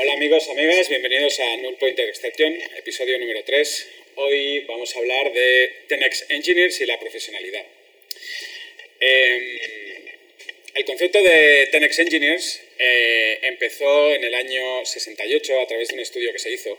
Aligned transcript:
Hola 0.00 0.12
amigos, 0.12 0.48
amigas, 0.48 0.88
bienvenidos 0.88 1.40
a 1.40 1.56
Null 1.56 1.76
Pointer 1.76 2.08
Exception, 2.08 2.56
episodio 2.76 3.18
número 3.18 3.42
3. 3.42 3.88
Hoy 4.14 4.60
vamos 4.60 4.94
a 4.94 5.00
hablar 5.00 5.32
de 5.32 5.72
Tenex 5.88 6.24
Engineers 6.28 6.80
y 6.80 6.86
la 6.86 7.00
profesionalidad. 7.00 7.66
Em, 9.00 9.58
el 10.76 10.84
concepto 10.84 11.20
de 11.20 11.68
Tenex 11.72 11.98
Engineers 11.98 12.62
eh, 12.78 13.40
empezó 13.42 14.14
en 14.14 14.22
el 14.22 14.34
año 14.36 14.86
68 14.86 15.60
a 15.60 15.66
través 15.66 15.88
de 15.88 15.94
un 15.94 16.00
estudio 16.00 16.32
que 16.32 16.38
se 16.38 16.52
hizo 16.52 16.78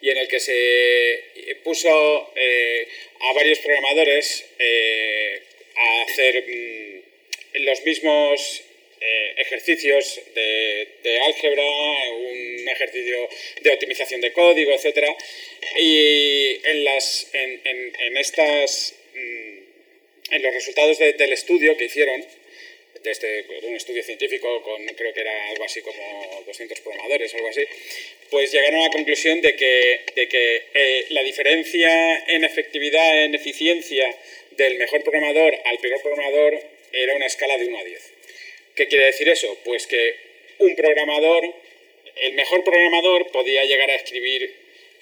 y 0.00 0.10
en 0.10 0.18
el 0.18 0.28
que 0.28 0.38
se 0.38 1.56
puso 1.64 2.32
eh, 2.36 2.86
a 3.18 3.32
varios 3.32 3.58
programadores 3.58 4.44
eh, 4.60 5.42
a 5.74 6.02
hacer 6.02 6.44
mm, 6.46 7.64
los 7.64 7.84
mismos 7.84 8.62
ejercicios 9.36 10.20
de, 10.34 11.20
álgebra, 11.26 11.64
un 12.12 12.68
ejercicio 12.68 13.28
de 13.62 13.70
optimización 13.70 14.20
de 14.20 14.32
código, 14.32 14.72
etc. 14.72 15.08
Y 15.78 16.60
en, 16.64 16.84
las, 16.84 17.28
en, 17.32 18.16
estas, 18.16 18.94
mm, 19.14 20.34
en 20.34 20.42
los 20.42 20.54
resultados 20.54 20.98
del 20.98 21.32
estudio 21.32 21.76
que 21.76 21.84
hicieron, 21.84 22.24
de 23.04 23.10
este, 23.10 23.44
un 23.64 23.76
estudio 23.76 24.02
científico 24.02 24.62
con 24.62 24.84
creo 24.86 25.12
que 25.12 25.20
era 25.20 25.50
algo 25.50 25.64
así 25.64 25.82
como 25.82 26.42
200 26.46 26.80
programadores 26.80 27.34
o 27.34 27.36
algo 27.36 27.48
así, 27.48 27.62
pues 28.30 28.50
llegaron 28.50 28.80
a 28.80 28.84
la 28.84 28.90
conclusión 28.90 29.42
de 29.42 29.54
que, 29.54 30.00
de 30.16 30.26
que 30.26 30.62
eh, 30.72 31.06
la 31.10 31.22
diferencia 31.22 32.24
en 32.28 32.44
efectividad, 32.44 33.24
en 33.24 33.34
eficiencia 33.34 34.06
del 34.52 34.78
mejor 34.78 35.02
programador 35.02 35.54
al 35.66 35.78
peor 35.78 36.00
programador 36.00 36.58
era 36.92 37.14
una 37.14 37.26
escala 37.26 37.58
de 37.58 37.66
1 37.66 37.78
a 37.78 37.84
10. 37.84 38.13
¿Qué 38.74 38.88
quiere 38.88 39.06
decir 39.06 39.28
eso? 39.28 39.56
Pues 39.64 39.86
que 39.86 40.16
un 40.58 40.74
programador, 40.74 41.54
el 42.16 42.32
mejor 42.34 42.64
programador 42.64 43.30
podía 43.30 43.64
llegar 43.64 43.90
a 43.90 43.94
escribir 43.94 44.54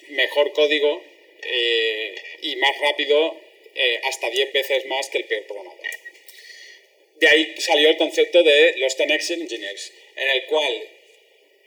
mejor 0.08 0.52
código 0.52 1.02
eh, 1.42 2.14
y 2.42 2.56
más 2.56 2.78
rápido 2.78 3.36
eh, 3.74 4.00
hasta 4.04 4.30
10 4.30 4.52
veces 4.52 4.86
más 4.86 5.08
que 5.08 5.18
el 5.18 5.24
peor 5.24 5.44
programador. 5.44 5.86
De 7.16 7.28
ahí 7.28 7.54
salió 7.58 7.88
el 7.88 7.96
concepto 7.96 8.42
de 8.42 8.74
los 8.78 8.96
10 8.96 9.30
Engineers, 9.30 9.92
en 10.16 10.28
el 10.28 10.44
cual 10.46 10.88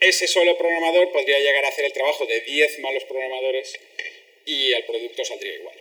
ese 0.00 0.28
solo 0.28 0.56
programador 0.58 1.10
podría 1.10 1.38
llegar 1.38 1.64
a 1.64 1.68
hacer 1.68 1.86
el 1.86 1.92
trabajo 1.92 2.26
de 2.26 2.40
10 2.42 2.78
malos 2.80 3.04
programadores 3.04 3.78
y 4.44 4.72
el 4.72 4.84
producto 4.84 5.24
saldría 5.24 5.54
igual. 5.54 5.76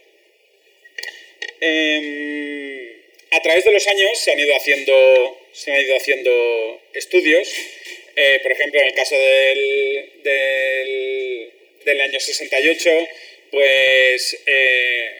Em, 1.59 3.01
a 3.31 3.41
través 3.41 3.65
de 3.65 3.71
los 3.71 3.87
años 3.87 4.17
se 4.17 4.31
han 4.31 4.39
ido 4.39 4.55
haciendo, 4.55 5.37
se 5.55 5.71
han 5.71 5.81
ido 5.81 5.95
haciendo 5.95 6.81
estudios. 6.93 7.49
Eh, 8.15 8.39
por 8.43 8.51
ejemplo, 8.51 8.79
en 8.81 8.87
el 8.87 8.93
caso 8.93 9.15
del, 9.17 10.21
del, 11.85 12.01
año 12.01 12.19
68, 12.19 13.07
pues 13.51 14.37
eh, 14.45 15.11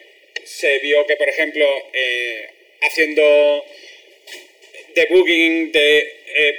se 0.44 0.80
vio 0.80 1.06
que, 1.08 1.16
por 1.16 1.30
ejemplo, 1.30 1.66
eh, 1.94 2.50
haciendo 2.82 3.66
debugging 4.94 5.72
de 5.72 6.12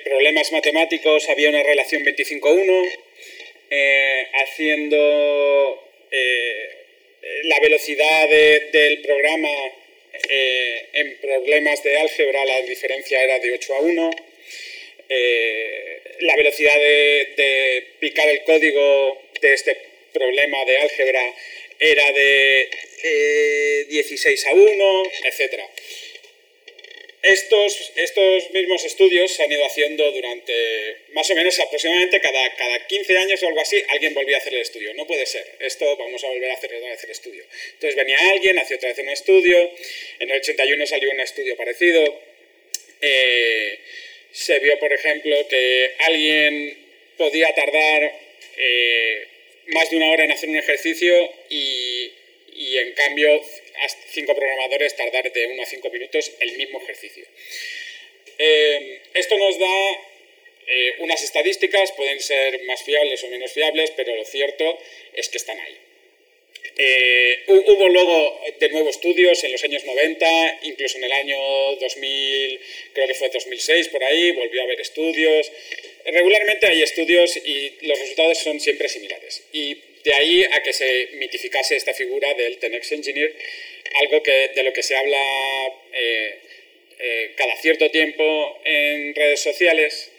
problemas 0.04 0.52
matemáticos 0.52 1.28
había 1.28 1.50
una 1.50 1.62
relación 1.62 2.02
25-1, 2.04 2.90
haciendo 4.42 5.82
la 7.42 7.60
velocidad 7.60 8.28
del 8.72 9.00
programa 9.02 9.50
eh, 10.28 10.88
en 10.92 11.16
problemas 11.18 11.82
de 11.82 11.96
álgebra 11.96 12.44
la 12.44 12.62
diferencia 12.62 13.22
era 13.22 13.38
de 13.38 13.52
8 13.52 13.74
a 13.74 13.80
1. 13.80 14.10
Eh, 15.08 16.02
la 16.20 16.36
velocidad 16.36 16.74
de, 16.74 17.86
picar 18.00 18.28
el 18.28 18.42
código 18.44 19.22
de 19.40 19.54
este 19.54 19.76
problema 20.12 20.64
de 20.64 20.78
álgebra 20.78 21.34
era 21.78 22.12
de 22.12 22.68
16 23.88 24.44
eh, 24.44 24.48
a 24.48 24.52
1, 24.52 25.02
etc. 25.24 25.60
Estos, 27.26 27.92
estos 27.96 28.50
mismos 28.52 28.84
estudios 28.84 29.32
se 29.32 29.42
han 29.42 29.50
ido 29.50 29.66
haciendo 29.66 30.12
durante 30.12 30.52
más 31.12 31.28
o 31.28 31.34
menos 31.34 31.58
aproximadamente 31.58 32.20
cada, 32.20 32.54
cada 32.54 32.86
15 32.86 33.18
años 33.18 33.42
o 33.42 33.48
algo 33.48 33.60
así, 33.60 33.82
alguien 33.88 34.14
volvía 34.14 34.36
a 34.36 34.38
hacer 34.38 34.54
el 34.54 34.60
estudio. 34.60 34.94
No 34.94 35.08
puede 35.08 35.26
ser, 35.26 35.44
esto 35.58 35.96
vamos 35.96 36.22
a 36.22 36.28
volver 36.28 36.52
a 36.52 36.54
hacer 36.54 36.72
otra 36.72 36.88
vez 36.88 37.02
el 37.02 37.10
estudio. 37.10 37.44
Entonces 37.72 37.96
venía 37.96 38.16
alguien, 38.30 38.56
hacía 38.60 38.76
otra 38.76 38.90
vez 38.90 38.98
un 39.00 39.08
estudio, 39.08 39.58
en 40.20 40.30
el 40.30 40.36
81 40.36 40.86
salió 40.86 41.10
un 41.10 41.18
estudio 41.18 41.56
parecido. 41.56 42.20
Eh, 43.00 43.78
se 44.30 44.60
vio, 44.60 44.78
por 44.78 44.92
ejemplo, 44.92 45.48
que 45.48 45.94
alguien 45.98 46.78
podía 47.16 47.52
tardar 47.56 48.12
eh, 48.56 49.26
más 49.66 49.90
de 49.90 49.96
una 49.96 50.12
hora 50.12 50.24
en 50.26 50.30
hacer 50.30 50.48
un 50.48 50.58
ejercicio 50.58 51.32
y, 51.50 52.12
y 52.54 52.78
en 52.78 52.92
cambio 52.92 53.42
cinco 54.10 54.34
programadores 54.34 54.96
tardar 54.96 55.30
de 55.32 55.46
1 55.46 55.62
a 55.62 55.66
5 55.66 55.90
minutos 55.90 56.32
el 56.40 56.56
mismo 56.56 56.80
ejercicio. 56.82 57.24
Eh, 58.38 59.00
esto 59.14 59.36
nos 59.38 59.58
da 59.58 59.92
eh, 60.66 60.94
unas 60.98 61.22
estadísticas, 61.22 61.92
pueden 61.92 62.20
ser 62.20 62.62
más 62.64 62.82
fiables 62.82 63.22
o 63.24 63.28
menos 63.28 63.52
fiables, 63.52 63.92
pero 63.96 64.14
lo 64.16 64.24
cierto 64.24 64.78
es 65.14 65.28
que 65.28 65.38
están 65.38 65.58
ahí. 65.60 65.76
Eh, 66.78 67.44
hubo 67.46 67.88
luego 67.88 68.40
de 68.58 68.68
nuevo 68.68 68.90
estudios 68.90 69.42
en 69.44 69.52
los 69.52 69.64
años 69.64 69.84
90, 69.84 70.58
incluso 70.64 70.98
en 70.98 71.04
el 71.04 71.12
año 71.12 71.38
2000, 71.80 72.60
creo 72.92 73.06
que 73.06 73.14
fue 73.14 73.30
2006 73.30 73.88
por 73.88 74.04
ahí, 74.04 74.32
volvió 74.32 74.60
a 74.60 74.64
haber 74.64 74.80
estudios. 74.80 75.50
Regularmente 76.04 76.66
hay 76.66 76.82
estudios 76.82 77.36
y 77.36 77.78
los 77.82 77.98
resultados 77.98 78.38
son 78.38 78.60
siempre 78.60 78.88
similares. 78.88 79.44
Y 79.52 79.76
de 80.06 80.14
ahí 80.14 80.44
a 80.44 80.62
que 80.62 80.72
se 80.72 81.08
mitificase 81.14 81.74
esta 81.74 81.92
figura 81.92 82.32
del 82.34 82.58
Tenex 82.58 82.92
Engineer, 82.92 83.34
algo 84.02 84.22
que, 84.22 84.52
de 84.54 84.62
lo 84.62 84.72
que 84.72 84.84
se 84.84 84.94
habla 84.94 85.20
eh, 85.92 86.38
eh, 87.00 87.32
cada 87.36 87.56
cierto 87.56 87.90
tiempo 87.90 88.60
en 88.64 89.14
redes 89.16 89.40
sociales. 89.40 90.12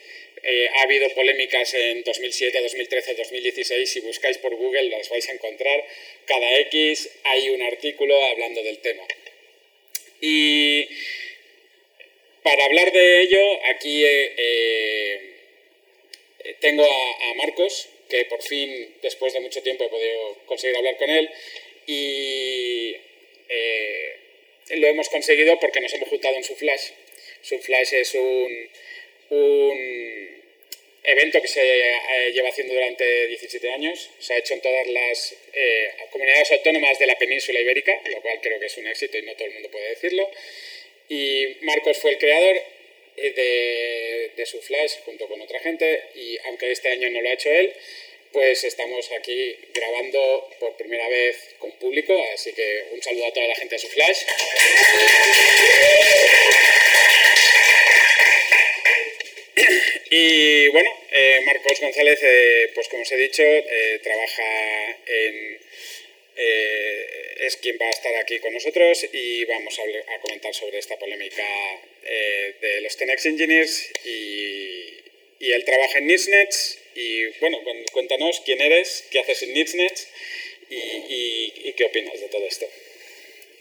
Eh, 0.44 0.70
ha 0.76 0.82
habido 0.84 1.10
polémicas 1.12 1.74
en 1.74 2.04
2007, 2.04 2.62
2013, 2.62 3.16
2016. 3.16 3.90
Si 3.90 4.00
buscáis 4.02 4.38
por 4.40 4.54
Google 4.56 4.90
las 4.90 5.10
vais 5.10 5.28
a 5.30 5.32
encontrar. 5.32 5.82
Cada 6.26 6.60
X 6.60 7.10
hay 7.24 7.50
un 7.50 7.62
artículo 7.62 8.14
hablando 8.26 8.62
del 8.64 8.80
tema. 8.80 9.04
Y 10.20 10.86
para 12.44 12.66
hablar 12.66 12.92
de 12.92 13.22
ello, 13.22 13.66
aquí 13.68 14.04
tengo 16.60 16.86
a 16.86 17.34
Marcos, 17.36 17.90
que 18.10 18.26
por 18.26 18.42
fin, 18.42 18.96
después 19.02 19.34
de 19.34 19.40
mucho 19.40 19.62
tiempo, 19.62 19.84
he 19.84 19.90
podido 19.90 20.38
conseguir 20.46 20.78
hablar 20.78 20.98
con 20.98 21.10
él 21.10 21.30
y 21.86 22.96
eh, 23.50 24.16
lo 24.72 24.88
hemos 24.88 25.10
conseguido 25.10 25.60
porque 25.60 25.80
nos 25.80 25.94
hemos 25.94 26.10
juntado 26.10 26.36
en 26.36 26.44
su 26.44 26.56
flash. 26.56 26.90
Su 27.42 27.60
flash 27.60 27.94
es 27.94 28.14
un, 28.16 28.70
un 29.30 30.38
evento 31.04 31.42
que 31.42 31.48
se 31.48 31.62
eh, 31.62 32.32
lleva 32.34 32.50
haciendo 32.50 32.74
durante 32.74 33.28
17 33.28 33.72
años. 33.72 34.10
Se 34.20 34.34
ha 34.34 34.38
hecho 34.38 34.54
en 34.54 34.62
todas 34.62 34.88
las 34.88 35.36
eh, 35.54 35.90
comunidades 36.12 36.52
autónomas 36.52 37.00
de 37.00 37.08
la 37.08 37.18
península 37.18 37.60
ibérica, 37.62 38.00
lo 38.12 38.22
cual 38.22 38.40
creo 38.42 38.60
que 38.60 38.66
es 38.66 38.78
un 38.78 38.88
éxito 38.88 39.18
y 39.18 39.22
no 39.22 39.34
todo 39.34 39.48
el 39.48 39.54
mundo 39.54 39.72
puede 39.72 39.90
decirlo. 39.90 40.30
Y 41.10 41.58
Marcos 41.62 41.98
fue 41.98 42.12
el 42.12 42.18
creador 42.18 42.62
de, 43.18 44.32
de 44.36 44.46
su 44.46 44.62
Flash 44.62 45.00
junto 45.06 45.28
con 45.28 45.42
otra 45.42 45.60
gente 45.60 46.04
y 46.16 46.38
aunque 46.46 46.72
este 46.72 46.90
año 46.90 47.10
no 47.10 47.22
lo 47.22 47.30
ha 47.30 47.34
hecho 47.34 47.50
él, 47.50 47.74
pues 48.32 48.64
estamos 48.64 49.10
aquí 49.12 49.56
grabando 49.74 50.50
por 50.60 50.76
primera 50.78 51.08
vez 51.10 51.56
con 51.60 51.72
público, 51.74 52.14
así 52.34 52.54
que 52.54 52.86
un 52.92 53.02
saludo 53.02 53.26
a 53.26 53.34
toda 53.34 53.48
la 53.48 53.56
gente 53.56 53.76
de 53.76 53.80
su 53.80 53.88
Flash. 53.88 54.20
Y 60.10 60.68
bueno, 60.70 60.90
eh, 61.12 61.42
Marcos 61.46 61.82
González, 61.82 62.20
eh, 62.22 62.72
pues 62.74 62.88
como 62.88 63.02
os 63.02 63.12
he 63.12 63.18
dicho, 63.18 63.44
eh, 63.44 64.00
trabaja 64.04 64.98
en 65.06 65.60
eh, 66.36 67.17
es 67.40 67.58
quien 67.58 67.78
va 67.80 67.88
a 67.88 67.92
estar 67.92 68.16
aquí 68.16 68.40
con 68.40 68.54
nosotros 68.54 69.06
y 69.12 69.46
vamos 69.46 69.78
a, 69.80 70.20
comentar 70.22 70.54
sobre 70.54 70.80
esta 70.80 70.98
polémica 70.98 71.44
eh, 72.04 72.56
de 72.62 72.82
los 72.82 72.96
Tenex 72.98 73.26
Engineers 73.26 73.92
y, 74.06 74.98
y 75.40 75.52
él 75.52 75.64
trabaja 75.66 76.00
en 76.00 76.08
Nitsnets 76.08 76.80
y 76.96 77.28
bueno, 77.40 77.60
cuéntanos 77.92 78.42
quién 78.44 78.60
eres, 78.62 79.06
qué 79.12 79.20
haces 79.20 79.44
en 79.44 79.54
Nitsnets 79.54 80.08
y, 80.70 80.76
y, 80.76 81.74
qué 81.74 81.86
opinas 81.86 82.20
de 82.20 82.28
todo 82.28 82.46
esto. 82.46 82.68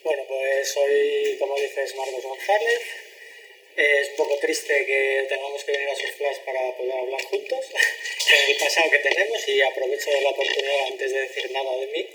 Bueno, 0.03 0.25
pues 0.27 0.69
soy, 0.69 1.37
como 1.39 1.55
dices, 1.61 1.95
Marcos 1.97 2.23
González. 2.23 3.06
Es 3.77 4.09
un 4.09 4.17
poco 4.17 4.39
triste 4.39 4.73
que 4.87 5.27
tengamos 5.29 5.63
que 5.63 5.73
venir 5.73 5.89
a 5.91 5.95
Surflash 5.95 6.39
para 6.47 6.75
poder 6.79 6.93
hablar 6.93 7.23
juntos 7.25 7.67
con 7.67 8.39
el 8.49 8.57
pasado 8.57 8.91
que 8.91 8.99
tenemos 8.99 9.49
y 9.49 9.61
aprovecho 9.61 10.11
la 10.23 10.31
oportunidad 10.31 10.87
antes 10.87 11.13
de 11.13 11.21
decir 11.21 11.51
nada 11.51 11.77
de 11.77 11.87
mí 11.89 12.09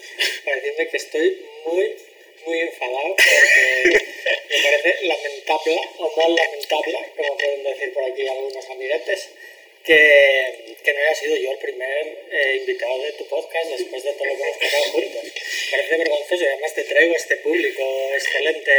para 0.43 0.55
decirte 0.55 0.87
que 0.87 0.97
estoy 0.97 1.45
muy, 1.65 1.95
muy 2.47 2.59
enfadado 2.61 3.15
porque 3.15 4.07
me 4.49 4.63
parece 4.63 5.05
lamentable 5.05 5.81
o 5.99 6.13
no 6.17 6.35
lamentable, 6.35 6.97
como 7.15 7.37
pueden 7.37 7.63
decir 7.63 7.93
por 7.93 8.03
aquí 8.05 8.27
algunos 8.27 8.69
amiguetes, 8.71 9.29
que, 9.83 10.75
que 10.83 10.93
no 10.93 10.99
haya 10.99 11.15
sido 11.15 11.35
yo 11.35 11.51
el 11.51 11.57
primer 11.59 12.25
eh, 12.31 12.57
invitado 12.59 13.03
de 13.03 13.11
tu 13.13 13.27
podcast 13.27 13.69
después 13.69 14.03
de 14.03 14.13
todo 14.13 14.25
lo 14.25 14.35
que 14.35 14.43
hemos 14.43 14.57
pasado 14.57 14.83
juntos. 14.93 15.23
Parece 15.69 15.97
vergonzoso 15.97 16.43
y 16.43 16.47
además 16.47 16.73
te 16.73 16.83
traigo 16.83 17.15
este 17.15 17.35
público 17.37 17.83
excelente 18.13 18.71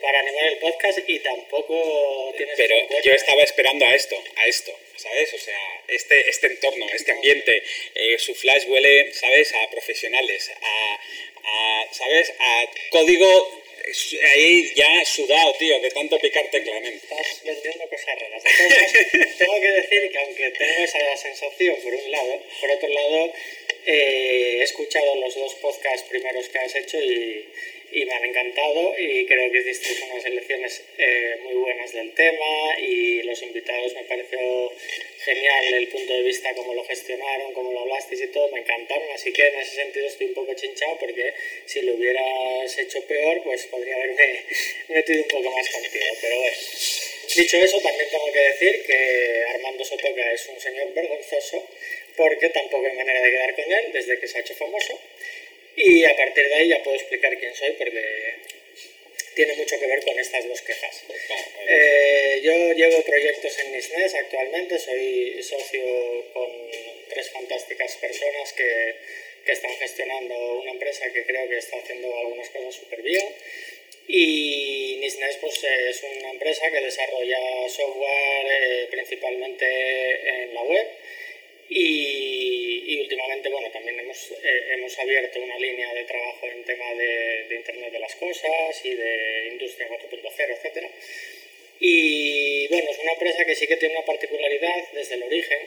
para 0.00 0.20
animar 0.20 0.44
el 0.46 0.58
podcast 0.58 0.98
y 1.06 1.18
tampoco 1.20 2.34
tienes... 2.36 2.56
Pero 2.56 2.74
yo 3.04 3.12
estaba 3.12 3.42
esperando 3.42 3.86
a 3.86 3.94
esto, 3.94 4.16
a 4.36 4.46
esto, 4.46 4.72
¿sabes? 4.96 5.32
O 5.34 5.38
sea, 5.38 5.82
este, 5.88 6.28
este 6.28 6.46
entorno, 6.48 6.86
este 6.92 7.12
ambiente, 7.12 7.62
eh, 7.94 8.18
su 8.18 8.34
flash 8.34 8.66
huele, 8.68 9.12
¿sabes? 9.12 9.52
A 9.54 9.70
profesionales, 9.70 10.50
a, 10.60 10.94
a, 11.44 11.92
¿sabes? 11.92 12.32
A 12.38 12.64
código 12.90 13.60
ahí 14.34 14.72
ya 14.74 15.04
sudado, 15.04 15.54
tío, 15.54 15.80
de 15.80 15.90
tanto 15.90 16.18
picar 16.18 16.46
tecla, 16.50 16.78
Estás 16.78 17.42
vendiendo 17.44 17.88
cosas 17.88 18.18
raras. 18.20 18.42
Entonces, 18.44 19.36
tengo 19.38 19.60
que 19.60 19.68
decir 19.68 20.10
que 20.10 20.18
aunque 20.18 20.50
tengo 20.50 20.84
esa 20.84 21.16
sensación 21.16 21.76
por 21.82 21.94
un 21.94 22.10
lado, 22.10 22.42
por 22.60 22.70
otro 22.70 22.88
lado, 22.88 23.32
eh, 23.86 24.58
he 24.60 24.62
escuchado 24.62 25.14
los 25.16 25.34
dos 25.34 25.54
podcasts 25.54 26.08
primeros 26.08 26.48
que 26.48 26.58
has 26.58 26.74
hecho 26.74 27.00
y, 27.00 27.48
y 27.92 28.04
me 28.04 28.12
han 28.12 28.24
encantado 28.24 28.94
y 28.98 29.26
creo 29.26 29.50
que 29.50 29.58
hiciste 29.58 30.04
unas 30.04 30.24
elecciones 30.24 30.82
eh, 30.98 31.38
muy 31.42 31.54
buenas 31.54 31.92
del 31.92 32.12
tema 32.14 32.78
y 32.78 33.22
los 33.22 33.42
invitados 33.42 33.94
me 33.94 34.04
pareció 34.04 34.72
genial 35.24 35.74
el 35.74 35.88
punto 35.88 36.12
de 36.12 36.22
vista, 36.22 36.54
cómo 36.54 36.74
lo 36.74 36.84
gestionaron, 36.84 37.52
cómo 37.52 37.72
lo 37.72 37.80
hablasteis 37.80 38.22
y 38.22 38.26
todo, 38.28 38.48
me 38.52 38.60
encantaron, 38.60 39.10
así 39.12 39.32
que 39.32 39.46
en 39.46 39.60
ese 39.60 39.76
sentido 39.76 40.06
estoy 40.06 40.28
un 40.28 40.34
poco 40.34 40.54
chinchado 40.54 40.96
porque 40.98 41.34
si 41.66 41.82
lo 41.82 41.94
hubieras 41.94 42.78
hecho 42.78 43.02
peor, 43.06 43.42
pues 43.42 43.66
podría 43.66 43.96
haberme 43.96 44.44
metido 44.88 45.22
un 45.22 45.28
poco 45.28 45.50
más 45.50 45.68
contigo, 45.68 46.04
pero 46.20 46.36
bueno. 46.40 46.56
Dicho 47.36 47.56
eso, 47.58 47.80
también 47.80 48.10
tengo 48.10 48.32
que 48.32 48.40
decir 48.40 48.82
que 48.84 49.44
Armando 49.54 49.84
Sotoca 49.84 50.32
es 50.32 50.46
un 50.46 50.60
señor 50.60 50.92
vergonzoso 50.92 51.64
porque 52.16 52.48
tampoco 52.48 52.84
hay 52.84 52.96
manera 52.96 53.20
de 53.20 53.30
quedar 53.30 53.54
con 53.54 53.72
él 53.72 53.92
desde 53.92 54.18
que 54.18 54.26
se 54.26 54.38
ha 54.38 54.40
hecho 54.40 54.54
famoso 54.54 54.98
y 55.82 56.04
a 56.04 56.14
partir 56.16 56.46
de 56.46 56.54
ahí 56.54 56.68
ya 56.68 56.82
puedo 56.82 56.96
explicar 56.96 57.36
quién 57.38 57.54
soy 57.54 57.72
porque 57.72 58.34
tiene 59.34 59.54
mucho 59.54 59.78
que 59.78 59.86
ver 59.86 60.04
con 60.04 60.18
estas 60.18 60.46
dos 60.46 60.60
quejas. 60.60 61.02
Eh, 61.66 62.40
yo 62.42 62.72
llevo 62.72 63.02
proyectos 63.02 63.58
en 63.60 63.72
Nisnes 63.72 64.14
actualmente, 64.14 64.78
soy 64.78 65.42
socio 65.42 65.82
con 66.34 66.50
tres 67.08 67.30
fantásticas 67.30 67.96
personas 67.96 68.52
que, 68.52 68.96
que 69.44 69.52
están 69.52 69.70
gestionando 69.76 70.60
una 70.60 70.72
empresa 70.72 71.10
que 71.12 71.24
creo 71.24 71.48
que 71.48 71.58
está 71.58 71.78
haciendo 71.78 72.14
algunas 72.18 72.50
cosas 72.50 72.74
súper 72.74 73.02
bien. 73.02 73.24
Y 74.08 74.98
Nisnes 75.00 75.36
pues, 75.40 75.64
es 75.64 76.02
una 76.02 76.30
empresa 76.32 76.70
que 76.70 76.80
desarrolla 76.80 77.68
software 77.68 78.46
eh, 78.50 78.88
principalmente 78.90 80.42
en 80.42 80.54
la 80.54 80.62
web 80.62 80.86
y, 81.70 82.59
últimamente, 82.98 83.48
bueno, 83.48 83.70
también 83.70 84.00
hemos, 84.00 84.30
eh, 84.42 84.74
hemos 84.74 84.98
abierto 84.98 85.40
una 85.40 85.58
línea 85.58 85.92
de 85.94 86.04
trabajo 86.04 86.46
en 86.46 86.64
tema 86.64 86.94
de, 86.94 87.44
de 87.48 87.54
Internet 87.56 87.92
de 87.92 87.98
las 87.98 88.14
Cosas 88.16 88.84
y 88.84 88.94
de 88.94 89.48
Industria 89.52 89.88
4.0, 89.88 90.58
etc. 90.62 90.86
Y 91.78 92.68
bueno, 92.68 92.90
es 92.90 92.98
una 92.98 93.12
empresa 93.12 93.44
que 93.44 93.54
sí 93.54 93.66
que 93.66 93.76
tiene 93.76 93.94
una 93.96 94.04
particularidad 94.04 94.92
desde 94.92 95.14
el 95.14 95.22
origen, 95.22 95.58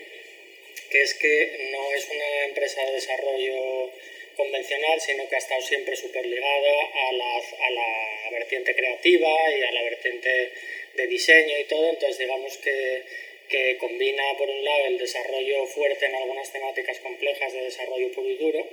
que 0.90 1.02
es 1.02 1.14
que 1.16 1.70
no 1.72 1.92
es 1.94 2.08
una 2.10 2.46
empresa 2.46 2.86
de 2.86 2.94
desarrollo 2.94 3.92
convencional, 4.36 5.00
sino 5.02 5.28
que 5.28 5.36
ha 5.36 5.40
estado 5.40 5.62
siempre 5.62 5.96
súper 5.96 6.25
ligada 6.25 6.90
a 7.10 7.14
la, 7.14 7.36
a 7.36 7.70
la 7.72 8.30
vertiente 8.31 8.75
creativa 8.75 9.30
y 9.58 9.64
a 9.64 9.72
la 9.72 9.84
vertiente 9.84 10.52
de 10.94 11.08
diseño 11.08 11.60
y 11.60 11.64
todo. 11.66 11.90
Entonces, 11.90 12.20
digamos 12.20 12.58
que 12.58 13.04
que 13.50 13.78
combina 13.78 14.24
por 14.38 14.50
un 14.50 14.63
lado 14.63 14.86
el 14.88 14.98
desarrollo 14.98 15.66
fuerte 15.68 16.06
en 16.06 16.16
algunas 16.16 16.51
temáticas 16.51 17.00
complejas 17.00 17.54
de 17.54 17.63
desarrollo 17.63 18.12
puro 18.12 18.30
y 18.30 18.36
duro, 18.36 18.68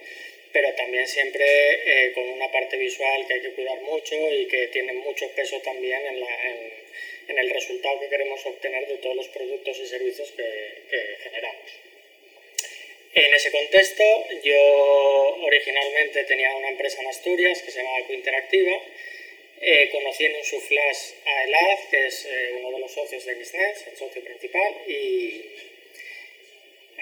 pero 0.52 0.72
también 0.75 1.06
siempre 1.06 1.44
eh, 1.44 2.12
con 2.12 2.28
una 2.28 2.50
parte 2.50 2.76
visual 2.76 3.26
que 3.26 3.34
hay 3.34 3.40
que 3.40 3.52
cuidar 3.52 3.81
mucho 3.82 4.14
y 4.32 4.46
que 4.46 4.69
tiene 4.69 4.93
mucho 4.94 5.28
peso 5.31 5.61
también 5.61 6.05
en, 6.06 6.20
la, 6.20 6.49
en, 7.28 7.38
el 7.38 7.50
resultado 7.50 8.00
que 8.00 8.08
queremos 8.08 8.44
obtener 8.44 8.88
de 8.88 8.96
todos 8.96 9.17
los 9.17 9.28
productos 9.28 9.78
y 9.78 9.87
servicios 9.87 10.31
que, 10.32 10.82
que 10.90 11.16
generamos. 11.23 11.70
En 13.12 13.34
ese 13.34 13.50
contexto, 13.50 14.05
yo 14.43 15.37
originalmente 15.43 16.25
tenía 16.25 16.55
una 16.55 16.70
empresa 16.70 17.00
en 17.00 17.08
Asturias 17.08 17.62
que 17.62 17.70
se 17.70 17.82
llamaba 17.82 18.06
Cointeractiva, 18.06 18.81
eh, 19.61 19.89
conocí 19.93 20.25
en 20.25 20.45
su 20.45 20.59
flash 20.61 21.12
a 21.27 21.45
Elad, 21.45 21.79
que 21.91 22.07
es 22.07 22.25
eh, 22.25 22.53
uno 22.59 22.71
de 22.73 22.79
los 22.81 22.93
socios 22.93 23.25
de 23.27 23.35
Business, 23.35 23.87
el 23.89 23.97
socio 23.97 24.25
principal, 24.25 24.75
y 24.87 25.45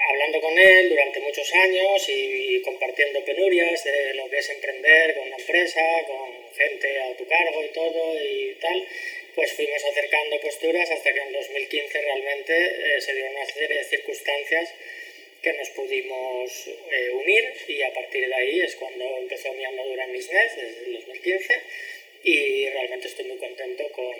hablando 0.09 0.41
con 0.41 0.57
él 0.57 0.89
durante 0.89 1.19
muchos 1.21 1.53
años 1.53 2.09
y, 2.09 2.61
compartiendo 2.61 3.23
penurias 3.23 3.83
de 3.83 4.13
lo 4.15 4.29
que 4.29 4.37
es 4.37 4.49
emprender 4.49 5.15
con 5.15 5.27
una 5.27 5.37
empresa, 5.37 5.81
con 6.05 6.29
gente 6.55 7.01
a 7.01 7.15
tu 7.15 7.25
cargo 7.25 7.63
y 7.63 7.69
todo 7.69 8.23
y 8.23 8.57
tal, 8.59 8.85
pues 9.35 9.53
fuimos 9.53 9.83
acercando 9.85 10.41
posturas 10.41 10.91
hasta 10.91 11.13
que 11.13 11.19
en 11.19 11.31
2015 11.31 12.01
realmente 12.01 12.53
eh, 12.97 13.01
se 13.01 13.15
dio 13.15 13.25
una 13.29 13.45
serie 13.45 13.77
de 13.77 13.83
circunstancias 13.85 14.73
que 15.41 15.53
nos 15.53 15.69
pudimos 15.69 16.67
eh, 16.67 17.11
unir 17.11 17.53
y 17.69 17.81
a 17.81 17.93
partir 17.93 18.27
de 18.27 18.35
ahí 18.35 18.59
es 18.59 18.75
cuando 18.75 19.17
empezó 19.19 19.53
mi 19.53 19.63
andadura 19.63 20.03
en 20.03 20.13
Business, 20.13 20.55
desde 20.57 20.85
el 20.85 20.93
2015 20.95 21.61
y 22.23 22.69
realmente 22.69 23.07
estoy 23.07 23.25
muy 23.25 23.37
contento 23.37 23.83
con, 23.91 24.13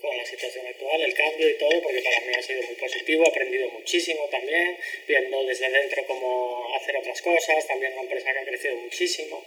con, 0.00 0.16
la 0.16 0.24
situación 0.24 0.66
actual, 0.66 1.00
el 1.02 1.14
cambio 1.14 1.48
y 1.48 1.54
todo, 1.54 1.82
porque 1.82 2.02
para 2.02 2.20
mí 2.20 2.34
ha 2.34 2.42
sido 2.42 2.62
muy 2.62 2.74
positivo, 2.76 3.24
he 3.24 3.28
aprendido 3.28 3.68
muchísimo 3.70 4.28
también, 4.30 4.76
viendo 5.06 5.44
desde 5.44 5.70
dentro 5.70 6.06
cómo 6.06 6.74
hacer 6.76 6.96
otras 6.96 7.20
cosas, 7.22 7.66
también 7.66 7.92
una 7.92 8.02
empresa 8.02 8.32
que 8.32 8.38
ha 8.38 8.44
crecido 8.44 8.76
muchísimo 8.76 9.44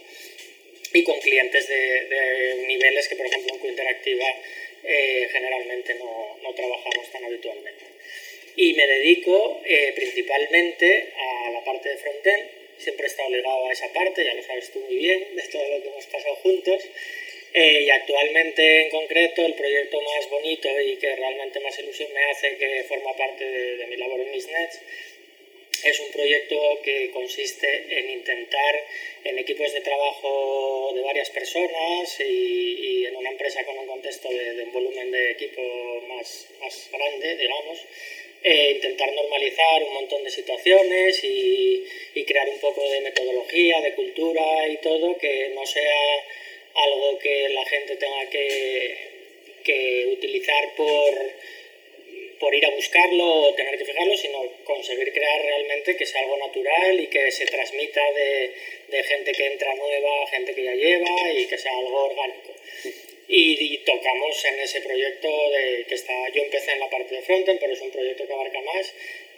y 0.94 1.04
con 1.04 1.20
clientes 1.20 1.68
de, 1.68 2.06
de 2.06 2.66
niveles 2.68 3.08
que, 3.08 3.16
por 3.16 3.26
ejemplo, 3.26 3.54
en 3.54 3.60
Cointeractiva 3.60 4.26
eh, 4.84 5.28
generalmente 5.32 5.96
no, 5.96 6.38
no, 6.42 6.54
trabajamos 6.54 7.12
tan 7.12 7.24
habitualmente. 7.26 7.86
Y 8.56 8.74
me 8.74 8.88
dedico 8.88 9.62
eh, 9.66 9.94
principalmente 9.96 11.14
a 11.16 11.52
la 11.52 11.64
parte 11.64 11.90
de 11.90 11.98
frontend, 11.98 12.50
siempre 12.78 13.06
he 13.06 13.10
estado 13.10 13.30
ligado 13.30 13.68
a 13.68 13.72
esa 13.72 13.92
parte, 13.94 14.24
ya 14.24 14.34
lo 14.34 14.44
sabes 14.44 14.72
tú 14.72 14.80
muy 14.80 14.96
bien, 14.96 15.36
de 15.36 15.44
todo 15.44 15.68
lo 15.68 15.82
que 15.82 15.90
hemos 15.90 16.06
pasado 16.08 16.36
juntos. 16.38 16.82
Eh, 17.52 17.82
y 17.82 17.90
actualmente 17.90 18.84
en 18.84 18.90
concreto 18.92 19.44
el 19.44 19.56
proyecto 19.56 20.00
más 20.02 20.30
bonito 20.30 20.70
y 20.82 20.98
que 20.98 21.16
realmente 21.16 21.60
más 21.62 21.80
ilusión 21.80 22.14
me 22.14 22.24
hace 22.26 22.56
que 22.58 22.84
forma 22.84 23.16
parte 23.18 23.44
de, 23.44 23.88
mi 23.88 23.98
labor 23.98 24.20
en 24.20 24.30
Misnets 24.30 24.80
es 25.84 26.00
un 26.00 26.12
proyecto 26.12 26.80
que 26.84 27.10
consiste 27.10 27.98
en 27.98 28.12
intentar 28.12 28.86
en 29.24 29.40
equipos 29.40 29.74
de 29.74 29.82
trabajo 29.82 30.92
de 30.94 31.02
varias 31.02 31.32
personas 31.32 32.20
y, 32.20 33.06
en 33.08 33.16
una 33.16 33.32
empresa 33.32 33.64
con 33.64 33.78
un 33.80 33.88
contexto 33.88 34.30
de, 34.30 34.62
un 34.62 34.72
volumen 34.72 35.10
de 35.10 35.32
equipo 35.32 35.62
más, 36.08 36.48
más 36.60 36.90
grande, 36.92 37.36
digamos, 37.36 37.80
eh, 38.44 38.74
intentar 38.76 39.12
normalizar 39.12 39.84
un 39.84 39.94
montón 39.94 40.24
de 40.24 40.30
situaciones 40.30 41.24
y, 41.24 41.84
y 42.14 42.26
crear 42.26 42.48
un 42.48 42.60
poco 42.60 42.88
de 42.90 43.02
metodología, 43.02 43.82
de 43.82 43.96
cultura 43.96 44.68
y 44.68 44.78
todo 44.78 45.18
que 45.18 45.52
no 45.56 45.66
sea 45.66 46.26
algo 46.76 47.20
que 47.20 47.50
la 47.50 47.66
gente 47.66 47.96
tenga 47.96 48.30
que, 48.30 48.98
que 49.64 50.08
utilizar 50.14 50.76
por, 50.76 51.14
por 52.40 52.56
ir 52.56 52.66
a 52.66 52.70
buscarlo 52.70 53.26
o 53.26 53.54
tener 53.56 53.78
que 53.78 53.86
fijarlo, 53.86 54.16
sino 54.18 54.44
conseguir 54.64 55.12
crear 55.14 55.42
realmente 55.42 55.96
que 55.96 56.06
sea 56.06 56.22
algo 56.22 56.38
natural 56.38 57.00
y 57.00 57.08
que 57.08 57.32
se 57.32 57.46
transmita 57.46 58.02
de, 58.14 58.54
de 58.88 59.04
gente 59.04 59.32
que 59.32 59.46
entra 59.46 59.76
nueva, 59.76 60.28
gente 60.28 60.54
que 60.54 60.64
ya 60.64 60.74
lleva 60.74 61.32
y 61.34 61.46
que 61.46 61.58
sea 61.58 61.78
algo 61.78 62.06
orgánico. 62.06 62.54
Y, 63.32 63.78
tocamos 63.86 64.44
en 64.46 64.60
ese 64.60 64.82
proyecto 64.82 65.28
de, 65.28 65.86
que 65.88 65.94
está, 65.94 66.30
yo 66.30 66.42
empecé 66.42 66.72
en 66.72 66.80
la 66.80 66.90
parte 66.90 67.14
de 67.14 67.22
frontend, 67.22 67.60
pero 67.60 67.74
es 67.74 67.82
un 67.82 67.92
proyecto 67.92 68.26
que 68.26 68.34
abarca 68.34 68.60
más. 68.62 68.92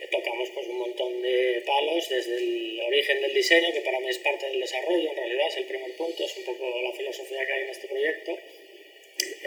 Tocamos 0.10 0.50
pues 0.50 0.68
un 0.68 0.80
montón 0.80 1.22
de 1.22 1.64
palos 1.66 2.10
desde 2.10 2.38
el 2.38 2.82
origen 2.88 3.22
del 3.22 3.34
diseño, 3.34 3.72
que 3.74 3.82
para 3.82 4.00
mí 4.00 4.10
es 4.10 4.18
parte 4.20 4.48
del 4.48 4.60
desarrollo, 4.60 5.10
en 5.10 5.16
realidad 5.16 5.48
es 5.48 5.58
el 5.58 5.66
primer 5.66 5.92
punto, 5.96 6.24
es 6.24 6.38
un 6.38 6.44
poco 6.44 6.82
la 6.82 6.92
filosofía 6.94 7.46
que 7.46 7.54
hay 7.54 7.62
en 7.64 7.70
este 7.70 7.88
proyecto 7.88 8.38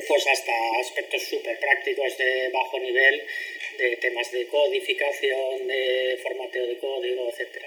pues 0.07 0.27
hasta 0.27 0.53
aspectos 0.81 1.23
súper 1.23 1.59
prácticos 1.59 2.17
de 2.19 2.49
bajo 2.51 2.79
nivel, 2.79 3.23
de 3.79 3.97
temas 3.97 4.31
de 4.33 4.47
codificación, 4.47 5.67
de 5.67 6.19
formateo 6.23 6.67
de 6.67 6.79
código, 6.79 7.29
etc. 7.31 7.63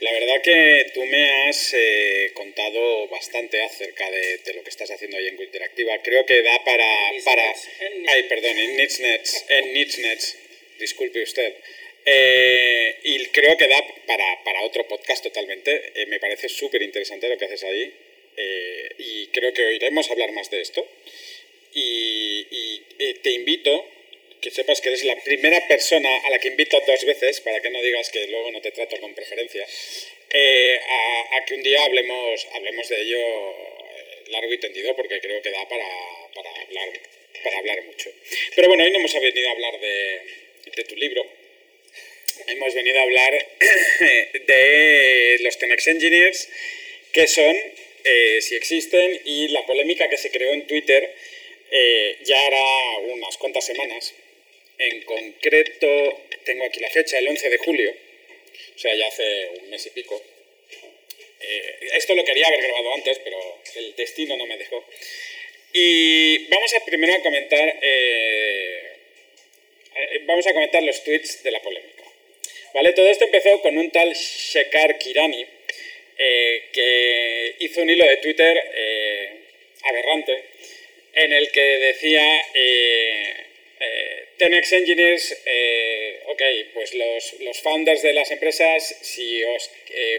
La 0.00 0.12
verdad 0.12 0.42
que 0.42 0.90
tú 0.92 1.04
me 1.06 1.48
has 1.48 1.72
eh, 1.74 2.30
contado 2.34 3.08
bastante 3.08 3.62
acerca 3.62 4.10
de, 4.10 4.52
lo 4.54 4.62
que 4.62 4.68
estás 4.68 4.90
haciendo 4.90 5.16
ahí 5.16 5.28
en 5.28 5.42
Interactiva. 5.42 5.98
Creo 6.02 6.26
que 6.26 6.42
da 6.42 6.62
para... 6.64 6.86
para 7.24 7.54
ay, 8.08 8.22
perdón, 8.24 8.58
en 8.58 8.76
Nitsnets, 8.76 9.46
en 9.48 9.72
Nitsnets, 9.72 10.36
disculpe 10.78 11.22
usted. 11.22 11.54
Eh, 12.04 13.00
y 13.02 13.26
creo 13.26 13.56
que 13.56 13.66
da 13.66 13.82
para, 14.06 14.44
para 14.44 14.62
otro 14.62 14.86
podcast 14.86 15.24
totalmente. 15.24 15.92
Eh, 15.94 16.06
me 16.06 16.20
parece 16.20 16.48
súper 16.48 16.82
interesante 16.82 17.28
lo 17.28 17.36
que 17.36 17.44
haces 17.46 17.64
ahí. 17.64 17.94
y 18.98 19.26
creo 19.28 19.52
que 19.52 19.64
oiremos 19.64 20.10
hablar 20.10 20.30
más 20.32 20.50
de 20.50 20.60
esto. 20.60 20.86
Y, 21.76 22.82
te 23.22 23.32
invito 23.32 23.86
que 24.40 24.50
sepas 24.50 24.80
que 24.80 24.88
eres 24.88 25.04
la 25.04 25.16
primera 25.16 25.66
persona 25.68 26.08
a 26.24 26.30
la 26.30 26.38
que 26.38 26.48
invito 26.48 26.80
dos 26.86 27.04
veces, 27.04 27.40
para 27.40 27.60
que 27.60 27.70
no 27.70 27.82
digas 27.82 28.10
que 28.10 28.26
luego 28.28 28.50
no 28.50 28.60
te 28.60 28.70
trato 28.70 28.98
con 29.00 29.14
preferencia, 29.14 29.66
eh, 30.30 30.80
a, 31.32 31.44
que 31.44 31.54
un 31.54 31.62
día 31.62 31.82
hablemos, 31.84 32.46
hablemos 32.52 32.88
de 32.88 33.00
ello 33.02 33.18
eh, 33.18 34.24
largo 34.28 34.52
y 34.52 34.58
tendido, 34.58 34.94
porque 34.96 35.20
creo 35.20 35.42
que 35.42 35.50
da 35.50 35.68
para, 35.68 35.86
para, 36.34 36.50
hablar, 36.62 36.88
para 37.42 37.58
hablar 37.58 37.82
mucho. 37.84 38.10
Pero 38.54 38.68
bueno, 38.68 38.84
hoy 38.84 38.90
no 38.90 38.98
hemos 38.98 39.14
venido 39.14 39.48
a 39.48 39.52
hablar 39.52 39.80
de, 39.80 40.45
de 40.74 40.84
tu 40.84 40.96
libro, 40.96 41.24
hemos 42.46 42.74
venido 42.74 42.98
a 42.98 43.02
hablar 43.02 43.32
de 44.46 45.36
los 45.40 45.58
Tenex 45.58 45.86
Engineers, 45.86 46.48
que 47.12 47.26
son, 47.26 47.56
eh, 48.04 48.38
si 48.40 48.56
existen, 48.56 49.20
y 49.24 49.48
la 49.48 49.64
polémica 49.64 50.08
que 50.08 50.16
se 50.16 50.30
creó 50.30 50.52
en 50.52 50.66
Twitter 50.66 51.14
eh, 51.70 52.18
ya 52.24 52.38
hará 52.46 52.98
unas 53.14 53.36
cuantas 53.36 53.64
semanas. 53.64 54.14
En 54.78 55.02
concreto, 55.02 56.24
tengo 56.44 56.64
aquí 56.64 56.80
la 56.80 56.90
fecha, 56.90 57.18
el 57.18 57.28
11 57.28 57.48
de 57.48 57.58
julio, 57.58 57.94
o 58.74 58.78
sea, 58.78 58.94
ya 58.94 59.06
hace 59.06 59.48
un 59.60 59.70
mes 59.70 59.86
y 59.86 59.90
pico. 59.90 60.22
Eh, 61.40 61.88
esto 61.94 62.14
lo 62.14 62.24
quería 62.24 62.46
haber 62.48 62.60
grabado 62.60 62.94
antes, 62.94 63.18
pero 63.20 63.38
el 63.76 63.94
destino 63.94 64.36
no 64.36 64.46
me 64.46 64.58
dejó. 64.58 64.84
Y 65.72 66.48
vamos 66.48 66.72
primero 66.86 67.14
a 67.14 67.22
comentar, 67.22 67.78
vamos 70.22 70.46
a 70.46 70.52
comentar 70.52 70.82
los 70.82 71.02
tweets 71.04 71.42
de 71.42 71.50
la 71.50 71.60
polémica. 71.60 72.04
¿Vale? 72.74 72.92
Todo 72.92 73.08
esto 73.08 73.24
empezó 73.24 73.60
con 73.62 73.76
un 73.78 73.90
tal 73.90 74.12
Shekar 74.12 74.98
Kirani, 74.98 75.46
eh, 76.18 76.62
que 76.72 77.54
hizo 77.60 77.82
un 77.82 77.90
hilo 77.90 78.06
de 78.06 78.16
Twitter 78.18 78.58
eh, 78.74 79.30
aberrante, 79.82 80.44
en 81.14 81.32
el 81.32 81.50
que 81.50 81.60
decía, 81.60 82.42
eh, 82.54 83.34
Tenex 84.38 84.72
Engineers, 84.72 85.42
ok, 86.26 86.42
pues 86.74 86.94
los, 86.94 87.40
los, 87.40 87.58
founders 87.60 88.02
de 88.02 88.12
las 88.12 88.30
empresas, 88.30 88.98
si 89.00 89.42
os 89.44 89.70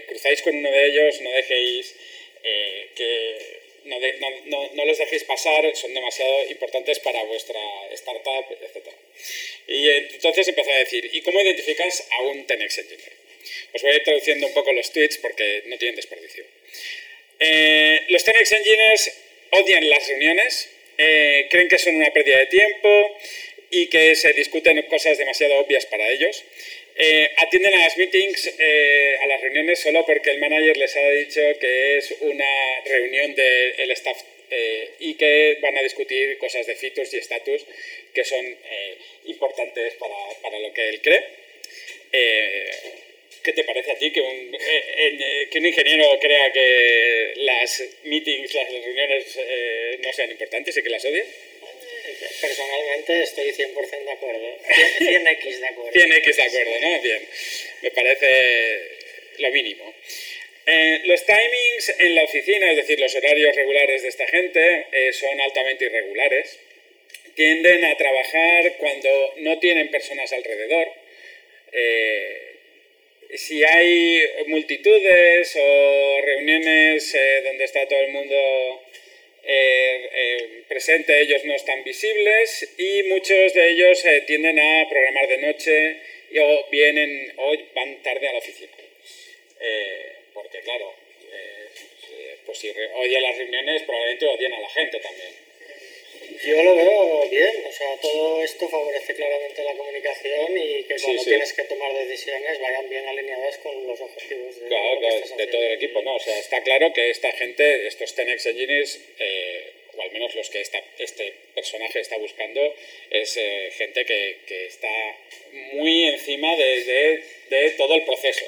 cruzáis 0.08 0.42
con 0.42 0.56
uno 0.56 0.70
de 0.70 0.86
ellos, 0.86 1.20
no 1.20 1.30
dejéis 1.30 1.94
que 2.96 3.57
no, 3.88 3.98
no, 4.46 4.70
no, 4.74 4.84
los 4.84 4.98
dejéis 4.98 5.24
pasar, 5.24 5.74
son 5.74 5.94
demasiado 5.94 6.44
importantes 6.50 6.98
para 7.00 7.22
vuestra 7.24 7.60
startup, 7.92 8.44
etc. 8.60 8.88
Y 9.66 9.88
entonces 9.88 10.48
empezó 10.48 10.70
a 10.70 10.78
decir, 10.78 11.08
¿y 11.12 11.20
cómo 11.22 11.40
identificas 11.40 12.06
a 12.10 12.22
un 12.22 12.46
Tenex 12.46 12.78
Engineer? 12.78 13.12
Pues 13.70 13.82
voy 13.82 13.92
a 13.92 13.96
ir 13.96 14.04
traduciendo 14.04 14.46
un 14.46 14.54
poco 14.54 14.72
los 14.72 14.92
tweets 14.92 15.18
porque 15.18 15.62
no 15.66 15.78
tienen 15.78 15.96
desperdicio. 15.96 16.44
Eh, 17.40 18.04
los 18.08 18.24
Tenex 18.24 18.52
Engineers 18.52 19.12
odian 19.50 19.88
las 19.88 20.06
reuniones, 20.08 20.70
eh, 20.98 21.46
creen 21.50 21.68
que 21.68 21.78
son 21.78 21.96
una 21.96 22.12
pérdida 22.12 22.38
de 22.38 22.46
tiempo 22.46 23.18
y 23.70 23.86
que 23.88 24.16
se 24.16 24.32
discuten 24.32 24.80
cosas 24.82 25.18
demasiado 25.18 25.58
obvias 25.58 25.86
para 25.86 26.08
ellos. 26.08 26.44
Eh, 27.00 27.30
atienden 27.36 27.72
a 27.74 27.78
las 27.78 27.96
meetings, 27.96 28.54
eh, 28.58 29.16
a 29.22 29.26
las 29.28 29.40
reuniones, 29.40 29.78
solo 29.78 30.04
porque 30.04 30.30
el 30.30 30.40
manager 30.40 30.76
les 30.76 30.96
ha 30.96 31.08
dicho 31.10 31.40
que 31.60 31.98
es 31.98 32.12
una 32.22 32.80
reunión 32.84 33.36
del 33.36 33.90
staff 33.92 34.20
eh, 34.50 34.90
y 34.98 35.14
que 35.14 35.58
van 35.62 35.78
a 35.78 35.82
discutir 35.82 36.36
cosas 36.38 36.66
de 36.66 36.74
features 36.74 37.14
y 37.14 37.18
status 37.18 37.64
que 38.12 38.24
son 38.24 38.44
importantes 39.26 39.94
para, 39.94 40.16
para, 40.42 40.58
lo 40.58 40.72
que 40.72 40.88
él 40.88 41.00
cree. 41.00 41.24
¿Qué 43.44 43.52
te 43.52 43.62
parece 43.62 43.92
a 43.92 43.98
ti 43.98 44.10
que 44.10 44.20
un, 44.20 44.58
que 45.52 45.58
un 45.58 45.66
ingeniero 45.66 46.18
crea 46.18 46.50
que 46.50 47.32
las 47.36 47.84
meetings, 48.02 48.54
las 48.54 48.72
reuniones 48.72 49.38
no 50.00 50.12
sean 50.12 50.32
importantes 50.32 50.76
y 50.76 50.82
que 50.82 50.90
las 50.90 51.04
odie? 51.04 51.24
Personalmente 52.40 53.22
estoy 53.22 53.50
100% 53.50 54.04
de 54.04 54.12
acuerdo. 54.12 54.58
100x 55.00 55.58
de 55.58 55.66
acuerdo. 55.66 55.92
100x 55.92 56.36
de 56.36 56.42
acuerdo, 56.42 56.80
¿no? 56.80 57.00
Bien. 57.00 57.28
Me 57.82 57.90
parece 57.90 58.98
lo 59.38 59.50
mínimo. 59.50 59.94
Eh, 60.70 61.00
los 61.04 61.24
timings 61.24 61.94
en 61.98 62.14
la 62.14 62.24
oficina, 62.24 62.70
es 62.70 62.76
decir, 62.76 63.00
los 63.00 63.14
horarios 63.14 63.56
regulares 63.56 64.02
de 64.02 64.08
esta 64.08 64.26
gente, 64.26 64.86
eh, 64.92 65.12
son 65.14 65.40
altamente 65.40 65.86
irregulares. 65.86 66.58
Tienden 67.34 67.86
a 67.86 67.96
trabajar 67.96 68.74
cuando 68.76 69.34
no 69.38 69.58
tienen 69.60 69.90
personas 69.90 70.30
alrededor. 70.30 70.88
Eh, 71.72 72.56
si 73.34 73.64
hay 73.64 74.22
multitudes 74.48 75.56
o 75.56 76.20
reuniones 76.22 77.16
donde 77.44 77.64
está 77.64 77.86
todo 77.86 78.00
el 78.00 78.08
mundo 78.08 78.82
eh, 79.50 80.10
eh, 80.12 80.64
presente 80.68 81.22
ellos 81.22 81.42
no 81.46 81.54
están 81.54 81.82
visibles 81.82 82.68
y 82.76 83.02
muchos 83.04 83.54
de 83.54 83.70
ellos 83.70 84.04
eh, 84.04 84.22
tienden 84.26 84.58
a 84.58 84.86
programar 84.86 85.26
de 85.26 85.38
noche 85.38 85.96
o 86.38 86.66
vienen 86.70 87.32
o 87.38 87.56
van 87.74 88.02
tarde 88.02 88.28
a 88.28 88.32
la 88.32 88.38
oficina. 88.38 88.76
porque 90.34 90.60
claro, 90.60 90.94
pues 92.44 92.58
si 92.58 92.68
odian 92.68 93.22
las 93.22 93.38
reuniones 93.38 93.82
probablemente 93.84 94.26
odian 94.26 94.52
a 94.52 94.60
la 94.60 94.68
gente 94.68 95.00
también. 95.00 95.47
Yo 96.44 96.62
lo 96.62 96.76
veo 96.76 97.28
bien, 97.28 97.64
o 97.66 97.72
sea, 97.72 97.96
todo 98.00 98.42
esto 98.42 98.68
favorece 98.68 99.14
claramente 99.14 99.64
la 99.64 99.74
comunicación 99.74 100.56
y 100.56 100.84
que 100.84 100.96
cuando 101.02 101.24
tienes 101.24 101.52
que 101.52 101.62
tomar 101.64 101.92
decisiones 101.94 102.60
vayan 102.60 102.88
bien 102.88 103.06
alineadas 103.08 103.58
con 103.58 103.86
los 103.86 104.00
objetivos 104.00 104.60
de, 104.60 104.68
de 105.36 105.46
todo 105.48 105.62
el 105.62 105.72
equipo, 105.72 106.02
¿no? 106.02 106.14
O 106.14 106.20
sea, 106.20 106.38
está 106.38 106.62
claro 106.62 106.92
que 106.92 107.10
esta 107.10 107.32
gente, 107.32 107.86
estos 107.86 108.14
Tenex 108.14 108.46
Engineers, 108.46 109.00
eh, 109.18 109.72
o 109.96 110.02
al 110.02 110.10
menos 110.12 110.34
los 110.34 110.48
que 110.50 110.60
esta, 110.60 110.80
este 110.98 111.34
personaje 111.54 112.00
está 112.00 112.16
buscando, 112.18 112.74
es 113.10 113.36
eh, 113.36 113.70
gente 113.76 114.04
que, 114.04 114.38
que, 114.46 114.66
está 114.66 115.16
muy 115.72 116.04
encima 116.04 116.54
de, 116.54 117.22
de, 117.50 117.70
todo 117.72 117.94
el 117.94 118.04
proceso. 118.04 118.44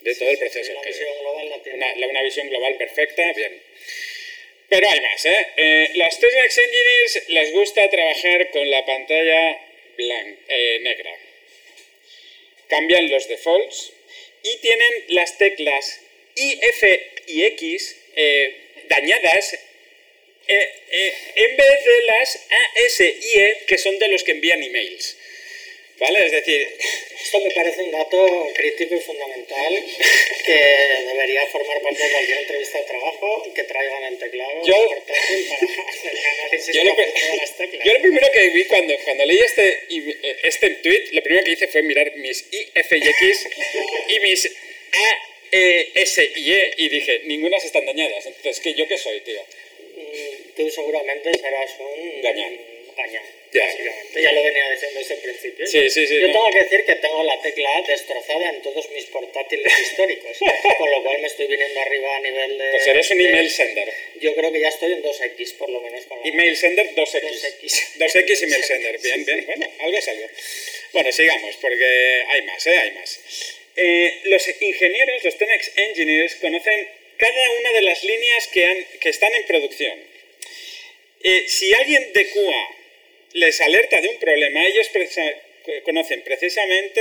De 0.00 0.14
todo 0.14 0.30
el 0.30 0.38
proceso. 0.38 0.72
Una, 0.72 0.82
visión 0.82 1.08
global 1.20 1.62
una, 1.74 2.06
una 2.08 2.22
visión 2.22 2.48
global 2.48 2.76
perfecta, 2.76 3.32
bien. 3.32 3.60
Pero 4.72 4.88
hay 4.88 5.00
más, 5.02 5.26
¿eh? 5.26 5.46
eh 5.54 5.90
los 5.96 6.18
Tenex 6.18 6.58
Engineers 6.58 7.28
les 7.28 7.52
gusta 7.52 7.90
trabajar 7.90 8.50
con 8.52 8.70
la 8.70 8.86
pantalla 8.86 9.60
eh, 9.98 10.78
negra. 10.80 11.14
Cambian 12.68 13.10
los 13.10 13.28
defaults 13.28 13.92
y 14.42 14.56
tienen 14.62 15.04
las 15.08 15.36
teclas 15.36 16.00
I, 16.36 16.58
F 16.62 17.10
y 17.26 17.42
X 17.42 17.96
eh, 18.16 18.84
dañadas 18.88 19.58
en 20.46 21.56
vez 21.56 21.84
de 21.84 22.04
las 22.06 22.36
A, 22.36 22.80
S 22.86 23.16
y 23.20 23.40
E 23.40 23.64
que 23.66 23.76
son 23.76 23.98
de 23.98 24.08
los 24.08 24.24
que 24.24 24.32
envían 24.32 24.62
emails. 24.62 25.18
¿Vale? 25.98 26.26
Es 26.26 26.32
decir, 26.32 26.68
esto 27.22 27.40
me 27.40 27.50
parece 27.50 27.82
un 27.82 27.90
dato 27.92 28.48
crítico 28.54 28.94
y 28.94 29.00
fundamental 29.00 29.84
que 30.44 30.58
debería 31.06 31.46
formar 31.46 31.80
parte 31.80 32.02
de 32.02 32.10
cualquier 32.10 32.38
entrevista 32.38 32.78
de 32.78 32.84
trabajo 32.84 33.52
que 33.54 33.64
traigan 33.64 34.04
el 34.04 34.18
teclado 34.18 34.66
yo, 34.66 34.74
para 35.06 35.20
hacer 35.20 36.16
análisis 36.40 36.74
yo 36.74 36.84
lo, 36.84 36.94
de 36.94 37.36
las 37.36 37.56
teclas. 37.56 37.84
Yo 37.84 37.92
lo 37.92 38.00
primero 38.00 38.28
que 38.32 38.48
vi 38.48 38.64
cuando, 38.64 38.94
cuando 39.04 39.24
leí 39.24 39.38
este, 39.38 39.86
este 40.42 40.70
tweet, 40.70 41.04
lo 41.12 41.22
primero 41.22 41.44
que 41.44 41.52
hice 41.52 41.68
fue 41.68 41.82
mirar 41.82 42.16
mis 42.16 42.52
I, 42.52 42.68
F 42.74 42.98
y 42.98 43.08
X 43.08 43.48
y 44.08 44.20
mis 44.20 44.46
A, 44.46 45.32
E, 45.52 45.90
S 45.94 46.32
y 46.34 46.52
E 46.52 46.74
y 46.78 46.88
dije, 46.88 47.20
ninguna 47.24 47.58
están 47.58 47.84
dañadas. 47.86 48.26
Entonces, 48.26 48.60
¿qué, 48.60 48.74
¿yo 48.74 48.88
qué 48.88 48.98
soy, 48.98 49.20
tío? 49.20 49.40
Mm, 49.40 50.56
tú 50.56 50.70
seguramente 50.70 51.32
serás 51.38 51.70
un... 51.78 52.22
Gañán. 52.22 52.58
Gañán. 52.96 53.41
Ya, 53.52 53.68
ya 54.18 54.32
lo 54.32 54.42
venía 54.42 54.70
diciendo 54.70 54.98
desde 54.98 55.14
el 55.14 55.20
principio. 55.20 55.66
Sí, 55.66 55.90
sí, 55.90 56.06
sí, 56.06 56.20
Yo 56.20 56.32
tengo 56.32 56.48
que 56.50 56.62
decir 56.62 56.84
que 56.86 56.94
tengo 56.94 57.22
la 57.22 57.38
tecla 57.42 57.82
destrozada 57.86 58.48
en 58.48 58.62
todos 58.62 58.88
mis 58.90 59.04
portátiles 59.06 59.78
históricos, 59.80 60.38
con 60.78 60.90
lo 60.90 61.02
cual 61.02 61.20
me 61.20 61.26
estoy 61.26 61.48
viniendo 61.48 61.80
arriba 61.80 62.16
a 62.16 62.20
nivel 62.20 62.56
de... 62.56 62.70
Pues 62.70 62.86
eres 62.86 63.10
un 63.10 63.20
email 63.20 63.50
sender. 63.50 63.92
Yo 64.20 64.34
creo 64.34 64.52
que 64.52 64.60
ya 64.60 64.68
estoy 64.68 64.92
en 64.92 65.02
2X, 65.02 65.56
por 65.58 65.68
lo 65.68 65.82
menos. 65.82 66.02
Con 66.06 66.18
email 66.24 66.56
sender 66.56 66.94
2X. 66.94 67.22
2X. 67.22 67.98
2X 67.98 68.42
email 68.44 68.64
sender, 68.64 68.98
bien, 69.00 69.24
bien. 69.26 69.44
Bueno, 69.44 69.70
algo 69.80 69.98
es 69.98 70.08
algo. 70.08 70.26
Bueno, 70.94 71.12
sigamos, 71.12 71.56
porque 71.56 72.24
hay 72.28 72.42
más, 72.42 72.66
¿eh? 72.66 72.78
Hay 72.78 72.90
más. 72.92 73.20
Eh, 73.76 74.20
los 74.24 74.48
ingenieros, 74.62 75.24
los 75.24 75.36
Tenex 75.36 75.72
Engineers, 75.76 76.36
conocen 76.36 76.88
cada 77.18 77.50
una 77.60 77.72
de 77.72 77.82
las 77.82 78.02
líneas 78.02 78.46
que, 78.48 78.64
han, 78.64 78.84
que 78.98 79.10
están 79.10 79.34
en 79.34 79.44
producción. 79.44 79.98
Eh, 81.22 81.44
si 81.46 81.72
alguien 81.74 82.12
de 82.14 82.30
QA 82.30 82.81
les 83.34 83.60
alerta 83.60 84.00
de 84.00 84.08
un 84.08 84.18
problema, 84.18 84.66
ellos 84.66 84.88
conocen 85.84 86.22
precisamente 86.22 87.00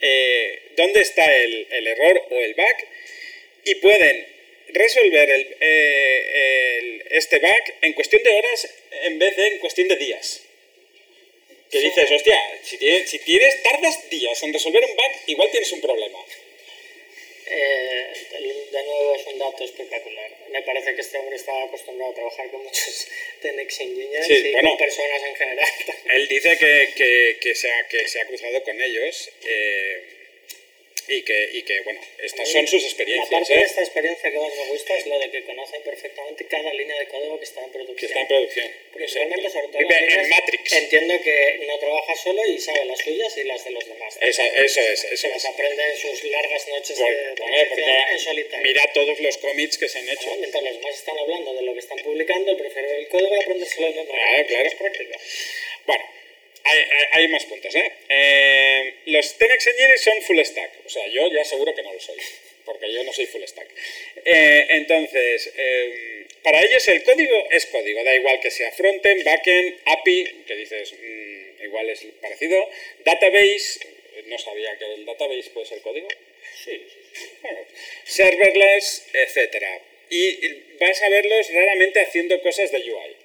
eh, 0.00 0.72
dónde 0.76 1.00
está 1.00 1.24
el, 1.24 1.86
error 1.86 2.22
o 2.30 2.38
el 2.38 2.54
bug 2.54 2.76
y 3.64 3.74
pueden 3.76 4.26
resolver 4.68 5.56
eh, 5.60 7.02
este 7.10 7.38
bug 7.38 7.74
en 7.82 7.92
cuestión 7.94 8.22
de 8.22 8.30
horas 8.30 8.68
en 9.02 9.18
vez 9.18 9.36
de 9.36 9.46
en 9.48 9.58
cuestión 9.58 9.88
de 9.88 9.96
días. 9.96 10.42
Que 11.70 11.80
dices, 11.80 12.10
hostia, 12.10 12.38
si 12.62 12.78
tienes, 12.78 13.10
si 13.10 13.18
tienes, 13.18 13.62
tardas 13.62 14.08
días 14.08 14.42
en 14.42 14.52
resolver 14.54 14.82
un 14.84 14.96
bug, 14.96 15.12
igual 15.26 15.50
tienes 15.50 15.70
un 15.72 15.80
problema. 15.82 16.18
Eh, 17.50 18.12
de 18.72 18.82
nuevo 18.84 19.14
es 19.14 19.26
un 19.26 19.38
dato 19.38 19.64
espectacular. 19.64 20.30
Me 20.50 20.62
parece 20.62 20.94
que 20.94 21.00
este 21.00 21.18
hombre 21.18 21.36
está 21.36 21.62
acostumbrado 21.64 22.12
a 22.12 22.14
trabajar 22.14 22.50
con 22.50 22.62
muchos 22.62 23.08
Tenex 23.42 23.80
Engineers 23.80 24.26
Sí, 24.26 24.34
y 24.34 24.52
bueno. 24.52 24.68
con 24.70 24.78
personas 24.78 25.22
en 25.24 25.34
general. 25.36 25.66
Él 26.14 26.28
dice 26.28 26.58
que, 26.58 26.92
que, 26.96 27.38
que 27.40 27.54
se, 27.54 27.70
ha, 27.72 27.88
que 27.88 28.06
se 28.08 28.20
ha 28.20 28.26
cruzado 28.26 28.62
con 28.62 28.80
ellos 28.80 29.30
eh, 29.46 30.02
y, 31.08 31.22
que, 31.22 31.50
y 31.52 31.62
que, 31.62 31.80
bueno, 31.82 32.00
estas 32.18 32.48
son 32.50 32.66
sus 32.66 32.82
La 32.82 32.88
experiencias. 32.88 33.28
parte 33.30 33.54
¿eh? 33.54 33.58
de 33.58 33.64
esta 33.64 33.80
experiencia 33.80 34.30
que 34.30 34.38
más 34.38 34.54
me 34.54 34.66
gusta 34.66 34.96
es 34.96 35.06
lo 35.06 35.18
de 35.18 35.30
que 35.30 35.44
conocen 35.44 35.82
perfectamente 35.82 36.46
cada 36.46 36.72
línea 36.74 36.98
de 36.98 37.06
código 37.08 37.38
que 37.38 37.44
está 37.44 37.64
en 37.64 37.70
producción. 37.70 37.96
Que 37.96 38.06
está 38.06 38.20
en 38.20 38.28
producción. 38.28 38.68
Principalmente, 38.92 39.50
sobre 39.50 39.68
todo 39.68 39.80
en- 39.80 39.92
en 39.92 40.06
líneas, 40.06 40.28
Matrix. 40.28 40.72
Entiendo 40.72 41.14
que 41.22 41.60
no 41.66 41.78
trabaja 41.78 42.14
solo 42.16 42.44
y 42.46 42.58
sabe 42.58 42.84
las 42.84 42.98
suyas 43.00 43.36
y 43.38 43.44
las 43.44 43.64
de 43.64 43.70
los 43.70 43.86
demás. 43.86 44.18
Eso, 44.20 44.42
eso 44.42 44.80
es, 44.80 45.04
eso 45.04 45.16
Se 45.16 45.28
las 45.28 45.44
aprende 45.46 45.82
en 45.82 45.96
sus 45.96 46.24
largas 46.24 46.68
noches 46.68 46.98
Bueno, 46.98 47.16
de 47.16 47.34
bueno, 47.40 47.92
en 48.12 48.18
solitario. 48.18 48.66
mira 48.66 48.82
todos 48.92 49.18
los 49.20 49.38
cómics 49.38 49.78
que 49.78 49.88
se 49.88 49.98
han 49.98 50.08
hecho. 50.08 50.30
¿no? 50.30 50.36
Mientras 50.36 50.62
los 50.62 50.74
demás 50.74 50.94
están 50.94 51.18
hablando 51.18 51.54
de 51.54 51.62
lo 51.62 51.72
que 51.72 51.80
están 51.80 51.98
publicando, 51.98 52.56
prefiero 52.56 52.90
el 52.92 53.08
código 53.08 53.34
y 53.34 53.38
aprendérselo 53.42 53.86
de 53.88 53.94
memoria. 53.94 54.24
Claro, 54.26 54.46
claro. 54.46 54.68
Es 54.68 54.74
práctico. 54.74 55.12
Bueno, 55.86 56.04
hay, 56.70 56.78
hay- 56.78 57.06
hay 57.12 57.28
más 57.28 57.44
puntos, 57.46 57.74
¿eh? 57.74 57.92
Eh, 58.08 58.94
Los 59.06 59.36
Tenex 59.38 59.66
Engineers 59.66 60.00
son 60.02 60.22
full 60.22 60.40
stack. 60.44 60.70
O 60.86 60.88
sea, 60.88 61.06
yo 61.08 61.30
ya 61.32 61.44
seguro 61.44 61.74
que 61.74 61.82
no 61.82 61.92
lo 61.92 62.00
soy, 62.00 62.16
porque 62.64 62.92
yo 62.92 63.02
no 63.04 63.12
soy 63.12 63.26
full 63.26 63.42
stack. 63.44 63.68
Eh, 64.24 64.66
entonces, 64.70 65.52
eh, 65.56 66.26
para 66.42 66.60
ellos 66.62 66.86
el 66.88 67.02
código 67.02 67.48
es 67.50 67.66
código. 67.66 68.02
Da 68.04 68.14
igual 68.14 68.40
que 68.40 68.50
sea 68.50 68.70
frontend, 68.72 69.24
backend, 69.24 69.74
API, 69.84 70.44
que 70.46 70.54
dices, 70.56 70.92
mm, 70.92 71.64
igual 71.64 71.88
es 71.90 72.04
parecido. 72.20 72.68
Database, 73.04 73.80
no 74.26 74.38
sabía 74.38 74.76
que 74.78 74.84
el 74.94 75.04
database 75.06 75.50
puede 75.50 75.66
ser 75.66 75.80
código. 75.80 76.08
Sí, 76.64 76.82
Bueno, 77.42 77.58
serverless, 78.04 79.06
etcétera. 79.12 79.80
Y 80.10 80.36
vas 80.80 81.02
a 81.02 81.08
verlos 81.10 81.52
raramente 81.52 82.00
haciendo 82.00 82.40
cosas 82.42 82.70
de 82.72 82.78
UI. 82.78 83.16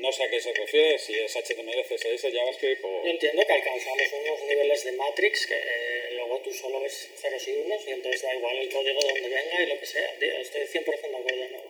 No 0.00 0.12
sé 0.12 0.24
a 0.24 0.30
qué 0.30 0.40
se 0.40 0.52
refiere, 0.52 0.98
si 0.98 1.14
es 1.14 1.34
HTML, 1.34 1.84
CSS, 1.84 2.32
JavaScript 2.32 2.84
o... 2.84 3.04
Yo 3.04 3.10
entiendo 3.10 3.44
que 3.46 3.52
alcanzamos 3.52 4.12
unos 4.12 4.42
niveles 4.44 4.84
de 4.84 4.92
Matrix 4.92 5.46
que 5.46 5.54
eh, 5.54 6.10
luego 6.12 6.40
tú 6.40 6.52
solo 6.52 6.80
ves 6.80 7.08
ceros 7.16 7.48
y 7.48 7.52
unos 7.52 7.86
y 7.86 7.90
entonces 7.90 8.22
da 8.22 8.34
igual 8.34 8.56
el 8.56 8.68
código 8.70 9.00
de 9.00 9.08
donde 9.08 9.28
venga 9.28 9.62
y 9.62 9.66
lo 9.66 9.80
que 9.80 9.86
sea. 9.86 10.14
Tío, 10.18 10.36
Estoy 10.38 10.62
100% 10.62 10.84
de 10.84 11.16
acuerdo. 11.16 11.48
¿no? 11.50 11.62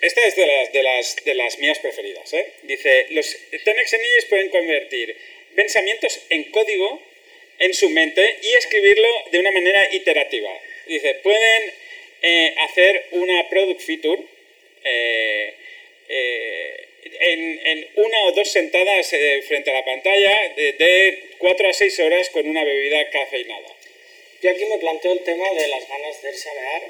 Esta 0.00 0.26
es 0.26 0.36
de 0.36 0.46
las, 0.46 0.72
de 0.72 0.82
las, 0.82 1.16
de 1.24 1.34
las 1.34 1.58
mías 1.58 1.78
preferidas. 1.78 2.32
¿eh? 2.34 2.52
Dice, 2.62 3.06
los 3.10 3.36
Tenex 3.50 3.92
Engineers 3.92 4.24
pueden 4.26 4.50
convertir 4.50 5.16
pensamientos 5.54 6.20
en 6.28 6.44
código 6.50 7.02
en 7.58 7.74
su 7.74 7.88
mente 7.90 8.38
y 8.42 8.52
escribirlo 8.54 9.08
de 9.32 9.38
una 9.38 9.50
manera 9.52 9.94
iterativa. 9.94 10.52
Dice, 10.86 11.14
pueden 11.22 11.72
eh, 12.22 12.54
hacer 12.58 13.06
una 13.12 13.48
product 13.48 13.80
feature 13.80 14.22
eh, 14.84 15.35
eh, 16.08 16.88
en, 17.20 17.60
en 17.66 17.88
una 17.96 18.24
o 18.26 18.32
dos 18.32 18.50
sentadas 18.50 19.12
eh, 19.12 19.42
frente 19.46 19.70
a 19.70 19.74
la 19.74 19.84
pantalla 19.84 20.52
de, 20.56 20.72
de 20.72 21.18
4 21.38 21.68
a 21.68 21.72
6 21.72 22.00
horas 22.00 22.30
con 22.30 22.48
una 22.48 22.64
bebida 22.64 23.08
cafeinada. 23.10 23.68
Yo 24.42 24.50
aquí 24.50 24.64
me 24.66 24.78
planteo 24.78 25.12
el 25.12 25.20
tema 25.20 25.50
de 25.54 25.68
las 25.68 25.88
ganas 25.88 26.22
de 26.22 26.28
irse 26.30 26.50
a 26.50 26.54
mear, 26.54 26.82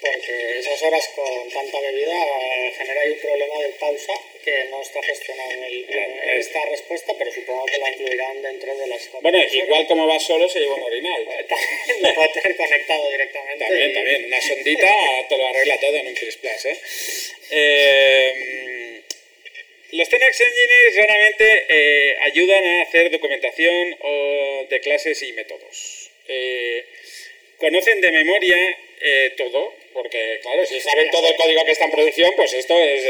porque 0.00 0.58
esas 0.58 0.82
horas 0.82 1.08
con 1.16 1.50
tanta 1.50 1.80
bebida 1.80 2.14
eh, 2.24 2.72
genera 2.76 3.00
ahí 3.00 3.10
un 3.12 3.18
problema 3.18 3.58
de 3.62 3.68
pausa 3.80 4.12
que 4.44 4.64
no 4.70 4.80
está 4.82 5.02
gestionado 5.02 5.50
en, 5.52 5.64
el- 5.64 5.86
en 5.88 6.38
esta 6.38 6.60
respuesta, 6.66 7.14
pero 7.18 7.32
supongo 7.32 7.64
que 7.64 7.78
la 7.78 7.90
incluirán 7.90 8.42
dentro 8.42 8.76
de 8.76 8.86
las 8.86 9.10
Bueno, 9.22 9.38
igual 9.50 9.86
como 9.86 10.06
va 10.06 10.20
solo 10.20 10.46
se 10.48 10.60
lleva 10.60 10.74
un 10.74 10.82
orinal. 10.82 11.22
horas. 11.26 11.46
Lo 12.00 12.14
puede 12.14 12.28
tener 12.28 12.56
conectado 12.56 13.10
directamente. 13.10 13.64
También, 13.64 13.90
y- 13.90 13.94
también. 13.94 14.24
Una 14.26 14.40
sondita 14.42 14.94
te 15.28 15.38
lo 15.38 15.46
arregla 15.48 15.80
todo 15.80 15.96
en 15.96 16.06
un 16.08 16.14
Chris 16.14 16.36
Plus, 16.36 16.64
¿eh? 16.66 16.78
Eh, 17.50 19.02
los 19.94 20.08
Tenex 20.08 20.40
Engineers 20.40 20.96
raramente 20.96 21.66
eh, 21.68 22.16
ayudan 22.22 22.64
a 22.64 22.82
hacer 22.82 23.12
documentación 23.12 23.96
o 24.00 24.66
de 24.68 24.80
clases 24.80 25.22
y 25.22 25.32
métodos. 25.34 26.10
Eh, 26.26 26.84
conocen 27.58 28.00
de 28.00 28.10
memoria 28.10 28.56
eh, 29.00 29.34
todo, 29.36 29.72
porque 29.92 30.40
claro, 30.42 30.66
si 30.66 30.80
saben 30.80 31.10
todo 31.12 31.28
el 31.28 31.36
código 31.36 31.64
que 31.64 31.70
está 31.70 31.84
en 31.84 31.92
producción, 31.92 32.32
pues 32.34 32.54
esto 32.54 32.76
es, 32.76 33.02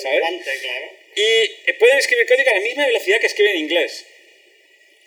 ¿sabes? 0.00 0.22
claro. 0.62 0.90
Y 1.16 1.72
pueden 1.72 1.98
escribir 1.98 2.26
código 2.26 2.50
a 2.50 2.54
la 2.54 2.60
misma 2.60 2.86
velocidad 2.86 3.20
que 3.20 3.26
escriben 3.26 3.52
en 3.52 3.58
inglés. 3.58 4.06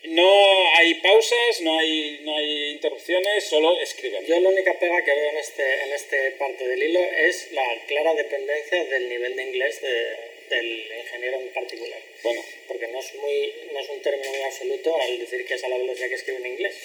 No 0.04 0.76
hay 0.78 0.96
pausas, 0.96 1.62
no 1.62 1.78
hay, 1.78 2.20
no 2.24 2.36
hay 2.38 2.70
interrupciones, 2.72 3.44
solo 3.44 3.80
escriben. 3.82 4.26
Yo 4.26 4.40
la 4.40 4.50
única 4.50 4.74
pega 4.80 5.04
que 5.04 5.12
veo 5.12 5.30
en 5.32 5.38
este, 5.38 5.82
en 5.84 5.94
este 5.94 6.32
parte 6.32 6.66
del 6.68 6.82
hilo 6.82 7.02
es 7.02 7.52
la 7.52 7.66
clara 7.86 8.14
dependencia 8.14 8.84
del 8.86 9.10
nivel 9.10 9.36
de 9.36 9.44
inglés 9.44 9.82
de- 9.82 10.30
del 10.50 10.92
ingeniero 11.04 11.40
en 11.42 11.50
particular. 11.50 12.00
Bueno, 12.24 12.44
Porque 12.68 12.88
no 12.88 13.00
es, 13.00 13.14
muy, 13.16 13.54
no 13.74 13.80
es 13.80 13.90
un 13.90 14.02
término 14.02 14.30
muy 14.32 14.42
absoluto 14.42 15.00
al 15.02 15.20
decir 15.20 15.46
que 15.46 15.54
es 15.56 15.64
a 15.64 15.68
la 15.70 15.78
velocidad 15.78 16.08
que 16.10 16.16
escribe 16.16 16.40
en 16.40 16.48
inglés. 16.48 16.76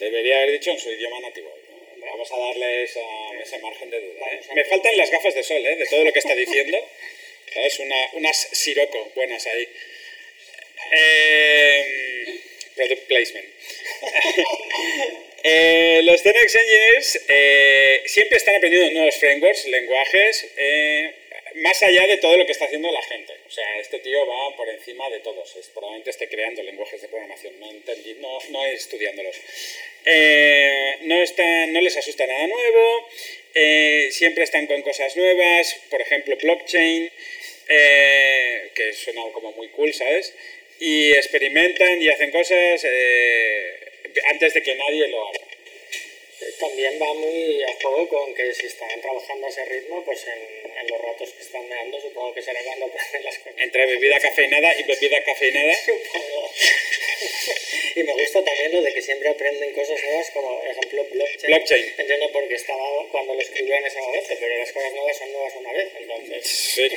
debería 0.00 0.38
haber 0.38 0.50
dicho 0.52 0.70
en 0.72 0.78
su 0.78 0.90
idioma 0.90 1.20
nativo. 1.20 1.50
Vamos 1.98 2.30
a 2.32 2.38
darles 2.38 2.96
a 2.96 3.40
ese 3.40 3.58
margen 3.60 3.88
de 3.90 4.00
duda. 4.00 4.26
¿eh? 4.32 4.40
Me 4.54 4.64
faltan 4.64 4.96
las 4.96 5.10
gafas 5.10 5.34
de 5.34 5.42
sol, 5.42 5.64
¿eh? 5.64 5.76
de 5.76 5.86
todo 5.86 6.04
lo 6.04 6.12
que 6.12 6.18
está 6.18 6.34
diciendo. 6.34 6.76
¿Sabes? 7.54 7.78
Una, 7.78 7.96
unas 8.14 8.36
Sirocco 8.52 9.10
buenas 9.14 9.46
ahí. 9.46 9.68
Eh, 10.92 12.40
product 12.74 13.06
placement. 13.08 13.46
Eh, 15.46 16.00
los 16.04 16.22
Tenex 16.22 16.54
Engineers 16.54 17.20
eh, 17.28 18.02
siempre 18.06 18.38
están 18.38 18.56
aprendiendo 18.56 18.90
nuevos 18.94 19.14
frameworks, 19.16 19.66
lenguajes, 19.66 20.46
eh, 20.56 21.14
más 21.56 21.82
allá 21.82 22.06
de 22.06 22.16
todo 22.16 22.38
lo 22.38 22.46
que 22.46 22.52
está 22.52 22.64
haciendo 22.64 22.90
la 22.90 23.02
gente. 23.02 23.34
O 23.46 23.50
sea, 23.50 23.78
este 23.78 23.98
tío 23.98 24.26
va 24.26 24.56
por 24.56 24.66
encima 24.70 25.10
de 25.10 25.20
todos. 25.20 25.54
Es, 25.56 25.66
probablemente 25.66 26.08
esté 26.08 26.30
creando 26.30 26.62
lenguajes 26.62 27.02
de 27.02 27.08
programación, 27.08 27.60
no, 27.60 27.70
entendí, 27.70 28.14
no, 28.20 28.38
no 28.48 28.64
estudiándolos. 28.64 29.36
Eh, 30.06 30.96
no, 31.02 31.22
está, 31.22 31.66
no 31.66 31.80
les 31.82 31.94
asusta 31.94 32.26
nada 32.26 32.46
nuevo, 32.46 33.08
siempre 34.12 34.44
están 34.44 34.66
con 34.66 34.80
cosas 34.80 35.14
nuevas, 35.14 35.76
por 35.90 36.00
ejemplo, 36.00 36.38
blockchain, 36.38 37.12
que 37.66 38.92
suena 38.94 39.20
como 39.34 39.52
muy 39.52 39.68
cool, 39.68 39.92
¿sabes? 39.92 40.32
Y 40.80 41.12
experimentan 41.12 42.02
y 42.02 42.08
hacen 42.08 42.30
cosas 42.30 42.84
eh, 42.84 43.74
antes 44.26 44.54
de 44.54 44.62
que 44.62 44.74
nadie 44.74 45.08
lo 45.08 45.28
haga. 45.28 45.40
También 46.58 47.00
va 47.00 47.14
muy 47.14 47.62
a 47.62 47.72
juego 47.80 48.08
con 48.08 48.34
que 48.34 48.52
si 48.52 48.66
están 48.66 49.00
trabajando 49.00 49.46
a 49.46 49.48
ese 49.48 49.64
ritmo, 49.64 50.04
pues 50.04 50.26
en, 50.26 50.70
en 50.78 50.86
los 50.88 51.00
ratos 51.00 51.30
que 51.30 51.42
están 51.42 51.66
meando, 51.68 51.98
supongo 52.00 52.34
que 52.34 52.42
será 52.42 52.60
cuando 52.64 52.86
aprenden 52.86 53.24
las 53.24 53.38
cosas. 53.38 53.54
Entre 53.56 53.86
bebida 53.86 54.20
cafeinada 54.20 54.74
y 54.78 54.82
bebida 54.82 55.24
cafeinada. 55.24 55.72
y 57.94 58.02
me 58.02 58.12
gusta 58.12 58.44
también 58.44 58.72
lo 58.72 58.82
de 58.82 58.92
que 58.92 59.00
siempre 59.00 59.28
aprenden 59.28 59.72
cosas 59.72 60.02
nuevas, 60.02 60.30
como 60.32 60.62
ejemplo 60.64 61.04
blockchain. 61.04 61.46
Blockchain. 61.46 61.94
Entiendo 61.98 62.30
porque 62.32 62.54
estaba 62.54 62.84
cuando 63.10 63.34
lo 63.34 63.40
escribió 63.40 63.76
en 63.76 63.86
esa 63.86 64.00
vez, 64.10 64.24
pero 64.28 64.58
las 64.58 64.72
cosas 64.72 64.92
nuevas 64.92 65.16
son 65.16 65.32
nuevas 65.32 65.54
una 65.56 65.72
vez, 65.72 65.88
entonces 65.98 66.46
Sí. 66.46 66.82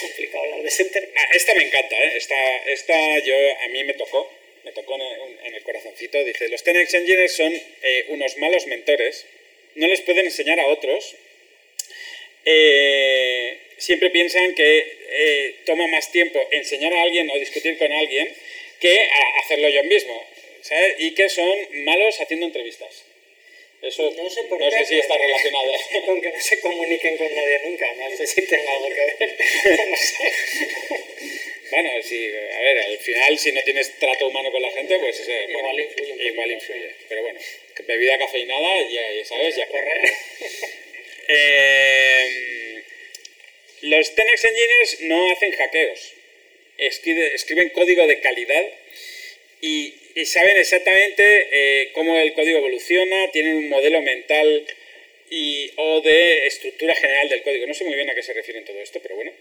complicado 0.00 0.44
hablar 0.44 0.62
de 0.62 0.84
término. 0.84 1.12
Ah, 1.16 1.28
esta 1.34 1.54
me 1.54 1.64
encanta, 1.64 1.96
¿eh? 1.96 2.12
Esta, 2.16 2.56
esta 2.66 3.18
yo, 3.20 3.34
a 3.64 3.68
mí 3.68 3.84
me 3.84 3.94
tocó, 3.94 4.32
me 4.64 4.72
tocó 4.72 4.96
en 4.96 5.54
el, 5.54 5.62
corazoncito. 5.62 6.22
Dice, 6.24 6.48
los 6.48 6.62
Tenex 6.62 6.94
Engineers 6.94 7.32
son 7.32 7.52
eh, 7.82 8.04
unos 8.08 8.36
malos 8.38 8.66
mentores, 8.66 9.26
no 9.74 9.86
les 9.86 10.00
pueden 10.00 10.26
enseñar 10.26 10.58
a 10.60 10.66
otros. 10.66 11.14
Eh, 12.44 13.58
siempre 13.78 14.10
piensan 14.10 14.54
que 14.54 14.98
eh, 15.10 15.54
toma 15.66 15.86
más 15.88 16.10
tiempo 16.10 16.40
enseñar 16.50 16.92
a 16.94 17.02
alguien 17.02 17.30
o 17.30 17.38
discutir 17.38 17.78
con 17.78 17.92
alguien 17.92 18.34
que 18.80 19.08
hacerlo 19.42 19.68
yo 19.68 19.84
mismo. 19.84 20.26
¿sabes? 20.62 20.96
Y 20.98 21.12
que 21.12 21.28
son 21.28 21.54
malos 21.84 22.20
haciendo 22.20 22.46
entrevistas. 22.46 23.04
Eso 23.82 24.10
No 24.16 24.28
sé 24.28 24.42
por 24.44 24.60
no 24.60 24.68
qué, 24.70 24.78
sé 24.78 24.84
si 24.86 24.98
está 24.98 25.16
relacionado. 25.16 25.72
Con 26.06 26.20
que 26.20 26.28
no 26.30 26.40
se 26.40 26.60
comuniquen 26.60 27.16
con 27.16 27.34
nadie 27.34 27.60
nunca, 27.64 27.86
no 27.94 28.16
sé 28.16 28.26
si 28.26 28.42
tenga 28.42 28.72
algo 28.72 28.88
que 28.88 29.24
ver. 29.24 29.36
No 29.90 29.96
sé. 29.96 30.32
Bueno, 31.70 31.90
sí, 32.02 32.26
a 32.26 32.60
ver, 32.60 32.78
al 32.80 32.98
final 32.98 33.38
si 33.38 33.52
no 33.52 33.62
tienes 33.62 33.96
trato 33.98 34.26
humano 34.26 34.50
con 34.50 34.60
la 34.60 34.70
gente, 34.72 34.98
pues 34.98 35.20
eh, 35.28 35.46
Igual 35.48 35.62
bueno, 35.76 35.82
influye 35.82 36.26
igual 36.26 36.50
influye. 36.50 36.94
Pero 37.08 37.22
bueno, 37.22 37.40
bebida 37.86 38.18
cafeinada, 38.18 38.80
ya, 38.90 39.12
ya 39.12 39.24
sabes, 39.24 39.56
ya 39.56 39.66
corre. 39.68 40.00
Eh, 41.32 42.82
los 43.82 44.14
Tenex 44.16 44.44
Engineers 44.44 45.00
no 45.02 45.30
hacen 45.30 45.52
hackeos, 45.52 46.12
escribe- 46.76 47.32
escriben 47.34 47.68
código 47.70 48.04
de 48.08 48.20
calidad 48.20 48.66
y, 49.60 49.94
y 50.14 50.24
saben 50.26 50.56
exactamente 50.56 51.48
eh, 51.52 51.90
cómo 51.92 52.18
el 52.18 52.32
código 52.34 52.58
evoluciona, 52.58 53.30
tienen 53.32 53.56
un 53.56 53.68
modelo 53.68 54.02
mental 54.02 54.66
y, 55.30 55.70
o 55.76 56.00
de 56.00 56.46
estructura 56.46 56.94
general 56.94 57.28
del 57.28 57.42
código. 57.42 57.66
No 57.66 57.74
sé 57.74 57.84
muy 57.84 57.94
bien 57.94 58.10
a 58.10 58.14
qué 58.14 58.22
se 58.22 58.32
refiere 58.32 58.60
todo 58.62 58.80
esto, 58.80 59.00
pero 59.02 59.16
bueno. 59.16 59.32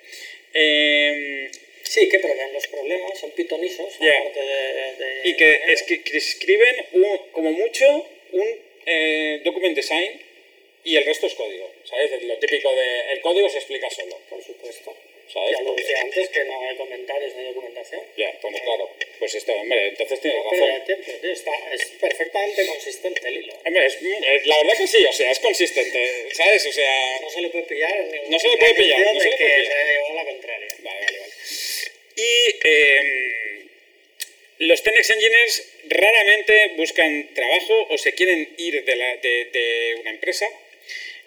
Eh, 0.53 1.49
Sí, 1.81 2.07
que 2.07 2.19
prevén 2.19 2.53
los 2.53 2.67
problemas, 2.67 3.17
son 3.17 3.31
pitonisos, 3.31 3.95
aparte 3.95 4.39
de, 4.41 4.95
de- 5.05 5.21
y 5.29 5.33
que, 5.33 5.59
es 5.69 5.81
que, 5.81 6.03
que 6.03 6.17
escriben 6.17 6.75
un- 6.91 7.17
como 7.31 7.51
mucho 7.51 8.07
un 8.31 8.47
eh, 8.85 9.41
document 9.43 9.75
design 9.75 10.21
y 10.83 10.95
el 10.97 11.03
resto 11.05 11.25
es 11.25 11.33
código. 11.33 11.73
¿Sabes? 11.85 12.11
Lo 12.23 12.37
típico 12.37 12.69
de 12.75 13.13
el 13.13 13.21
código 13.21 13.49
se 13.49 13.57
explica 13.57 13.89
solo. 13.89 14.19
Por 14.29 14.43
supuesto. 14.43 14.95
¿Sabes? 15.33 15.51
Ya 15.51 15.61
lo 15.61 15.73
decía 15.75 15.95
antes 16.01 16.29
que 16.29 16.43
no 16.45 16.67
hay 16.67 16.75
comentarios 16.75 17.35
ni 17.35 17.43
documentación. 17.43 18.01
Ya, 18.17 18.31
pues 18.41 18.61
claro. 18.61 18.89
Pues 19.19 19.35
esto, 19.35 19.53
hombre, 19.53 19.87
entonces 19.89 20.19
tienes 20.21 20.41
Pero 20.49 20.65
razón. 20.67 20.83
tío, 21.21 21.31
está, 21.31 21.51
es 21.73 21.85
perfectamente 21.99 22.65
consistente 22.65 23.27
el 23.27 23.37
hilo. 23.37 23.53
Hombre, 23.65 23.85
es- 23.85 23.95
es- 24.01 24.45
la 24.47 24.57
verdad 24.57 24.73
que 24.77 24.87
sí, 24.87 25.05
o 25.05 25.13
sea, 25.13 25.29
es 25.31 25.39
consistente, 25.39 26.29
¿sabes? 26.33 26.65
O 26.65 26.71
sea, 26.71 27.19
No 27.21 27.29
se 27.29 27.41
le 27.41 27.49
puede 27.49 27.63
pillar 27.65 27.93
No 28.27 28.39
se 28.39 28.47
le 28.47 28.57
puede 28.57 28.73
pillar, 28.73 28.99
no 29.13 29.19
se 29.19 29.29
le 29.29 29.37
puede 29.37 29.55
pillar. 29.63 30.15
la 30.15 30.25
contraria. 30.25 30.67
Vale, 30.79 30.99
vale, 31.05 31.19
vale. 31.19 31.33
Y 32.15 32.55
eh, 32.63 33.65
los 34.59 34.81
Tenex 34.83 35.09
Engineers 35.11 35.69
raramente 35.89 36.67
buscan 36.75 37.29
trabajo 37.33 37.87
o 37.91 37.97
se 37.97 38.13
quieren 38.13 38.53
ir 38.57 38.83
de, 38.83 38.95
la- 38.95 39.15
de- 39.17 39.45
de 39.45 39.95
una 40.01 40.09
empresa. 40.09 40.47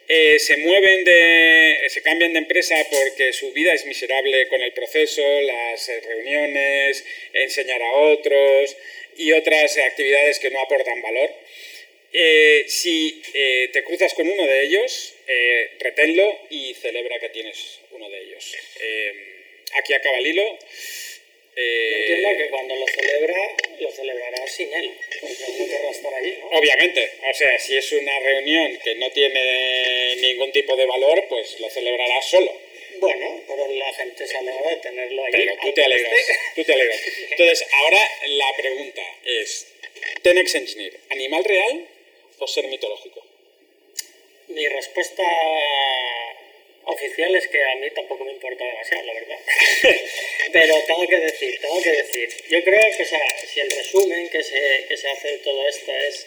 Eh, 0.08 0.38
se 0.38 0.56
mueven 0.58 1.04
de, 1.04 1.78
se 1.88 2.02
cambian 2.02 2.32
de 2.32 2.40
empresa 2.40 2.76
porque 2.90 3.32
su 3.32 3.52
vida 3.52 3.72
es 3.72 3.86
miserable 3.86 4.48
con 4.48 4.60
el 4.60 4.72
proceso, 4.72 5.22
las 5.42 5.88
eh, 5.88 6.00
reuniones, 6.04 7.04
enseñar 7.32 7.80
a 7.82 7.92
otros 7.92 8.76
y 9.16 9.32
otras 9.32 9.78
actividades 9.78 10.38
que 10.38 10.50
no 10.50 10.60
aportan 10.60 11.00
valor. 11.00 11.30
Eh, 12.12 12.64
si 12.68 13.22
eh, 13.32 13.70
te 13.72 13.82
cruzas 13.84 14.12
con 14.12 14.28
uno 14.28 14.46
de 14.46 14.64
ellos, 14.64 15.14
eh, 15.26 15.70
reténlo 15.80 16.40
y 16.50 16.74
celebra 16.74 17.18
que 17.18 17.30
tienes 17.30 17.80
uno 17.90 18.10
de 18.10 18.20
ellos. 18.20 18.54
Eh, 18.80 19.12
aquí 19.74 19.94
acaba 19.94 20.18
el 20.18 20.26
hilo. 20.26 20.58
Eh, 21.54 21.96
Entiendo 22.00 22.28
que 22.38 22.50
cuando 22.50 22.74
lo 22.76 22.86
celebra, 22.86 23.36
lo 23.78 23.90
celebrará 23.90 24.46
sin 24.46 24.72
él, 24.72 24.90
porque 25.20 25.44
no 25.58 25.68
querrá 25.68 25.90
estar 25.90 26.14
allí, 26.14 26.38
¿no? 26.40 26.58
Obviamente, 26.58 27.10
o 27.30 27.34
sea, 27.34 27.58
si 27.58 27.76
es 27.76 27.92
una 27.92 28.18
reunión 28.20 28.78
que 28.82 28.94
no 28.94 29.10
tiene 29.10 30.16
ningún 30.16 30.50
tipo 30.50 30.74
de 30.76 30.86
valor, 30.86 31.24
pues 31.28 31.60
lo 31.60 31.68
celebrará 31.68 32.22
solo. 32.22 32.52
Bueno, 33.00 33.42
pero 33.46 33.68
la 33.68 33.92
gente 33.94 34.26
se 34.26 34.36
alegra 34.36 34.70
de 34.70 34.76
tenerlo 34.76 35.24
allí. 35.24 35.32
Pero 35.32 35.56
tú 35.60 35.72
te 35.72 35.84
alegras, 35.84 36.14
tú 36.54 36.64
te 36.64 36.72
alegras. 36.72 37.00
Entonces, 37.30 37.66
ahora 37.72 37.98
la 38.26 38.56
pregunta 38.56 39.02
es, 39.24 39.66
¿Tenex 40.22 40.54
Engineer, 40.54 41.00
animal 41.10 41.44
real 41.44 41.86
o 42.38 42.46
ser 42.46 42.66
mitológico? 42.68 43.26
Mi 44.48 44.68
respuesta 44.68 45.22
oficial 46.84 47.34
es 47.34 47.48
que 47.48 47.62
a 47.62 47.76
mí 47.76 47.90
tampoco 47.94 48.24
me 48.24 48.32
importa 48.32 48.64
demasiado, 48.64 49.04
la 49.04 49.14
verdad. 49.14 49.38
Pero 50.52 50.74
tengo 50.86 51.06
que 51.06 51.18
decir, 51.18 51.60
tengo 51.60 51.82
que 51.82 51.92
decir, 51.92 52.28
yo 52.48 52.62
creo 52.64 52.96
que 52.96 53.04
si 53.04 53.60
el 53.60 53.70
resumen 53.70 54.28
que 54.28 54.42
se, 54.42 54.84
que 54.88 54.96
se 54.96 55.08
hace 55.08 55.28
de 55.28 55.38
todo 55.38 55.68
esto 55.68 55.92
es 55.92 56.26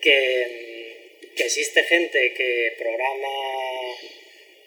que, 0.00 1.30
que 1.36 1.44
existe 1.44 1.82
gente 1.84 2.34
que 2.34 2.74
programa 2.78 3.96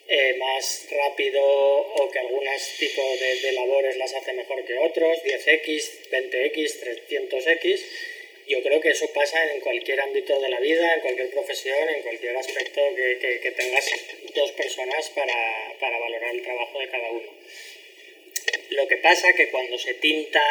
eh, 0.07 0.35
más 0.37 0.87
rápido 0.91 1.41
o 1.43 2.11
que 2.11 2.19
algunos 2.19 2.61
tipos 2.77 3.19
de, 3.19 3.41
de 3.41 3.51
labores 3.53 3.97
las 3.97 4.13
hace 4.13 4.33
mejor 4.33 4.63
que 4.65 4.77
otros, 4.77 5.23
10x, 5.23 6.09
20x, 6.11 6.79
300x. 7.09 7.81
Yo 8.47 8.61
creo 8.61 8.79
que 8.79 8.89
eso 8.91 9.07
pasa 9.13 9.43
en 9.53 9.59
cualquier 9.61 9.99
ámbito 10.01 10.39
de 10.39 10.49
la 10.49 10.59
vida, 10.59 10.93
en 10.93 11.01
cualquier 11.01 11.31
profesión, 11.31 11.89
en 11.89 12.01
cualquier 12.03 12.37
aspecto 12.37 12.81
que, 12.95 13.39
que- 13.41 13.51
tengas 13.51 13.89
dos 14.35 14.51
personas 14.51 15.09
para, 15.11 15.33
para 15.79 15.97
valorar 15.97 16.35
el 16.35 16.43
trabajo 16.43 16.79
de 16.79 16.89
cada 16.89 17.09
uno. 17.11 17.29
Lo 18.69 18.87
que 18.87 18.97
pasa 18.97 19.33
que 19.33 19.49
cuando 19.49 19.77
se 19.79 19.93
tinta 19.95 20.41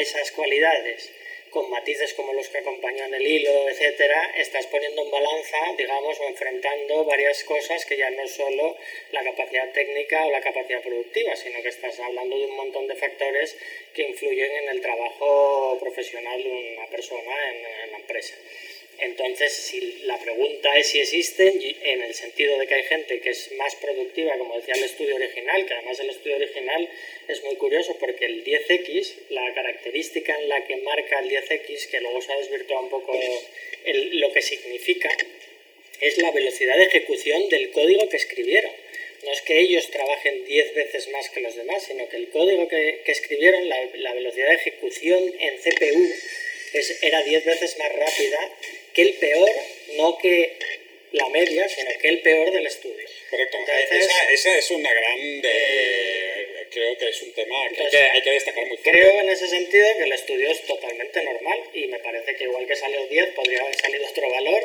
esas 0.00 0.30
cualidades 0.32 1.10
con 1.52 1.68
matices 1.70 2.14
como 2.14 2.32
los 2.32 2.48
que 2.48 2.58
acompañan 2.58 3.12
el 3.14 3.26
hilo, 3.26 3.68
etcétera, 3.68 4.32
estás 4.36 4.66
poniendo 4.66 5.02
en 5.02 5.10
balanza, 5.10 5.58
digamos, 5.76 6.18
o 6.18 6.24
enfrentando 6.24 7.04
varias 7.04 7.44
cosas 7.44 7.84
que 7.84 7.96
ya 7.98 8.10
no 8.10 8.22
es 8.22 8.34
solo 8.34 8.76
la 9.12 9.22
capacidad 9.22 9.70
técnica 9.72 10.24
o 10.24 10.30
la 10.30 10.40
capacidad 10.40 10.82
productiva, 10.82 11.36
sino 11.36 11.62
que 11.62 11.68
estás 11.68 12.00
hablando 12.00 12.38
de 12.38 12.46
un 12.46 12.56
montón 12.56 12.88
de 12.88 12.96
factores 12.96 13.56
que 13.94 14.02
influyen 14.02 14.50
en 14.50 14.68
el 14.70 14.80
trabajo 14.80 15.76
profesional 15.78 16.42
de 16.42 16.74
una 16.78 16.86
persona 16.88 17.50
en, 17.50 17.84
en 17.84 17.92
la 17.92 17.98
empresa. 17.98 18.34
Entonces, 19.02 19.52
si 19.52 19.80
la 20.04 20.16
pregunta 20.18 20.78
es 20.78 20.86
si 20.86 21.00
existen, 21.00 21.60
en 21.82 22.02
el 22.02 22.14
sentido 22.14 22.56
de 22.56 22.68
que 22.68 22.74
hay 22.74 22.84
gente 22.84 23.20
que 23.20 23.30
es 23.30 23.50
más 23.58 23.74
productiva, 23.76 24.38
como 24.38 24.56
decía 24.56 24.74
el 24.76 24.84
estudio 24.84 25.16
original, 25.16 25.66
que 25.66 25.74
además 25.74 25.98
el 25.98 26.10
estudio 26.10 26.36
original 26.36 26.88
es 27.26 27.42
muy 27.42 27.56
curioso 27.56 27.96
porque 27.98 28.26
el 28.26 28.44
10X, 28.44 29.14
la 29.30 29.52
característica 29.54 30.36
en 30.38 30.48
la 30.48 30.64
que 30.66 30.76
marca 30.76 31.18
el 31.18 31.28
10X, 31.30 31.88
que 31.90 32.00
luego 32.00 32.22
se 32.22 32.32
ha 32.32 32.36
desvirtuado 32.36 32.84
un 32.84 32.90
poco 32.90 33.12
el- 33.84 34.20
lo 34.20 34.32
que 34.32 34.40
significa, 34.40 35.10
es 36.00 36.18
la 36.18 36.30
velocidad 36.30 36.76
de 36.76 36.84
ejecución 36.84 37.48
del 37.48 37.70
código 37.72 38.08
que 38.08 38.16
escribieron. 38.18 38.70
No 39.24 39.32
es 39.32 39.42
que 39.42 39.58
ellos 39.58 39.90
trabajen 39.90 40.44
10 40.44 40.74
veces 40.74 41.08
más 41.08 41.28
que 41.30 41.40
los 41.40 41.56
demás, 41.56 41.82
sino 41.84 42.08
que 42.08 42.16
el 42.18 42.28
código 42.30 42.68
que, 42.68 43.00
que 43.04 43.10
escribieron, 43.12 43.68
la, 43.68 43.84
la 43.94 44.14
velocidad 44.14 44.48
de 44.48 44.54
ejecución 44.54 45.32
en 45.40 45.58
CPU, 45.58 46.08
era 47.02 47.22
10 47.22 47.44
veces 47.44 47.76
más 47.78 47.92
rápida 47.92 48.38
que 48.94 49.02
el 49.02 49.14
peor, 49.14 49.50
no 49.96 50.18
que 50.18 50.56
la 51.12 51.28
media, 51.28 51.68
sino 51.68 51.90
que 52.00 52.08
el 52.08 52.20
peor 52.20 52.50
del 52.50 52.66
estudio. 52.66 53.06
Correcto. 53.30 53.56
Entonces- 53.58 53.90
esa, 54.08 54.30
esa 54.30 54.58
es 54.58 54.70
una 54.70 54.90
gran... 54.92 55.42
creo 56.70 56.96
que 56.96 57.08
es 57.08 57.22
un 57.22 57.32
tema 57.34 57.54
que 57.60 57.68
hay 57.68 57.74
que, 57.74 57.82
Entonces, 57.84 58.10
hay 58.14 58.22
que 58.22 58.30
destacar 58.30 58.66
muy 58.66 58.76
fuerte. 58.78 58.90
Creo 58.92 59.20
en 59.20 59.28
ese 59.28 59.46
sentido 59.46 59.86
que 59.98 60.04
el 60.04 60.12
estudio 60.12 60.50
es 60.50 60.62
totalmente 60.66 61.22
normal 61.22 61.60
y 61.74 61.86
me 61.86 61.98
parece 61.98 62.34
que 62.34 62.44
igual 62.44 62.66
que 62.66 62.76
salió 62.76 63.06
10 63.06 63.26
podría 63.34 63.60
haber 63.60 63.74
salido 63.76 64.06
otro 64.08 64.30
valor 64.30 64.62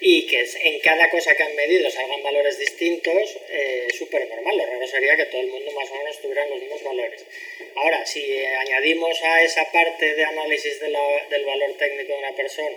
y 0.00 0.26
que 0.26 0.44
en 0.64 0.80
cada 0.80 1.08
cosa 1.08 1.34
que 1.34 1.42
han 1.42 1.54
medido 1.56 1.90
salgan 1.90 2.22
valores 2.22 2.58
distintos, 2.58 3.38
eh, 3.48 3.86
súper 3.96 4.28
normal. 4.28 4.58
Lo 4.58 4.66
raro 4.66 4.86
sería 4.86 5.16
que 5.16 5.24
todo 5.26 5.40
el 5.40 5.46
mundo 5.46 5.72
más 5.72 5.90
o 5.90 5.94
menos 5.94 6.20
tuviera 6.20 6.46
los 6.46 6.60
mismos 6.60 6.82
valores. 6.82 7.24
Ahora, 7.74 8.04
si 8.04 8.44
añadimos 8.44 9.22
a 9.22 9.42
esa 9.42 9.70
parte 9.72 10.14
de 10.14 10.24
análisis 10.24 10.78
de 10.80 10.90
la- 10.90 11.26
del 11.30 11.44
valor 11.46 11.72
técnico 11.78 12.12
de 12.12 12.18
una 12.18 12.36
persona 12.36 12.76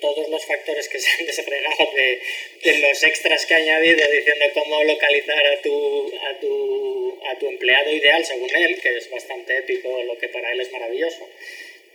todos 0.00 0.28
los 0.28 0.44
factores 0.44 0.88
que 0.88 0.98
se 0.98 1.10
han 1.10 1.26
desagregado 1.26 1.90
de, 1.94 2.20
de 2.62 2.78
los 2.78 3.02
extras 3.02 3.46
que 3.46 3.54
ha 3.54 3.58
añadido 3.58 4.00
diciendo 4.10 4.44
cómo 4.54 4.82
localizar 4.84 5.46
a 5.46 5.62
tu, 5.62 6.12
a, 6.28 6.40
tu, 6.40 7.18
a 7.30 7.38
tu 7.38 7.48
empleado 7.48 7.90
ideal 7.90 8.24
según 8.24 8.50
él, 8.54 8.80
que 8.80 8.96
es 8.96 9.10
bastante 9.10 9.58
épico, 9.58 10.02
lo 10.02 10.18
que 10.18 10.28
para 10.28 10.52
él 10.52 10.60
es 10.60 10.72
maravilloso. 10.72 11.28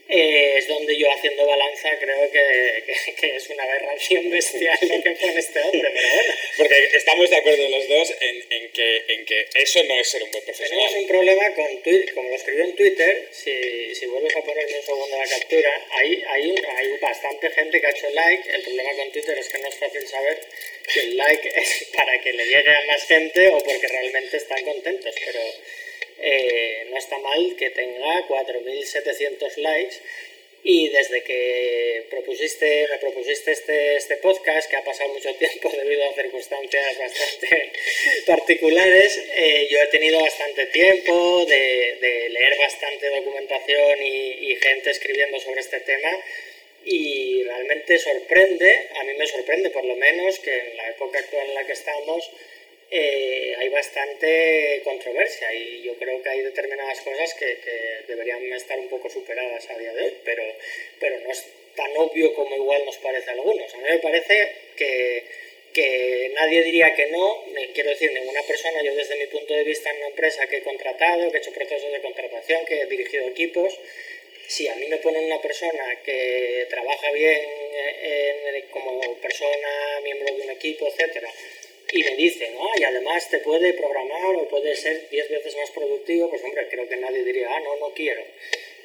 Eh, 0.07 0.55
es 0.57 0.67
donde 0.67 0.97
yo 0.97 1.09
haciendo 1.11 1.45
balanza 1.47 1.89
creo 1.99 2.31
que, 2.31 2.83
que- 2.85 3.13
que 3.15 3.35
es 3.35 3.49
una 3.49 3.63
aberración 3.63 4.29
bestial 4.29 4.77
lo 4.81 5.01
que 5.03 5.11
pone 5.11 5.39
este 5.39 5.59
hombre, 5.61 5.89
pero 5.93 6.07
bueno. 6.13 6.33
Porque 6.57 6.89
estamos 6.93 7.29
de 7.29 7.35
acuerdo 7.37 7.69
los 7.69 7.87
dos 7.87 8.13
en, 8.21 8.45
en 8.51 8.71
que, 8.71 9.03
en 9.07 9.25
que 9.25 9.47
eso 9.55 9.83
no 9.83 9.99
es 9.99 10.07
ser 10.09 10.23
un 10.23 10.31
buen 10.31 10.43
profesional. 10.43 10.77
Tenemos 10.87 11.01
un 11.01 11.07
problema 11.07 11.53
con 11.55 11.81
Twitter, 11.83 12.13
como 12.13 12.29
lo 12.29 12.35
escribió 12.35 12.63
en 12.65 12.75
Twitter, 12.75 13.27
si, 13.31 13.95
si 13.95 14.05
vuelves 14.05 14.35
a 14.35 14.41
ponerme 14.41 14.77
un 14.77 14.85
segundo 14.85 15.17
la 15.17 15.27
captura, 15.27 15.87
hay, 15.91 16.23
hay, 16.27 16.55
hay 16.77 16.97
bastante 16.99 17.49
gente 17.51 17.81
que 17.81 17.87
ha 17.87 17.91
hecho 17.91 18.09
like, 18.11 18.51
el 18.51 18.61
problema 18.61 18.93
con 18.93 19.11
Twitter 19.11 19.37
es 19.37 19.49
que 19.49 19.57
no 19.59 19.67
es 19.69 19.75
fácil 19.75 20.07
saber 20.07 20.39
si 20.87 20.99
el 20.99 21.17
like 21.17 21.51
es 21.55 21.87
para 21.95 22.21
que 22.21 22.31
le 22.33 22.45
llegue 22.45 22.69
a 22.69 22.85
más 22.85 23.03
gente 23.05 23.47
o 23.47 23.57
porque 23.59 23.87
realmente 23.87 24.37
están 24.37 24.63
contentos, 24.63 25.15
pero 25.25 25.39
eh, 26.19 26.87
no 26.89 26.97
está 26.97 27.17
mal 27.19 27.55
que 27.57 27.69
tenga 27.71 28.27
4.700 28.27 29.57
likes. 29.57 29.95
Y 30.67 30.89
desde 30.89 31.21
que 31.21 32.07
propusiste, 32.09 32.87
me 32.89 32.97
propusiste 32.97 33.51
este, 33.51 33.97
este 33.97 34.17
podcast, 34.17 34.67
que 34.67 34.75
ha 34.75 34.83
pasado 34.83 35.13
mucho 35.13 35.31
tiempo 35.35 35.69
debido 35.77 36.09
a 36.09 36.13
circunstancias 36.13 36.97
bastante 36.97 37.71
particulares, 38.25 39.21
eh, 39.35 39.67
yo 39.69 39.79
he 39.79 39.87
tenido 39.87 40.19
bastante 40.19 40.65
tiempo 40.65 41.45
de, 41.45 41.97
de 42.01 42.29
leer 42.29 42.57
bastante 42.57 43.09
documentación 43.09 44.01
y, 44.01 44.51
y 44.51 44.55
gente 44.55 44.89
escribiendo 44.89 45.39
sobre 45.39 45.61
este 45.61 45.81
tema. 45.81 46.09
Y 46.83 47.43
realmente 47.43 47.99
sorprende, 47.99 48.87
a 48.99 49.03
mí 49.03 49.13
me 49.17 49.27
sorprende 49.27 49.69
por 49.69 49.85
lo 49.85 49.95
menos 49.95 50.39
que 50.39 50.51
en 50.51 50.77
la 50.77 50.89
época 50.89 51.19
actual 51.19 51.47
en 51.47 51.55
la 51.55 51.65
que 51.65 51.73
estamos 51.73 52.31
eh, 52.91 53.55
hay 53.57 53.69
bastante 53.69 54.81
controversia 54.83 55.53
y 55.53 55.81
yo 55.83 55.95
creo 55.95 56.21
que 56.21 56.29
hay 56.29 56.41
determinadas 56.41 57.01
cosas 57.01 57.33
que, 57.33 57.57
que 57.63 58.03
deberían 58.07 58.43
estar 58.53 58.77
un 58.79 58.89
poco 58.89 59.09
superadas 59.09 59.69
a 59.69 59.77
día 59.77 59.93
de 59.93 60.03
hoy, 60.03 60.13
pero, 60.23 60.43
pero 60.99 61.19
no 61.19 61.31
es 61.31 61.45
tan 61.75 61.91
obvio 61.97 62.33
como 62.33 62.55
igual 62.55 62.85
nos 62.85 62.97
parece 62.97 63.29
a 63.29 63.33
algunos. 63.33 63.73
A 63.73 63.77
mí 63.77 63.83
me 63.89 63.99
parece 63.99 64.51
que, 64.77 65.23
que 65.73 66.31
nadie 66.35 66.61
diría 66.63 66.93
que 66.95 67.07
no, 67.07 67.43
quiero 67.73 67.89
decir 67.89 68.11
ninguna 68.13 68.41
persona, 68.43 68.81
yo 68.81 68.95
desde 68.95 69.17
mi 69.17 69.25
punto 69.27 69.53
de 69.53 69.63
vista 69.63 69.89
en 69.89 69.97
una 69.97 70.07
empresa 70.07 70.47
que 70.47 70.57
he 70.57 70.61
contratado, 70.63 71.29
que 71.31 71.37
he 71.37 71.41
hecho 71.41 71.51
procesos 71.51 71.91
de 71.91 72.01
contratación, 72.01 72.65
que 72.65 72.81
he 72.81 72.85
dirigido 72.85 73.27
equipos, 73.27 73.77
si 74.47 74.67
a 74.67 74.75
mí 74.75 74.85
me 74.87 74.97
ponen 74.97 75.25
una 75.25 75.41
persona 75.41 75.99
que 76.05 76.67
trabaja 76.69 77.11
bien 77.11 77.41
en- 78.03 78.61
como 78.69 79.01
persona, 79.17 79.99
miembro 80.03 80.33
de 80.35 80.41
un 80.43 80.51
equipo, 80.51 80.87
etcétera, 80.87 81.29
y 81.95 82.03
me 82.03 82.15
dicen, 82.17 82.53
ah, 82.59 82.73
y 82.77 82.83
además 82.83 83.29
te 83.29 83.39
puede 83.39 83.71
programar 83.71 84.35
o 84.35 84.49
puede 84.49 84.75
ser 84.75 85.07
10 85.09 85.29
veces 85.29 85.55
más 85.55 85.71
productivo, 85.71 86.29
pues 86.29 86.43
hombre, 86.43 86.67
creo 86.69 86.89
que 86.89 86.97
nadie 86.97 87.23
diría, 87.23 87.47
ah, 87.49 87.59
no, 87.61 87.77
no 87.77 87.93
quiero. 87.93 88.21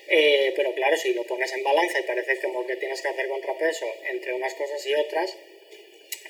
Eh, 0.06 0.52
pero 0.54 0.72
claro, 0.76 0.96
si 0.96 1.12
lo 1.12 1.24
pones 1.24 1.52
en 1.52 1.64
balanza 1.64 1.98
y 1.98 2.04
parece 2.04 2.38
como 2.38 2.64
que 2.68 2.76
tienes 2.76 3.02
que 3.02 3.08
hacer 3.08 3.26
contrapeso 3.26 3.84
entre 4.08 4.32
unas 4.32 4.54
cosas 4.54 4.86
y 4.86 4.94
otras, 4.94 5.36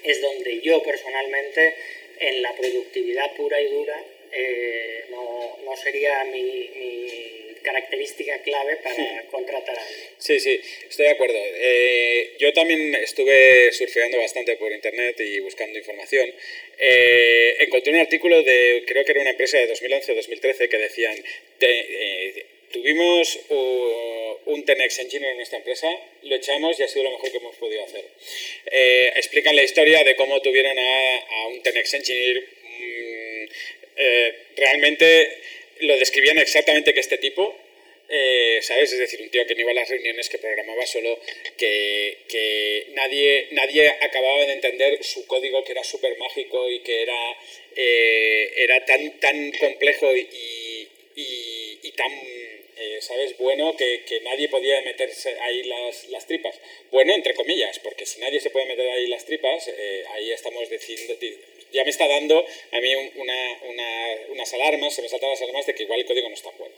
es 0.03 0.23
donde 0.23 0.61
yo 0.63 0.83
personalmente, 0.83 1.75
en 2.19 2.41
la 2.41 2.55
productividad 2.55 3.31
pura 3.37 3.61
y 3.61 3.67
dura, 3.67 4.03
eh, 4.33 5.05
no, 5.11 5.59
no, 5.63 5.77
sería 5.77 6.25
mi, 6.25 6.71
mi, 6.77 7.50
característica 7.63 8.39
clave 8.43 8.77
para 8.77 9.25
contratar 9.31 9.79
a 9.79 9.83
alguien. 9.83 10.09
Sí, 10.19 10.41
sí, 10.41 10.61
estoy 10.89 11.07
de 11.07 11.13
acuerdo. 11.13 11.39
Eh, 11.39 12.37
yo 12.39 12.53
también 12.53 12.95
estuve 12.97 13.73
surfeando 13.73 14.19
bastante 14.19 14.57
por 14.57 14.73
internet 14.73 15.19
y 15.21 15.41
buscando 15.41 15.79
información. 15.79 16.33
Eh, 16.79 17.57
encontré 17.61 17.93
un 17.93 18.01
artículo 18.01 18.43
de, 18.43 18.85
creo 18.87 19.05
que 19.05 19.13
era 19.13 19.21
una 19.21 19.31
empresa 19.31 19.59
de 19.59 19.67
2011 19.67 20.13
o 20.13 20.15
2013, 20.15 20.69
que 20.69 20.79
decían, 20.79 21.17
tuvimos 22.73 23.39
un 24.47 24.65
Tenex 24.65 24.99
Engineer 25.01 25.33
en 25.33 25.37
nuestra 25.37 25.59
empresa, 25.59 25.89
lo 26.23 26.37
echamos 26.37 26.79
y 26.79 26.83
ha 26.83 26.89
sido 26.89 27.05
lo 27.05 27.11
mejor 27.13 27.31
que 27.31 27.37
hemos 27.37 27.57
podido 27.57 27.85
hacer. 27.85 28.05
explican 29.17 29.57
la 29.57 29.63
historia 29.63 30.03
de 30.05 30.17
cómo 30.17 30.41
tuvieron 30.41 30.79
a, 30.79 31.17
a 31.19 31.47
un 31.49 31.63
Tenex 31.63 31.95
Engineer 31.95 32.43
mm, 32.63 33.49
eh, 34.03 34.35
realmente 34.57 35.29
lo 35.81 35.97
describían 35.99 36.39
exactamente 36.39 36.95
que 36.95 37.01
este 37.01 37.19
tipo, 37.19 37.57
eh, 38.13 38.59
¿sabes? 38.63 38.93
Es 38.93 38.99
decir, 38.99 39.23
un 39.23 39.31
tío 39.31 39.47
que 39.47 39.55
no 39.55 39.61
iba 39.61 39.71
a 39.71 39.75
las 39.75 39.89
reuniones, 39.89 40.29
que 40.29 40.39
programaba 40.39 40.85
solo, 40.85 41.17
que, 41.57 42.87
nadie, 42.91 43.47
nadie 43.53 43.89
acababa 44.01 44.47
de 44.47 44.55
entender 44.55 45.05
su 45.05 45.27
código, 45.29 45.63
que 45.63 45.73
era 45.73 45.85
súper 45.85 46.19
mágico 46.19 46.69
y 46.69 46.81
que 46.81 47.03
era, 47.03 47.37
eh, 47.77 48.53
era 48.57 48.85
tan, 48.85 49.21
tan 49.21 49.53
complejo 49.53 50.15
y, 50.17 50.89
y, 51.15 51.93
tan, 51.93 52.13
¿sabes? 53.01 53.37
Bueno 53.39 53.77
que, 53.77 54.03
nadie 54.25 54.49
podía 54.49 54.81
meterse 54.83 55.39
ahí 55.41 55.63
las, 55.65 56.09
las, 56.09 56.27
tripas. 56.27 56.59
Bueno, 56.91 57.15
entre 57.15 57.35
comillas, 57.35 57.79
porque 57.79 58.07
si 58.07 58.21
nadie 58.21 58.41
se 58.41 58.51
puede 58.51 58.67
meter 58.67 58.89
ahí 58.91 59.07
las 59.07 59.25
tripas, 59.25 59.71
ahí 60.15 60.33
estamos 60.33 60.69
diciendo, 60.69 61.15
ya 61.73 61.85
me 61.85 61.91
está 61.91 62.07
dando 62.07 62.45
a 62.73 62.81
mí 62.81 62.95
unas 64.29 64.55
alarmas, 64.55 64.95
se 64.95 65.03
me 65.03 65.09
saltan 65.09 65.31
las 65.31 65.43
alarmas 65.43 65.67
de 65.67 65.75
que 65.75 65.85
igual 65.85 66.01
el 66.01 66.07
código 66.07 66.29
no 66.29 66.35
es 66.35 66.43
tan 66.43 66.57
bueno. 66.59 66.75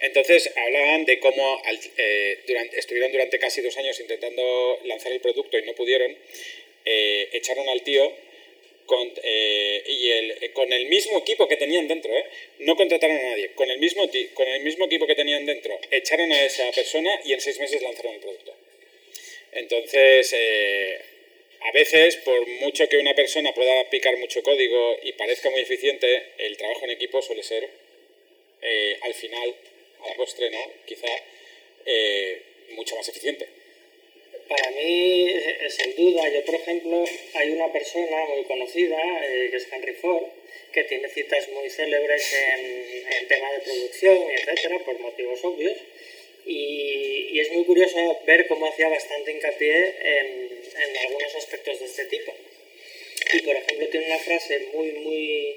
Entonces 0.00 0.50
hablaban 0.56 1.04
de 1.04 1.18
cómo 1.18 1.62
eh, 1.96 2.38
estuvieron 2.72 3.12
durante 3.12 3.38
casi 3.38 3.60
dos 3.60 3.76
años 3.76 3.98
intentando 4.00 4.80
lanzar 4.84 5.12
el 5.12 5.20
producto 5.20 5.58
y 5.58 5.62
no 5.62 5.74
pudieron, 5.74 6.16
eh, 6.84 7.28
echaron 7.32 7.68
al 7.68 7.82
tío 7.82 8.12
con, 8.86 9.12
eh, 9.22 9.82
y 9.86 10.10
el, 10.10 10.52
con 10.52 10.72
el 10.72 10.86
mismo 10.86 11.18
equipo 11.18 11.46
que 11.46 11.56
tenían 11.56 11.88
dentro, 11.88 12.12
no 12.60 12.76
contrataron 12.76 13.16
a 13.16 13.22
nadie, 13.22 13.52
con 13.54 13.70
el, 13.70 13.78
mismo, 13.78 14.08
con 14.34 14.48
el 14.48 14.62
mismo 14.62 14.86
equipo 14.86 15.06
que 15.06 15.14
tenían 15.14 15.44
dentro, 15.44 15.78
echaron 15.90 16.32
a 16.32 16.44
esa 16.44 16.70
persona 16.72 17.10
y 17.24 17.32
en 17.32 17.40
seis 17.40 17.58
meses 17.58 17.82
lanzaron 17.82 18.14
el 18.14 18.20
producto. 18.20 18.54
Entonces, 19.52 20.34
a 21.60 21.72
veces, 21.72 22.16
por 22.16 22.46
mucho 22.46 22.88
que 22.88 22.98
una 22.98 23.14
persona 23.14 23.52
pueda 23.52 23.88
picar 23.90 24.16
mucho 24.16 24.42
código 24.42 24.96
y 25.02 25.12
parezca 25.12 25.50
muy 25.50 25.60
eficiente, 25.60 26.32
el 26.38 26.56
trabajo 26.56 26.84
en 26.84 26.90
equipo 26.90 27.20
suele 27.20 27.42
ser, 27.42 27.68
eh, 28.62 28.98
al 29.02 29.14
final, 29.14 29.54
a 30.00 30.08
la 30.08 30.14
postre, 30.14 30.50
¿no? 30.50 30.58
Quizá 30.86 31.08
eh, 31.84 32.42
mucho 32.70 32.96
más 32.96 33.08
eficiente. 33.08 33.46
Para 34.48 34.70
mí, 34.70 35.28
eh, 35.28 35.68
sin 35.68 35.94
duda, 35.96 36.28
yo 36.28 36.44
por 36.44 36.54
ejemplo, 36.54 37.04
hay 37.34 37.50
una 37.50 37.72
persona 37.72 38.24
muy 38.26 38.44
conocida, 38.44 38.96
que 39.50 39.56
es 39.56 39.68
Henry 39.70 39.94
Ford, 39.94 40.24
que 40.72 40.84
tiene 40.84 41.08
citas 41.08 41.48
muy 41.48 41.68
célebres 41.68 42.32
en, 42.32 43.12
en 43.12 43.28
tema 43.28 43.52
de 43.52 43.58
producción, 43.60 44.18
etcétera, 44.30 44.78
por 44.84 44.98
motivos 45.00 45.44
obvios 45.44 45.76
y, 46.48 47.38
es 47.38 47.52
muy 47.52 47.64
curioso 47.64 48.18
ver 48.26 48.46
cómo 48.48 48.66
hacía 48.66 48.88
bastante 48.88 49.32
hincapié 49.32 49.94
en, 50.02 50.47
en, 50.78 50.96
algunos 50.96 51.34
aspectos 51.34 51.80
de 51.80 51.86
este 51.86 52.04
tipo. 52.06 52.32
Y 53.32 53.42
por 53.42 53.56
ejemplo 53.56 53.88
tiene 53.88 54.06
una 54.06 54.18
frase 54.18 54.58
muy, 54.72 54.92
muy, 54.92 55.56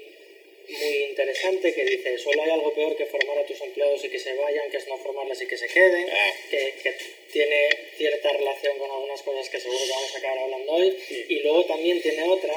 muy 0.68 0.94
interesante 1.10 1.72
que 1.72 1.84
dice, 1.84 2.18
solo 2.18 2.42
hay 2.42 2.50
algo 2.50 2.72
peor 2.74 2.96
que 2.96 3.06
formar 3.06 3.38
a 3.38 3.46
tus 3.46 3.60
empleados 3.60 4.04
y 4.04 4.08
que 4.08 4.18
se 4.18 4.34
vayan, 4.34 4.70
que 4.70 4.76
es 4.76 4.88
no 4.88 4.98
formarles 4.98 5.40
y 5.42 5.46
que 5.46 5.56
se 5.56 5.68
queden, 5.68 6.08
ah. 6.10 6.32
que, 6.50 6.74
que 6.82 6.94
tiene 7.32 7.68
cierta 7.96 8.30
relación 8.30 8.78
con 8.78 8.90
algunas 8.90 9.22
cosas 9.22 9.48
que 9.48 9.60
seguro 9.60 9.84
que 9.84 9.90
vamos 9.90 10.14
a 10.14 10.18
acabar 10.18 10.38
hablando 10.38 10.72
hoy. 10.72 10.96
Y 11.28 11.40
luego 11.40 11.64
también 11.64 12.00
tiene 12.02 12.22
otra 12.24 12.54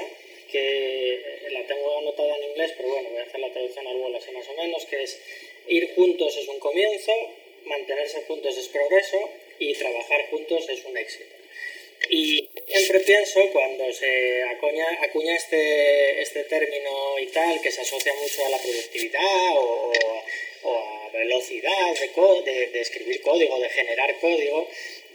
que 0.51 1.49
la 1.51 1.65
tengo 1.67 1.97
anotada 1.97 2.35
en 2.37 2.43
inglés, 2.51 2.73
pero 2.77 2.89
bueno, 2.89 3.09
voy 3.09 3.19
a 3.19 3.23
hacer 3.23 3.39
la 3.39 3.51
traducción 3.51 3.87
al 3.87 3.97
vuelo 3.97 4.17
así 4.17 4.31
más 4.31 4.47
o 4.47 4.53
menos, 4.53 4.85
que 4.85 5.03
es 5.03 5.19
ir 5.67 5.95
juntos 5.95 6.37
es 6.37 6.47
un 6.47 6.59
comienzo, 6.59 7.11
mantenerse 7.65 8.21
juntos 8.21 8.57
es 8.57 8.67
progreso 8.69 9.29
y 9.59 9.73
trabajar 9.73 10.29
juntos 10.29 10.69
es 10.69 10.85
un 10.85 10.97
éxito. 10.97 11.34
Y 12.09 12.49
siempre 12.67 12.99
pienso 12.99 13.49
cuando 13.51 13.91
se 13.93 14.43
acuña, 14.43 14.85
acuña 15.01 15.35
este, 15.35 16.21
este 16.21 16.43
término 16.43 17.19
y 17.19 17.27
tal, 17.27 17.61
que 17.61 17.71
se 17.71 17.81
asocia 17.81 18.13
mucho 18.13 18.45
a 18.45 18.49
la 18.49 18.57
productividad 18.57 19.57
o, 19.57 19.91
a 20.65 21.09
velocidad 21.09 21.93
de, 22.45 22.67
de, 22.67 22.81
escribir 22.81 23.21
código, 23.21 23.59
de 23.59 23.69
generar 23.69 24.19
código, 24.19 24.67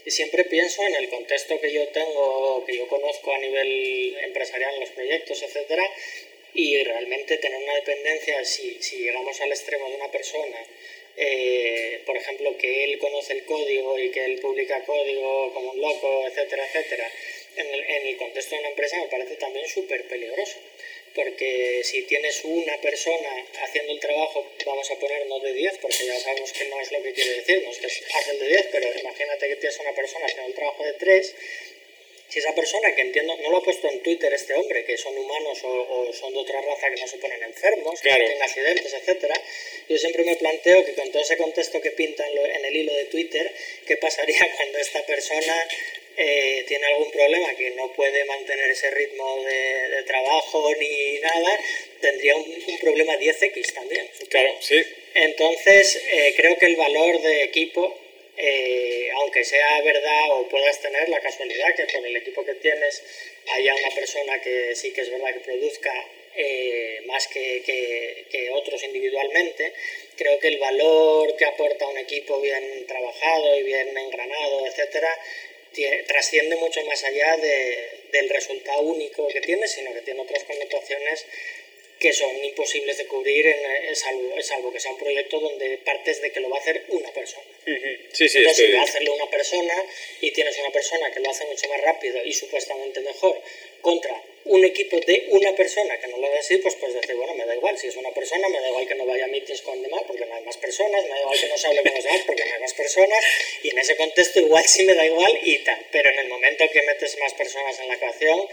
y 0.04 0.10
siempre 0.10 0.44
pienso 0.44 0.82
en 0.86 0.94
el 0.94 1.08
contexto 1.08 1.60
que 1.60 1.72
yo 1.72 1.86
tengo, 1.88 2.64
que 2.64 2.76
yo 2.76 2.88
conozco 2.88 3.32
a 3.32 3.38
nivel 3.38 4.16
empresarial 4.22 4.80
los 4.80 4.90
proyectos, 4.90 5.42
etcétera, 5.42 5.84
y 6.54 6.82
realmente 6.82 7.36
tener 7.36 7.62
una 7.62 7.74
dependencia, 7.74 8.44
si, 8.44 8.82
si 8.82 8.96
llegamos 8.98 9.40
al 9.40 9.50
extremo 9.50 9.88
de 9.88 9.96
una 9.96 10.10
persona 10.10 10.58
eh, 11.16 12.02
por 12.06 12.16
ejemplo, 12.16 12.56
que 12.56 12.84
él 12.84 12.98
conoce 12.98 13.34
el 13.34 13.44
código 13.44 13.98
y 13.98 14.10
que 14.10 14.24
él 14.24 14.38
publica 14.40 14.84
código 14.84 15.52
como 15.52 15.72
un 15.72 15.80
loco, 15.80 16.26
etcétera, 16.26 16.66
etcétera, 16.66 17.10
en 17.56 17.66
el, 17.66 17.80
en 17.80 18.06
el 18.08 18.16
contexto 18.16 18.54
de 18.54 18.60
una 18.60 18.70
empresa 18.70 18.96
me 18.98 19.08
parece 19.08 19.36
también 19.36 19.68
súper 19.68 20.06
peligroso. 20.08 20.58
Porque 21.14 21.80
si 21.82 22.02
tienes 22.02 22.44
una 22.44 22.80
persona 22.80 23.44
haciendo 23.62 23.92
el 23.92 23.98
trabajo, 23.98 24.46
vamos 24.64 24.88
a 24.90 24.94
poner 24.94 25.26
no 25.26 25.40
de 25.40 25.52
10, 25.52 25.78
porque 25.78 26.06
ya 26.06 26.20
sabemos 26.20 26.52
que 26.52 26.68
no 26.68 26.80
es 26.80 26.92
lo 26.92 27.02
que 27.02 27.12
quiere 27.12 27.34
decir, 27.34 27.62
no 27.64 27.70
es 27.70 27.78
que 27.78 27.86
hace 27.86 28.30
el 28.30 28.38
de 28.38 28.46
10, 28.46 28.68
pero 28.70 28.86
imagínate 28.96 29.48
que 29.48 29.56
tienes 29.56 29.78
una 29.80 29.92
persona 29.92 30.26
haciendo 30.26 30.46
el 30.46 30.54
trabajo 30.54 30.84
de 30.84 30.92
3 30.92 31.34
si 32.30 32.38
esa 32.38 32.54
persona, 32.54 32.94
que 32.94 33.02
entiendo, 33.02 33.36
no 33.36 33.50
lo 33.50 33.56
ha 33.58 33.62
puesto 33.62 33.88
en 33.88 34.00
Twitter 34.02 34.32
este 34.32 34.54
hombre, 34.54 34.84
que 34.84 34.96
son 34.96 35.16
humanos 35.18 35.58
o, 35.64 36.12
son 36.12 36.32
de 36.32 36.38
otra 36.38 36.60
raza 36.60 36.88
que 36.88 37.00
no 37.00 37.06
se 37.08 37.18
ponen 37.18 37.42
enfermos, 37.42 38.00
que 38.00 38.08
tienen 38.08 38.40
accidentes, 38.40 38.94
etcétera, 38.94 39.34
yo 39.88 39.98
siempre 39.98 40.22
me 40.24 40.36
planteo 40.36 40.84
que 40.84 40.94
con 40.94 41.10
todo 41.10 41.22
ese 41.22 41.36
contexto 41.36 41.80
que 41.80 41.90
pintan 41.90 42.28
en 42.30 42.64
el 42.64 42.76
hilo 42.76 42.94
de 42.94 43.06
Twitter, 43.06 43.52
¿qué 43.86 43.96
pasaría 43.96 44.38
cuando 44.56 44.78
esta 44.78 45.04
persona 45.04 45.68
eh, 46.16 46.64
tiene 46.68 46.86
algún 46.86 47.10
problema 47.10 47.54
que 47.54 47.70
no 47.70 47.92
puede 47.92 48.24
mantener 48.26 48.70
ese 48.70 48.90
ritmo 48.90 49.42
de, 49.42 50.02
trabajo 50.06 50.72
ni 50.78 51.18
nada, 51.20 51.58
tendría 52.00 52.36
un, 52.36 52.44
problema 52.80 53.16
10X 53.16 53.74
también. 53.74 54.08
Claro, 54.28 54.54
sí. 54.60 54.82
Entonces, 55.14 56.02
eh, 56.10 56.34
creo 56.36 56.58
que 56.58 56.66
el 56.66 56.76
valor 56.76 57.20
de 57.22 57.44
equipo 57.44 57.98
eh, 58.42 59.10
aunque 59.16 59.44
sea 59.44 59.82
verdad 59.82 60.30
o 60.30 60.48
puedas 60.48 60.80
tener 60.80 61.10
la 61.10 61.20
casualidad 61.20 61.74
que 61.74 61.86
con 61.92 62.06
el 62.06 62.16
equipo 62.16 62.42
que 62.42 62.54
tienes 62.54 63.02
haya 63.54 63.74
una 63.74 63.94
persona 63.94 64.40
que 64.40 64.74
sí 64.74 64.92
que 64.92 65.02
es 65.02 65.10
verdad 65.10 65.34
que 65.34 65.40
produzca 65.40 65.92
eh, 66.36 67.02
más 67.06 67.26
que, 67.28 67.62
que, 67.62 68.50
otros 68.52 68.82
individualmente, 68.84 69.72
creo 70.16 70.38
que 70.38 70.48
el 70.48 70.58
valor 70.58 71.36
que 71.36 71.44
aporta 71.44 71.86
un 71.86 71.98
equipo 71.98 72.40
bien 72.40 72.86
trabajado 72.86 73.58
y 73.58 73.62
bien 73.62 73.96
engranado, 73.96 74.66
etcétera, 74.66 75.08
trasciende 76.06 76.56
mucho 76.56 76.82
más 76.84 77.02
allá 77.04 77.36
de, 77.36 77.88
del 78.12 78.28
resultado 78.28 78.80
único 78.82 79.28
que 79.28 79.40
tiene, 79.40 79.66
sino 79.68 79.92
que 79.92 80.00
tiene 80.00 80.20
otras 80.20 80.44
connotaciones 80.44 81.26
que 82.00 82.14
son 82.14 82.34
imposibles 82.42 82.96
de 82.96 83.06
cubrir, 83.06 83.46
en, 83.46 83.58
es, 83.90 84.02
algo, 84.06 84.34
es 84.36 84.50
algo 84.52 84.72
que 84.72 84.80
sea 84.80 84.90
un 84.90 84.98
proyecto 84.98 85.38
donde 85.38 85.76
partes 85.84 86.22
de 86.22 86.32
que 86.32 86.40
lo 86.40 86.48
va 86.48 86.56
a 86.56 86.60
hacer 86.60 86.82
una 86.88 87.12
persona. 87.12 87.44
sí, 88.12 88.26
sí, 88.26 88.38
Entonces, 88.38 88.66
si 88.66 88.72
va 88.72 88.80
a 88.80 88.84
hacerlo 88.84 89.14
una 89.14 89.30
persona 89.30 89.74
y 90.22 90.30
tienes 90.30 90.58
una 90.58 90.70
persona 90.70 91.10
que 91.12 91.20
lo 91.20 91.30
hace 91.30 91.44
mucho 91.44 91.68
más 91.68 91.80
rápido 91.82 92.24
y 92.24 92.32
supuestamente 92.32 93.00
mejor, 93.00 93.38
contra 93.82 94.22
un 94.46 94.64
equipo 94.64 94.98
de 95.00 95.26
una 95.28 95.54
persona 95.54 96.00
que 96.00 96.08
no 96.08 96.16
lo 96.16 96.26
hace 96.28 96.38
así, 96.38 96.56
pues 96.56 96.74
puedes 96.76 96.94
decir, 96.98 97.14
bueno, 97.16 97.34
me 97.34 97.44
da 97.44 97.54
igual, 97.54 97.76
si 97.78 97.88
es 97.88 97.96
una 97.96 98.10
persona, 98.12 98.48
me 98.48 98.60
da 98.60 98.68
igual 98.68 98.88
que 98.88 98.94
no 98.94 99.04
vaya 99.04 99.26
a 99.26 99.28
meetings 99.28 99.60
con 99.60 99.82
demás 99.82 100.02
porque 100.06 100.24
no 100.24 100.34
hay 100.34 100.42
más 100.44 100.56
personas, 100.56 101.02
me 101.04 101.10
da 101.10 101.20
igual 101.20 101.38
que 101.38 101.48
no 101.48 101.58
se 101.58 101.66
hable 101.66 101.82
con 101.82 101.94
los 101.94 102.04
demás 102.04 102.22
porque 102.26 102.44
no 102.46 102.54
hay 102.54 102.60
más 102.60 102.74
personas, 102.74 103.24
y 103.62 103.70
en 103.70 103.78
ese 103.78 103.96
contexto 103.96 104.40
igual 104.40 104.64
sí 104.66 104.84
me 104.84 104.94
da 104.94 105.04
igual 105.04 105.38
y 105.42 105.58
tal, 105.58 105.86
pero 105.92 106.08
en 106.08 106.18
el 106.20 106.28
momento 106.28 106.64
que 106.72 106.82
metes 106.82 107.18
más 107.18 107.34
personas 107.34 107.78
en 107.80 107.88
la 107.88 107.94
ecuación, 107.94 108.48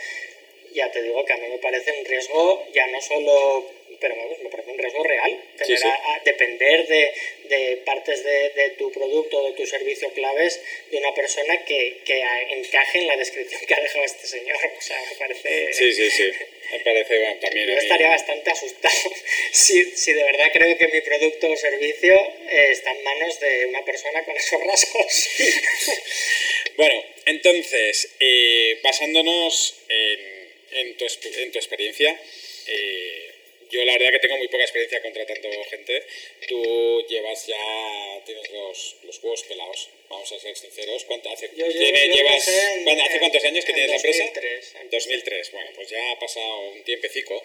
ya 0.77 0.91
te 0.91 1.01
digo 1.01 1.25
que 1.25 1.33
a 1.33 1.37
mí 1.37 1.47
me 1.49 1.57
parece 1.57 1.91
un 1.91 2.05
riesgo 2.05 2.67
ya 2.73 2.85
no 2.87 3.01
solo, 3.01 3.65
pero 3.99 4.15
me 4.15 4.49
parece 4.49 4.71
un 4.71 4.77
riesgo 4.77 5.03
real, 5.03 5.43
tener 5.57 5.79
A, 5.85 6.21
depender 6.23 6.87
de, 6.87 7.13
de 7.49 7.77
partes 7.77 8.23
de, 8.23 8.49
de, 8.49 8.69
tu 8.77 8.91
producto, 8.91 9.43
de 9.43 9.53
tu 9.53 9.65
servicio 9.65 10.09
claves 10.11 10.61
de 10.91 10.97
una 10.97 11.13
persona 11.13 11.63
que, 11.65 12.01
que 12.05 12.23
encaje 12.51 12.99
en 12.99 13.07
la 13.07 13.17
descripción 13.17 13.61
que 13.65 13.73
ha 13.73 13.81
dejado 13.81 14.05
este 14.05 14.27
señor. 14.27 14.57
O 14.77 14.81
sea, 14.81 15.01
me 15.09 15.15
parece... 15.17 15.73
Sí, 15.73 15.91
sí, 15.93 16.09
sí. 16.09 16.31
Me 16.71 16.79
parece 16.79 17.19
bueno, 17.19 17.37
también. 17.41 17.67
Yo 17.67 17.77
estaría 17.77 18.09
bastante 18.09 18.51
asustado 18.51 18.95
si, 19.51 19.83
si, 19.95 20.13
de 20.13 20.23
verdad 20.23 20.49
creo 20.53 20.77
que 20.77 20.87
mi 20.87 21.01
producto 21.01 21.49
o 21.49 21.55
servicio 21.55 22.15
eh, 22.49 22.67
está 22.71 22.91
en 22.91 23.03
manos 23.03 23.39
de 23.39 23.65
una 23.67 23.83
persona 23.83 24.23
con 24.23 24.35
esos 24.35 24.63
rasgos. 24.63 25.29
bueno, 26.77 27.03
entonces, 27.25 28.15
eh, 28.19 28.79
basándonos 28.83 29.75
en 29.89 30.36
en 30.71 30.97
tu, 30.97 31.05
en 31.05 31.51
tu 31.51 31.57
experiencia, 31.57 32.19
eh, 32.67 33.31
yo 33.69 33.83
la 33.83 33.93
verdad 33.97 34.11
que 34.11 34.19
tengo 34.19 34.37
muy 34.37 34.47
poca 34.47 34.63
experiencia 34.63 35.01
contratando 35.01 35.49
gente. 35.65 36.01
Tú 36.47 37.05
llevas 37.09 37.47
ya, 37.47 38.21
tienes 38.25 38.49
los, 38.51 38.95
los 39.03 39.21
huevos 39.21 39.43
pelados, 39.43 39.89
vamos 40.09 40.31
a 40.31 40.39
ser 40.39 40.55
sinceros. 40.55 41.03
¿Cuánto 41.03 41.29
hace, 41.29 41.49
Yo- 41.55 41.65
yo- 41.67 41.73
tiene- 41.73 42.07
yo 42.07 42.13
llevas, 42.15 42.47
en- 42.47 42.83
¿cuándo- 42.85 43.03
¿Hace 43.03 43.19
cuántos 43.19 43.43
años 43.43 43.65
que 43.65 43.71
en 43.71 43.75
tienes 43.75 43.89
la 43.91 43.95
empresa? 43.97 44.23
2003. 44.23 44.75
En 44.81 44.89
2003, 44.89 45.51
bueno, 45.51 45.69
pues 45.75 45.89
ya 45.89 46.11
ha 46.11 46.19
pasado 46.19 46.59
un 46.71 46.83
tiempecico. 46.83 47.43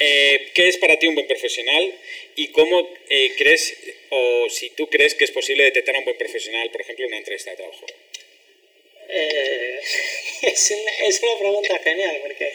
Eh, 0.00 0.48
¿Qué 0.52 0.66
es 0.66 0.78
para 0.78 0.98
ti 0.98 1.06
un 1.06 1.14
buen 1.14 1.28
profesional 1.28 1.94
y 2.34 2.48
cómo 2.48 2.92
eh, 3.08 3.32
crees, 3.38 3.76
o 4.10 4.48
si 4.50 4.70
tú 4.70 4.88
crees 4.90 5.14
que 5.14 5.24
es 5.26 5.30
posible 5.30 5.62
detectar 5.62 5.94
a 5.94 5.98
un 6.00 6.04
buen 6.06 6.18
profesional, 6.18 6.70
por 6.72 6.80
ejemplo, 6.80 7.04
en 7.04 7.10
una 7.10 7.18
entrevista 7.18 7.50
de 7.52 7.56
trabajo? 7.58 7.86
Eh, 9.08 9.80
es, 10.42 10.70
una, 10.70 11.08
es 11.08 11.22
una 11.22 11.38
pregunta 11.38 11.78
genial 11.78 12.18
porque 12.22 12.52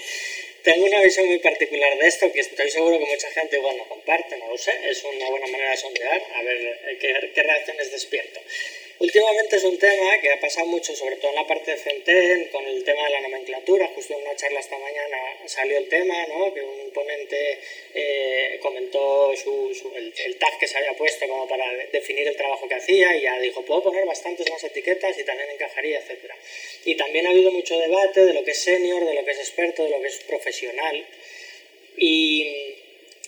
tengo 0.64 0.86
una 0.86 1.02
visión 1.02 1.28
muy 1.28 1.40
particular 1.40 1.98
de 1.98 2.08
esto 2.08 2.32
que 2.32 2.42
estoy 2.42 2.70
seguro 2.70 3.00
que 3.00 3.06
mucha 3.06 3.32
gente 3.32 3.58
igual 3.58 3.78
no 3.78 3.88
comparte, 3.88 4.38
no 4.38 4.50
lo 4.50 4.58
sé. 4.58 4.72
Es 4.90 5.04
una 5.04 5.30
buena 5.30 5.48
manera 5.48 5.72
de 5.72 5.78
sondear, 5.78 6.22
a 6.36 6.44
ver 6.44 6.80
eh, 6.88 6.98
qué, 7.00 7.32
qué 7.34 7.44
reacciones 7.44 7.92
despierto. 7.92 8.42
Últimamente 9.00 9.58
es 9.58 9.64
un 9.64 9.78
tema 9.78 10.20
que 10.20 10.32
ha 10.32 10.40
pasado 10.40 10.66
mucho, 10.66 10.96
sobre 10.96 11.18
todo 11.18 11.30
en 11.30 11.36
la 11.36 11.46
parte 11.46 11.70
de 11.70 11.78
frontend, 11.78 12.50
con 12.50 12.66
el 12.66 12.84
tema 12.84 13.04
de 13.06 13.10
la 13.12 13.20
nomenclatura. 13.22 13.88
Justo 13.94 14.14
en 14.16 14.22
una 14.24 14.36
charla 14.36 14.60
esta 14.60 14.76
mañana 14.80 15.18
salió 15.46 15.78
el 15.78 15.88
tema, 15.88 16.16
¿no? 16.28 16.52
que 16.52 16.62
un 16.64 16.90
ponente 16.92 17.60
eh, 17.94 18.58
comentó 18.60 19.36
su, 19.36 19.72
el, 19.96 20.12
el 20.26 20.38
tag 20.40 20.58
que 20.60 20.68
se 20.68 20.78
había 20.80 20.94
puesto 20.94 21.28
como 21.28 21.48
para 21.48 21.72
de- 21.74 21.88
definir 21.88 22.28
el 22.28 22.36
trabajo 22.36 22.68
que 22.68 22.74
hacía 22.74 23.16
y 23.16 23.22
ya 23.22 23.38
dijo, 23.40 23.64
puedo 23.64 23.84
poner 23.84 24.04
bastantes 24.08 24.50
más 24.50 24.64
etiquetas 24.64 25.16
y 25.20 25.24
también 25.24 25.52
encajaría, 25.52 26.00
etcétera. 26.00 26.36
Y 26.84 26.96
también 26.96 27.28
ha 27.28 27.30
habido 27.30 27.52
mucho 27.52 27.78
debate 27.78 28.26
de 28.26 28.34
lo 28.34 28.44
que 28.44 28.52
es 28.52 28.64
senior, 28.64 29.06
de 29.06 29.14
lo 29.14 29.24
que 29.24 29.32
es 29.32 29.38
experto, 29.40 29.84
de 29.84 29.92
lo 29.92 30.02
que 30.02 30.08
es 30.08 30.18
profesional. 30.24 31.06
Y 31.98 32.48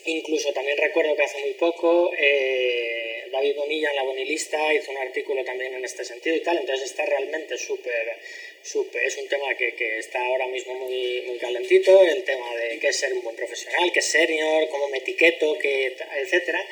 incluso 0.05 0.51
también 0.51 0.77
recuerdo 0.79 1.15
que 1.15 1.23
hace 1.23 1.39
muy 1.41 1.53
poco 1.53 2.11
eh, 2.17 3.08
David 3.31 3.55
Bonilla 3.55 3.89
en 3.89 3.95
la 3.95 4.03
Bonilista 4.03 4.73
hizo 4.73 4.91
un 4.91 4.97
artículo 4.97 5.43
también 5.43 5.73
en 5.73 5.85
este 5.85 6.03
sentido 6.05 6.35
y 6.35 6.41
tal, 6.41 6.57
entonces 6.57 6.89
está 6.89 7.05
realmente 7.05 7.57
súper, 7.57 8.17
súper, 8.61 9.03
es 9.03 9.17
un 9.17 9.27
tema 9.27 9.53
que, 9.55 9.75
que 9.75 9.99
está 9.99 10.23
ahora 10.25 10.47
mismo 10.47 10.73
muy, 10.75 11.21
muy 11.27 11.37
calentito, 11.37 12.01
el 12.03 12.23
tema 12.23 12.55
de 12.55 12.79
qué 12.79 12.89
es 12.89 12.95
ser 12.97 13.13
un 13.13 13.23
buen 13.23 13.35
profesional, 13.35 13.91
qué 13.91 13.99
es 13.99 14.05
senior, 14.05 14.67
cómo 14.69 14.87
me 14.89 14.97
etiqueto, 14.97 15.57
qué, 15.59 15.95
etcétera. 16.17 16.65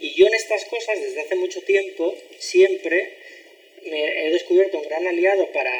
Y 0.00 0.14
yo 0.14 0.26
en 0.26 0.34
estas 0.34 0.64
cosas 0.66 1.00
desde 1.00 1.20
hace 1.20 1.34
mucho 1.34 1.62
tiempo 1.62 2.14
siempre 2.38 3.24
he 3.84 4.30
descubierto 4.30 4.78
un 4.78 4.88
gran 4.88 5.06
aliado 5.06 5.50
para, 5.52 5.72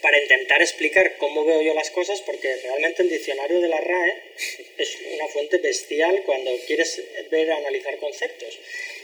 para 0.00 0.20
intentar 0.20 0.60
explicar 0.62 1.16
cómo 1.18 1.44
veo 1.44 1.62
yo 1.62 1.74
las 1.74 1.90
cosas, 1.90 2.20
porque 2.22 2.56
realmente 2.62 3.02
el 3.02 3.10
diccionario 3.10 3.60
de 3.60 3.68
la 3.68 3.80
RAE 3.80 4.22
es 4.78 4.98
una 5.14 5.26
fuente 5.28 5.58
bestial 5.58 6.22
cuando 6.24 6.52
quieres 6.66 7.02
ver, 7.30 7.50
analizar 7.50 7.96
conceptos. 7.98 8.58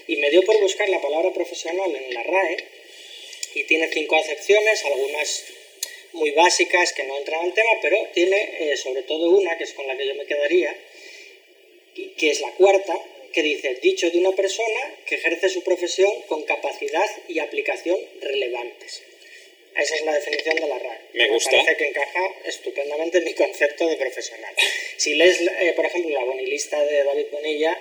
Y 0.09 0.16
me 0.16 0.31
dio 0.31 0.42
por 0.42 0.61
buscar 0.61 0.88
la 0.88 1.01
palabra 1.01 1.33
profesional 1.33 1.95
en 1.95 2.14
la 2.14 2.23
RAE 2.23 2.57
y 3.55 3.64
tiene 3.64 3.88
cinco 3.92 4.16
acepciones, 4.16 4.85
algunas 4.85 5.45
muy 6.12 6.31
básicas 6.31 6.92
que 6.92 7.05
no 7.05 7.16
entran 7.19 7.45
al 7.45 7.53
tema, 7.55 7.71
pero 7.83 7.99
tiene 8.14 8.37
eh, 8.61 8.77
sobre 8.77 9.03
todo 9.03 9.31
una, 9.31 9.57
que 9.59 9.64
es 9.64 9.73
con 9.73 9.87
la 9.87 9.97
que 9.97 10.07
yo 10.07 10.14
me 10.14 10.27
quedaría, 10.27 10.75
y- 11.95 12.09
que 12.11 12.31
es 12.31 12.40
la 12.40 12.51
cuarta, 12.53 12.95
que 13.33 13.42
dice, 13.42 13.75
dicho 13.83 14.09
de 14.11 14.19
una 14.19 14.33
persona 14.33 14.95
que 15.07 15.16
ejerce 15.16 15.49
su 15.49 15.62
profesión 15.62 16.11
con 16.29 16.42
capacidad 16.45 17.05
y 17.29 17.38
aplicación 17.38 17.99
relevantes. 18.21 19.03
Esa 19.77 19.95
es 19.95 20.03
la 20.07 20.14
definición 20.14 20.55
de 20.57 20.66
la 20.69 20.79
RAE. 20.79 20.99
Me 21.12 21.29
gusta. 21.29 21.51
parece 21.51 21.77
que 21.77 21.88
encaja 21.88 22.31
estupendamente 22.47 23.19
en 23.19 23.25
mi 23.25 23.35
concepto 23.35 23.87
de 23.87 23.97
profesional. 23.97 24.55
Si 24.97 25.14
lees, 25.14 25.40
eh, 25.42 25.73
por 25.77 25.85
ejemplo, 25.85 26.11
la 26.14 26.25
bonilista 26.25 26.83
de 26.83 27.05
David 27.05 27.27
Bonilla, 27.31 27.79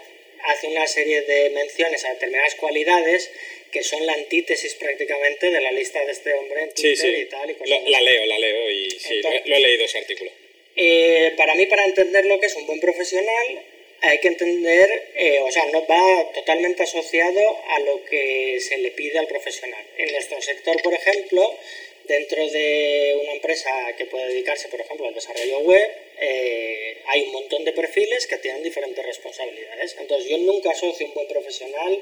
hace 0.48 0.68
una 0.68 0.86
serie 0.88 1.22
de 1.22 1.50
menciones 1.52 2.04
a 2.06 2.14
determinadas 2.14 2.56
cualidades 2.56 3.32
que 3.72 3.84
son 3.84 4.06
la 4.06 4.14
antítesis 4.14 4.74
prácticamente 4.76 5.52
de 5.52 5.60
la 5.62 5.72
lista 5.72 6.04
de 6.06 6.12
este 6.12 6.34
hombre 6.34 6.62
en 6.62 6.70
Sí, 6.76 6.84
Twitter 6.94 7.16
sí. 7.16 7.22
y 7.22 7.26
tal. 7.26 7.50
Y 7.50 7.54
cosas 7.56 7.70
Lo- 7.84 7.90
la 7.90 8.02
leo, 8.02 8.26
la 8.26 8.40
leo 8.40 8.70
y 8.72 8.90
sí, 8.92 9.10
lo, 9.10 9.16
Entonces- 9.16 9.42
lo 9.48 9.56
he 9.56 9.60
leído 9.60 9.86
ese 9.86 9.98
artículo. 9.98 10.32
Eh, 10.78 11.34
para 11.38 11.56
mí, 11.56 11.66
para 11.68 11.86
entender 11.86 12.26
lo 12.26 12.40
que 12.40 12.46
es 12.48 12.56
un 12.56 12.66
buen 12.68 12.80
profesional, 12.80 13.62
hay 14.02 14.20
que 14.20 14.28
entender, 14.28 15.12
eh, 15.16 15.40
o 15.40 15.50
sea, 15.52 15.66
no 15.72 15.86
va 15.88 16.32
totalmente 16.34 16.84
asociado 16.84 17.60
a 17.70 17.80
lo 17.80 18.04
que 18.06 18.60
se 18.60 18.78
le 18.78 18.92
pide 18.92 19.18
al 19.20 19.28
profesional. 19.28 19.84
En 19.98 20.12
nuestro 20.12 20.42
sector, 20.42 20.82
por 20.82 20.94
ejemplo, 20.94 21.58
dentro 22.04 22.48
de 22.50 23.18
una 23.24 23.34
empresa 23.34 23.72
que 23.98 24.06
puede 24.06 24.28
dedicarse, 24.28 24.68
por 24.68 24.80
ejemplo, 24.82 25.08
al 25.08 25.16
desarrollo 25.16 25.60
web, 25.60 25.92
eh, 26.20 27.02
hay 27.08 27.22
un 27.24 27.32
montón 27.32 27.66
de 27.66 27.72
perfiles 27.74 28.28
que 28.28 28.38
tienen 28.38 28.64
diferentes 28.64 29.06
responsabilidades. 29.06 29.96
Entonces, 30.00 30.30
yo 30.30 30.38
nunca 30.40 30.72
asocio 30.72 31.08
un 31.08 31.14
buen 31.14 31.28
profesional, 31.28 32.02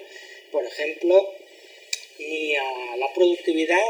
por 0.51 0.65
ejemplo, 0.65 1.33
ni 2.19 2.55
a 2.55 2.95
la 2.97 3.11
productividad 3.13 3.81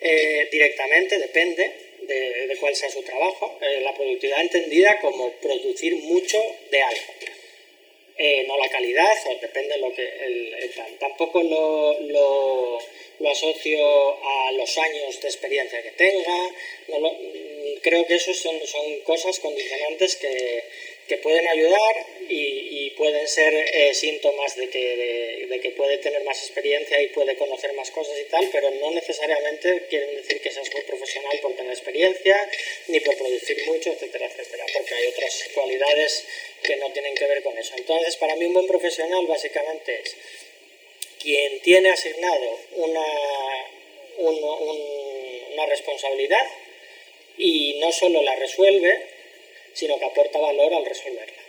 eh, 0.00 0.48
directamente, 0.50 1.18
depende 1.18 1.70
de, 2.02 2.56
cuál 2.60 2.74
sea 2.74 2.90
su 2.90 3.02
trabajo. 3.02 3.58
Eh, 3.60 3.80
la 3.82 3.94
productividad 3.94 4.40
entendida 4.40 4.98
como 5.00 5.30
producir 5.32 5.96
mucho 5.96 6.40
de 6.70 6.82
algo. 6.82 7.02
No 8.46 8.56
la 8.56 8.68
calidad, 8.68 9.12
o 9.26 9.40
depende 9.40 9.74
de 9.74 9.80
lo 9.80 9.92
que 9.92 10.02
el, 10.02 10.70
tal. 10.76 10.98
Tampoco 10.98 11.42
lo, 11.42 11.98
lo, 12.00 13.28
asocio 13.28 14.24
a 14.24 14.52
los 14.52 14.78
años 14.78 15.20
de 15.20 15.28
experiencia 15.28 15.82
que 15.82 15.90
tenga. 15.90 16.50
No 16.88 17.00
lo- 17.00 17.18
creo 17.82 18.06
que 18.06 18.14
esos 18.16 18.36
son, 18.38 18.54
son 18.66 19.00
cosas 19.00 19.38
condicionantes 19.40 20.16
que, 20.16 20.64
que 21.08 21.16
pueden 21.18 21.46
ayudar 21.48 22.06
y, 22.28 22.86
y 22.86 22.90
pueden 22.96 23.26
ser 23.28 23.52
eh, 23.54 23.92
síntomas 23.94 24.56
de 24.56 24.70
que, 24.70 25.46
de, 25.50 25.60
que 25.60 25.70
puede 25.70 25.98
tener 25.98 26.22
más 26.24 26.38
experiencia 26.42 27.00
y 27.02 27.08
puede 27.08 27.36
conocer 27.36 27.72
más 27.74 27.90
cosas 27.90 28.18
y 28.18 28.24
tal, 28.30 28.48
pero 28.52 28.70
no 28.70 28.90
necesariamente 28.90 29.86
quieren 29.90 30.16
decir 30.16 30.40
que 30.40 30.50
seas 30.50 30.70
buen 30.70 30.84
profesional 30.86 31.38
por 31.40 31.54
tener 31.56 31.72
experiencia, 31.72 32.50
ni 32.88 33.00
por 33.00 33.16
producir 33.16 33.56
mucho, 33.66 33.92
etcétera, 33.92 34.26
etcétera, 34.26 34.64
porque 34.72 34.94
hay 34.94 35.06
otras 35.06 35.44
cualidades 35.54 36.24
que 36.62 36.76
no 36.76 36.90
tienen 36.92 37.14
que 37.14 37.26
ver 37.26 37.42
con 37.42 37.56
eso. 37.58 37.74
Entonces, 37.76 38.16
para 38.16 38.36
mí 38.36 38.44
un 38.46 38.54
buen 38.54 38.66
profesional 38.66 39.26
básicamente 39.26 40.00
es 40.04 40.16
quien 41.22 41.60
tiene 41.60 41.90
asignado 41.90 42.58
una, 42.76 43.04
un- 44.18 44.44
un- 44.44 45.44
una 45.54 45.66
responsabilidad 45.66 46.46
y 47.38 47.78
no 47.80 47.92
solo 47.92 48.22
la 48.22 48.34
resuelve, 48.36 49.06
sino 49.72 49.98
que 49.98 50.04
aporta 50.04 50.38
valor 50.38 50.72
al 50.74 50.84
resolverla. 50.84 51.42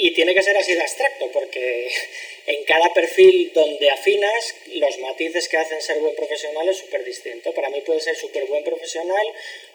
Y 0.00 0.12
tiene 0.12 0.32
que 0.32 0.42
ser 0.42 0.56
así 0.56 0.74
de 0.74 0.80
abstracto, 0.80 1.28
porque 1.32 1.90
en 2.46 2.64
cada 2.64 2.92
perfil 2.94 3.50
donde 3.52 3.90
afinas, 3.90 4.54
los 4.74 4.98
matices 4.98 5.48
que 5.48 5.56
hacen 5.56 5.82
ser 5.82 5.98
buen 5.98 6.14
profesional 6.14 6.68
es 6.68 6.78
súper 6.78 7.04
distinto. 7.04 7.52
Para 7.52 7.68
mí 7.70 7.80
puede 7.80 8.00
ser 8.00 8.14
súper 8.14 8.44
buen 8.46 8.62
profesional 8.62 9.26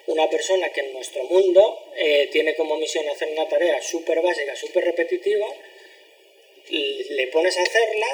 una 0.06 0.28
persona 0.30 0.70
que 0.70 0.80
en 0.80 0.92
nuestro 0.92 1.24
mundo 1.24 1.92
eh, 1.96 2.28
tiene 2.32 2.54
como 2.54 2.76
misión 2.76 3.08
hacer 3.08 3.28
una 3.28 3.48
tarea 3.48 3.80
súper 3.82 4.20
básica, 4.20 4.56
súper 4.56 4.84
repetitiva, 4.84 5.46
le 6.70 7.26
pones 7.28 7.56
a 7.58 7.62
hacerla, 7.62 8.06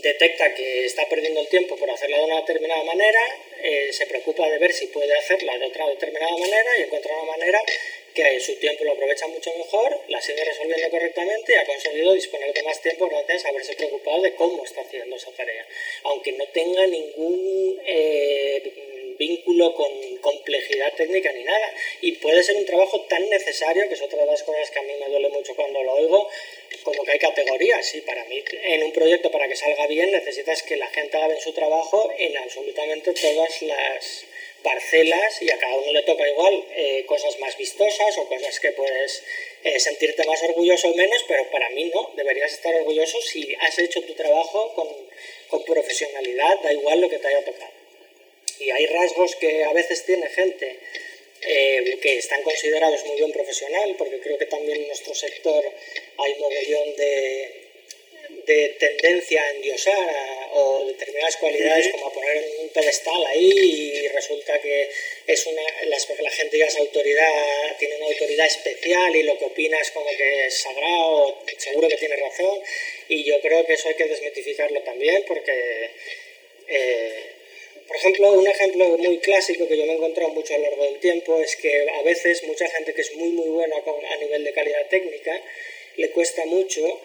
detecta 0.00 0.54
que 0.54 0.84
está 0.86 1.08
perdiendo 1.08 1.40
el 1.40 1.48
tiempo 1.48 1.76
por 1.76 1.90
hacerla 1.90 2.18
de 2.18 2.24
una 2.24 2.40
determinada 2.40 2.84
manera, 2.84 3.20
eh, 3.62 3.92
se 3.92 4.06
preocupa 4.06 4.48
de 4.48 4.58
ver 4.58 4.72
si 4.72 4.86
puede 4.88 5.16
hacerla 5.16 5.56
de 5.58 5.66
otra 5.66 5.88
determinada 5.88 6.36
manera 6.36 6.78
y 6.78 6.82
encuentra 6.82 7.14
una 7.14 7.32
manera 7.32 7.60
que 8.14 8.40
su 8.40 8.54
tiempo 8.56 8.84
lo 8.84 8.92
aprovecha 8.92 9.26
mucho 9.26 9.50
mejor, 9.58 10.00
la 10.08 10.20
sigue 10.20 10.44
resolviendo 10.44 10.88
correctamente 10.90 11.52
y 11.52 11.56
ha 11.56 11.64
conseguido 11.64 12.12
disponer 12.12 12.52
de 12.52 12.62
más 12.62 12.80
tiempo 12.80 13.08
gracias 13.08 13.44
a 13.44 13.48
haberse 13.48 13.74
preocupado 13.74 14.22
de 14.22 14.34
cómo 14.34 14.64
está 14.64 14.82
haciendo 14.82 15.16
esa 15.16 15.32
tarea, 15.32 15.66
aunque 16.04 16.32
no 16.32 16.46
tenga 16.48 16.86
ningún 16.86 17.80
eh, 17.84 18.93
vínculo 19.18 19.74
con 19.74 19.90
complejidad 20.18 20.92
técnica 20.94 21.32
ni 21.32 21.44
nada. 21.44 21.74
Y 22.00 22.12
puede 22.12 22.42
ser 22.42 22.56
un 22.56 22.66
trabajo 22.66 23.00
tan 23.02 23.28
necesario, 23.28 23.88
que 23.88 23.94
es 23.94 24.02
otra 24.02 24.20
de 24.20 24.26
las 24.26 24.42
cosas 24.42 24.70
que 24.70 24.78
a 24.78 24.82
mí 24.82 24.92
me 25.00 25.08
duele 25.08 25.28
mucho 25.28 25.54
cuando 25.54 25.82
lo 25.82 25.94
oigo, 25.94 26.28
como 26.82 27.04
que 27.04 27.12
hay 27.12 27.18
categorías. 27.18 27.94
Y 27.94 28.00
para 28.02 28.24
mí, 28.24 28.42
en 28.62 28.82
un 28.82 28.92
proyecto, 28.92 29.30
para 29.30 29.48
que 29.48 29.56
salga 29.56 29.86
bien, 29.86 30.10
necesitas 30.10 30.62
que 30.62 30.76
la 30.76 30.88
gente 30.88 31.16
haga 31.16 31.28
bien 31.28 31.40
su 31.40 31.52
trabajo 31.52 32.12
en 32.18 32.36
absolutamente 32.38 33.12
todas 33.12 33.62
las 33.62 34.24
parcelas 34.64 35.42
y 35.42 35.50
a 35.50 35.58
cada 35.58 35.76
uno 35.76 35.92
le 35.92 36.02
toca 36.02 36.26
igual 36.26 36.64
eh, 36.74 37.04
cosas 37.06 37.38
más 37.38 37.56
vistosas 37.56 38.16
o 38.18 38.26
cosas 38.26 38.58
que 38.58 38.72
puedes 38.72 39.22
eh, 39.62 39.78
sentirte 39.78 40.24
más 40.24 40.42
orgulloso 40.42 40.88
o 40.88 40.94
menos, 40.94 41.22
pero 41.28 41.48
para 41.50 41.68
mí 41.70 41.84
no, 41.94 42.10
deberías 42.16 42.52
estar 42.52 42.74
orgulloso 42.74 43.20
si 43.20 43.54
has 43.60 43.78
hecho 43.78 44.00
tu 44.02 44.14
trabajo 44.14 44.74
con, 44.74 44.88
con 45.48 45.64
profesionalidad, 45.64 46.58
da 46.62 46.72
igual 46.72 47.00
lo 47.00 47.10
que 47.10 47.18
te 47.18 47.28
haya 47.28 47.44
tocado. 47.44 47.73
Y 48.60 48.70
hay 48.70 48.86
rasgos 48.86 49.36
que 49.36 49.64
a 49.64 49.72
veces 49.72 50.04
tiene 50.04 50.28
gente 50.28 50.78
eh, 51.42 51.98
que 52.00 52.18
están 52.18 52.42
considerados 52.42 53.04
muy 53.04 53.16
bien 53.16 53.32
profesional, 53.32 53.94
porque 53.98 54.20
creo 54.20 54.38
que 54.38 54.46
también 54.46 54.80
en 54.80 54.86
nuestro 54.88 55.14
sector 55.14 55.64
hay 56.16 56.34
mogollón 56.36 56.96
de, 56.96 57.64
de 58.46 58.68
tendencia 58.78 59.42
a 59.42 59.50
endiosar 59.50 60.50
o 60.52 60.84
determinadas 60.86 61.36
cualidades 61.36 61.88
como 61.88 62.06
a 62.06 62.12
poner 62.12 62.36
en 62.36 62.60
un 62.60 62.68
pedestal 62.68 63.26
ahí 63.26 63.50
y 63.50 64.08
resulta 64.08 64.60
que 64.60 64.90
es 65.26 65.46
una 65.46 65.62
la, 65.86 65.96
la 66.20 66.30
gente 66.30 66.58
ya 66.58 66.66
es 66.66 66.76
autoridad 66.76 67.76
tiene 67.78 67.96
una 67.96 68.06
autoridad 68.06 68.46
especial 68.46 69.16
y 69.16 69.22
lo 69.22 69.38
que 69.38 69.46
opina 69.46 69.78
es 69.78 69.90
como 69.90 70.08
que 70.16 70.46
es 70.46 70.58
sagrado 70.58 71.42
seguro 71.58 71.88
que 71.88 71.96
tiene 71.96 72.16
razón 72.16 72.60
y 73.08 73.24
yo 73.24 73.40
creo 73.40 73.66
que 73.66 73.74
eso 73.74 73.88
hay 73.88 73.94
que 73.94 74.04
desmitificarlo 74.04 74.80
también 74.82 75.24
porque 75.26 75.90
eh, 76.68 77.33
por 77.86 77.96
ejemplo, 77.96 78.32
un 78.32 78.46
ejemplo 78.46 78.98
muy 78.98 79.18
clásico 79.18 79.68
que 79.68 79.76
yo 79.76 79.84
me 79.84 79.92
he 79.92 79.96
encontrado 79.96 80.30
mucho 80.30 80.54
a 80.54 80.58
lo 80.58 80.64
largo 80.64 80.84
del 80.84 81.00
tiempo 81.00 81.40
es 81.40 81.56
que 81.56 81.88
a 81.90 82.02
veces 82.02 82.42
mucha 82.44 82.68
gente 82.68 82.94
que 82.94 83.02
es 83.02 83.14
muy 83.14 83.28
muy 83.30 83.48
buena 83.48 83.76
a 83.76 84.16
nivel 84.16 84.44
de 84.44 84.52
calidad 84.52 84.88
técnica 84.88 85.40
le 85.96 86.10
cuesta 86.10 86.44
mucho 86.46 87.00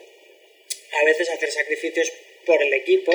a 1.02 1.06
veces 1.06 1.30
hacer 1.30 1.52
sacrificios 1.52 2.12
por 2.46 2.62
el 2.62 2.74
equipo 2.74 3.12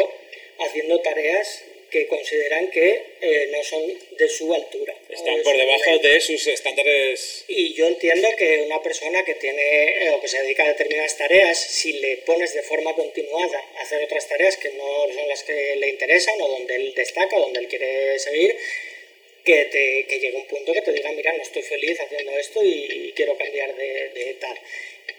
haciendo 0.58 1.00
tareas 1.00 1.64
que 1.94 2.08
consideran 2.08 2.68
que 2.72 2.88
eh, 3.20 3.48
no 3.52 3.62
son 3.62 3.80
de 4.18 4.28
su 4.28 4.52
altura. 4.52 4.96
Están 5.08 5.40
por 5.44 5.56
debajo 5.56 5.96
de 6.02 6.20
sus 6.20 6.44
estándares. 6.48 7.44
Y 7.46 7.72
yo 7.74 7.86
entiendo 7.86 8.28
que 8.36 8.62
una 8.62 8.82
persona 8.82 9.24
que 9.24 9.36
tiene 9.36 9.62
eh, 10.06 10.10
o 10.10 10.20
que 10.20 10.26
se 10.26 10.42
dedica 10.42 10.64
a 10.64 10.68
determinadas 10.70 11.16
tareas, 11.16 11.56
si 11.56 11.92
le 11.92 12.16
pones 12.26 12.52
de 12.52 12.62
forma 12.62 12.96
continuada 12.96 13.62
a 13.76 13.82
hacer 13.82 14.02
otras 14.02 14.26
tareas 14.26 14.56
que 14.56 14.70
no 14.70 15.14
son 15.14 15.28
las 15.28 15.44
que 15.44 15.76
le 15.76 15.90
interesan 15.90 16.34
o 16.40 16.48
donde 16.48 16.74
él 16.74 16.94
destaca, 16.96 17.38
donde 17.38 17.60
él 17.60 17.68
quiere 17.68 18.18
seguir, 18.18 18.56
que, 19.44 19.66
te, 19.66 20.06
que 20.08 20.18
llegue 20.18 20.36
un 20.36 20.46
punto 20.46 20.72
que 20.72 20.82
te 20.82 20.92
diga, 20.92 21.12
mira, 21.12 21.32
no 21.32 21.44
estoy 21.44 21.62
feliz 21.62 22.00
haciendo 22.00 22.36
esto 22.36 22.60
y, 22.64 23.12
quiero 23.14 23.38
cambiar 23.38 23.76
de, 23.76 24.08
de 24.08 24.34
tal 24.40 24.58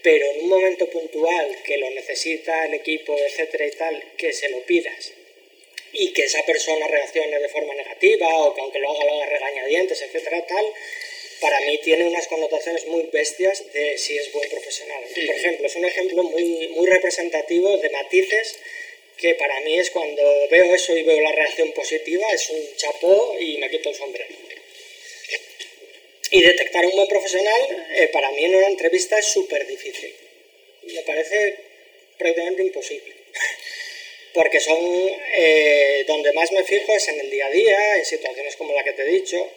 pero 0.02 0.26
en 0.32 0.42
un 0.42 0.50
momento 0.50 0.88
puntual 0.90 1.58
que 1.64 1.78
lo 1.78 1.90
necesita 1.92 2.66
el 2.66 2.74
equipo, 2.74 3.16
etcétera 3.18 3.66
y 3.66 3.72
tal, 3.72 4.04
que 4.18 4.34
se 4.34 4.50
lo 4.50 4.62
pidas 4.64 5.14
y 5.98 6.12
que 6.12 6.24
esa 6.24 6.44
persona 6.44 6.88
reaccione 6.88 7.40
de 7.40 7.50
forma 7.50 7.74
negativa 7.74 8.28
o 8.44 8.54
que 8.54 8.62
aunque 8.62 8.80
lo 8.80 8.92
haga 8.92 9.06
lo 9.06 9.14
haga 9.14 9.26
regañadientes, 9.28 10.02
etcétera, 10.02 10.46
tal, 10.46 10.66
para 11.40 11.60
mí 11.62 11.78
tiene 11.80 12.06
unas 12.06 12.28
connotaciones 12.28 12.86
muy 12.88 13.04
bestias 13.12 13.72
de 13.74 13.98
si 13.98 14.18
es 14.18 14.32
buen 14.32 14.50
profesional. 14.50 15.04
Por 15.04 15.36
ejemplo, 15.36 15.68
es 15.68 15.76
un 15.76 15.86
ejemplo 15.86 16.24
muy, 16.24 16.68
muy 16.70 16.88
representativo 16.88 17.78
de 17.78 17.90
matices 17.90 18.58
que 19.18 19.36
para 19.36 19.60
mí 19.62 19.78
es 19.80 19.92
cuando 19.92 20.22
veo 20.52 20.76
eso 20.76 20.96
y 20.96 21.04
veo 21.04 21.22
la 21.22 21.32
reacción 21.32 21.72
positiva, 21.72 22.28
es 22.34 22.50
un 22.50 22.76
chapó 22.76 23.38
y 23.40 23.58
me 23.58 23.70
quito 23.70 23.90
el 23.90 23.96
sombrero. 23.96 24.36
Y 26.32 26.42
detectar 26.42 26.86
un 26.86 26.92
buen 26.92 27.08
profesional 27.08 27.88
eh, 27.96 28.10
para 28.12 28.32
mí 28.32 28.44
en 28.44 28.56
una 28.56 28.68
entrevista 28.68 29.18
es 29.18 29.28
súper 29.28 29.66
difícil. 29.66 30.14
Me 30.84 31.02
parece 31.04 31.56
prácticamente 32.18 32.64
imposible 32.64 33.25
porque 34.36 34.60
son 34.60 34.78
eh, 34.78 36.04
donde 36.08 36.34
más 36.34 36.52
me 36.52 36.64
fijo 36.64 36.94
es 36.94 37.08
en 37.08 37.20
el 37.22 37.32
día 37.32 37.48
a 37.48 37.50
día, 37.50 37.96
en 37.96 38.06
situaciones 38.06 38.56
como 38.58 38.74
la 38.74 38.84
que 38.84 38.94
te 38.94 39.02
he 39.02 39.06
dicho, 39.06 39.50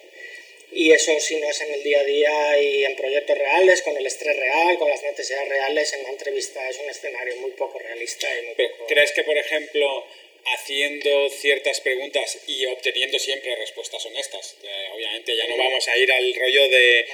y 0.71 0.91
eso 0.91 1.19
si 1.19 1.35
no 1.37 1.49
es 1.49 1.61
en 1.61 1.73
el 1.73 1.83
día 1.83 1.99
a 1.99 2.03
día 2.03 2.61
y 2.61 2.85
en 2.85 2.95
proyectos 2.95 3.37
reales, 3.37 3.81
con 3.81 3.97
el 3.97 4.05
estrés 4.05 4.37
real, 4.37 4.77
con 4.77 4.89
las 4.89 5.03
necesidades 5.03 5.49
reales, 5.49 5.93
en 5.93 6.03
la 6.03 6.09
entrevista 6.09 6.67
es 6.69 6.77
un 6.79 6.89
escenario 6.89 7.35
muy 7.37 7.51
poco 7.51 7.79
realista. 7.79 8.27
Y 8.39 8.45
muy 8.45 8.55
poco... 8.55 8.85
¿Crees 8.87 9.11
que, 9.11 9.23
por 9.23 9.35
ejemplo, 9.35 10.05
haciendo 10.45 11.29
ciertas 11.29 11.81
preguntas 11.81 12.39
y 12.47 12.65
obteniendo 12.65 13.19
siempre 13.19 13.55
respuestas 13.55 14.05
honestas. 14.05 14.55
obviamente 14.93 15.35
ya 15.35 15.47
no 15.47 15.57
vamos 15.57 15.87
a 15.87 15.97
ir 15.97 16.11
al 16.11 16.33
rollo 16.33 16.69
de, 16.69 17.05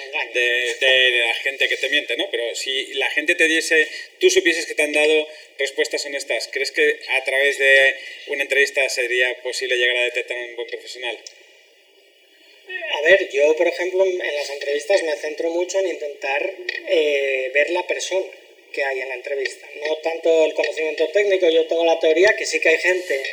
de, 0.80 1.24
la 1.28 1.34
gente 1.36 1.68
que 1.68 1.78
te 1.78 1.90
miente, 1.90 2.18
¿no? 2.18 2.30
Pero 2.32 2.56
si 2.56 2.94
la 2.94 3.10
gente 3.12 3.36
te 3.36 3.48
diese, 3.48 3.88
tú 4.20 4.30
supieses 4.30 4.66
que 4.66 4.76
te 4.76 4.84
han 4.84 4.94
dado 4.94 5.28
respuestas 5.58 6.06
honestas, 6.06 6.50
¿crees 6.52 6.72
que 6.72 7.00
a 7.10 7.24
través 7.24 7.58
de 7.58 7.96
una 8.28 8.44
entrevista 8.44 8.88
sería 8.90 9.42
posible 9.42 9.78
llegar 9.78 9.98
a 9.98 10.04
detectar 10.04 10.38
un 10.38 10.56
buen 10.56 10.68
profesional? 10.68 11.18
A 12.94 13.02
ver, 13.02 13.30
yo 13.32 13.56
por 13.56 13.68
ejemplo 13.68 14.06
en 14.06 14.18
las 14.18 14.50
entrevistas 14.50 15.04
me 15.04 15.16
centro 15.18 15.50
mucho 15.52 15.80
en 15.80 15.88
intentar 15.88 16.54
eh, 16.88 17.52
ver 17.54 17.70
la 17.72 17.86
persona 17.86 18.26
que 18.72 18.84
hay 18.84 19.00
en 19.00 19.10
la 19.10 19.16
entrevista. 19.16 19.68
No 19.88 19.98
tanto 19.98 20.46
el 20.46 20.54
conocimiento 20.54 21.08
técnico, 21.10 21.50
yo 21.50 21.66
tengo 21.66 21.86
la 21.86 22.00
teoría 22.00 22.36
que 22.38 22.46
sí 22.46 22.60
que 22.60 22.70
hay 22.70 22.78
gente 22.78 23.24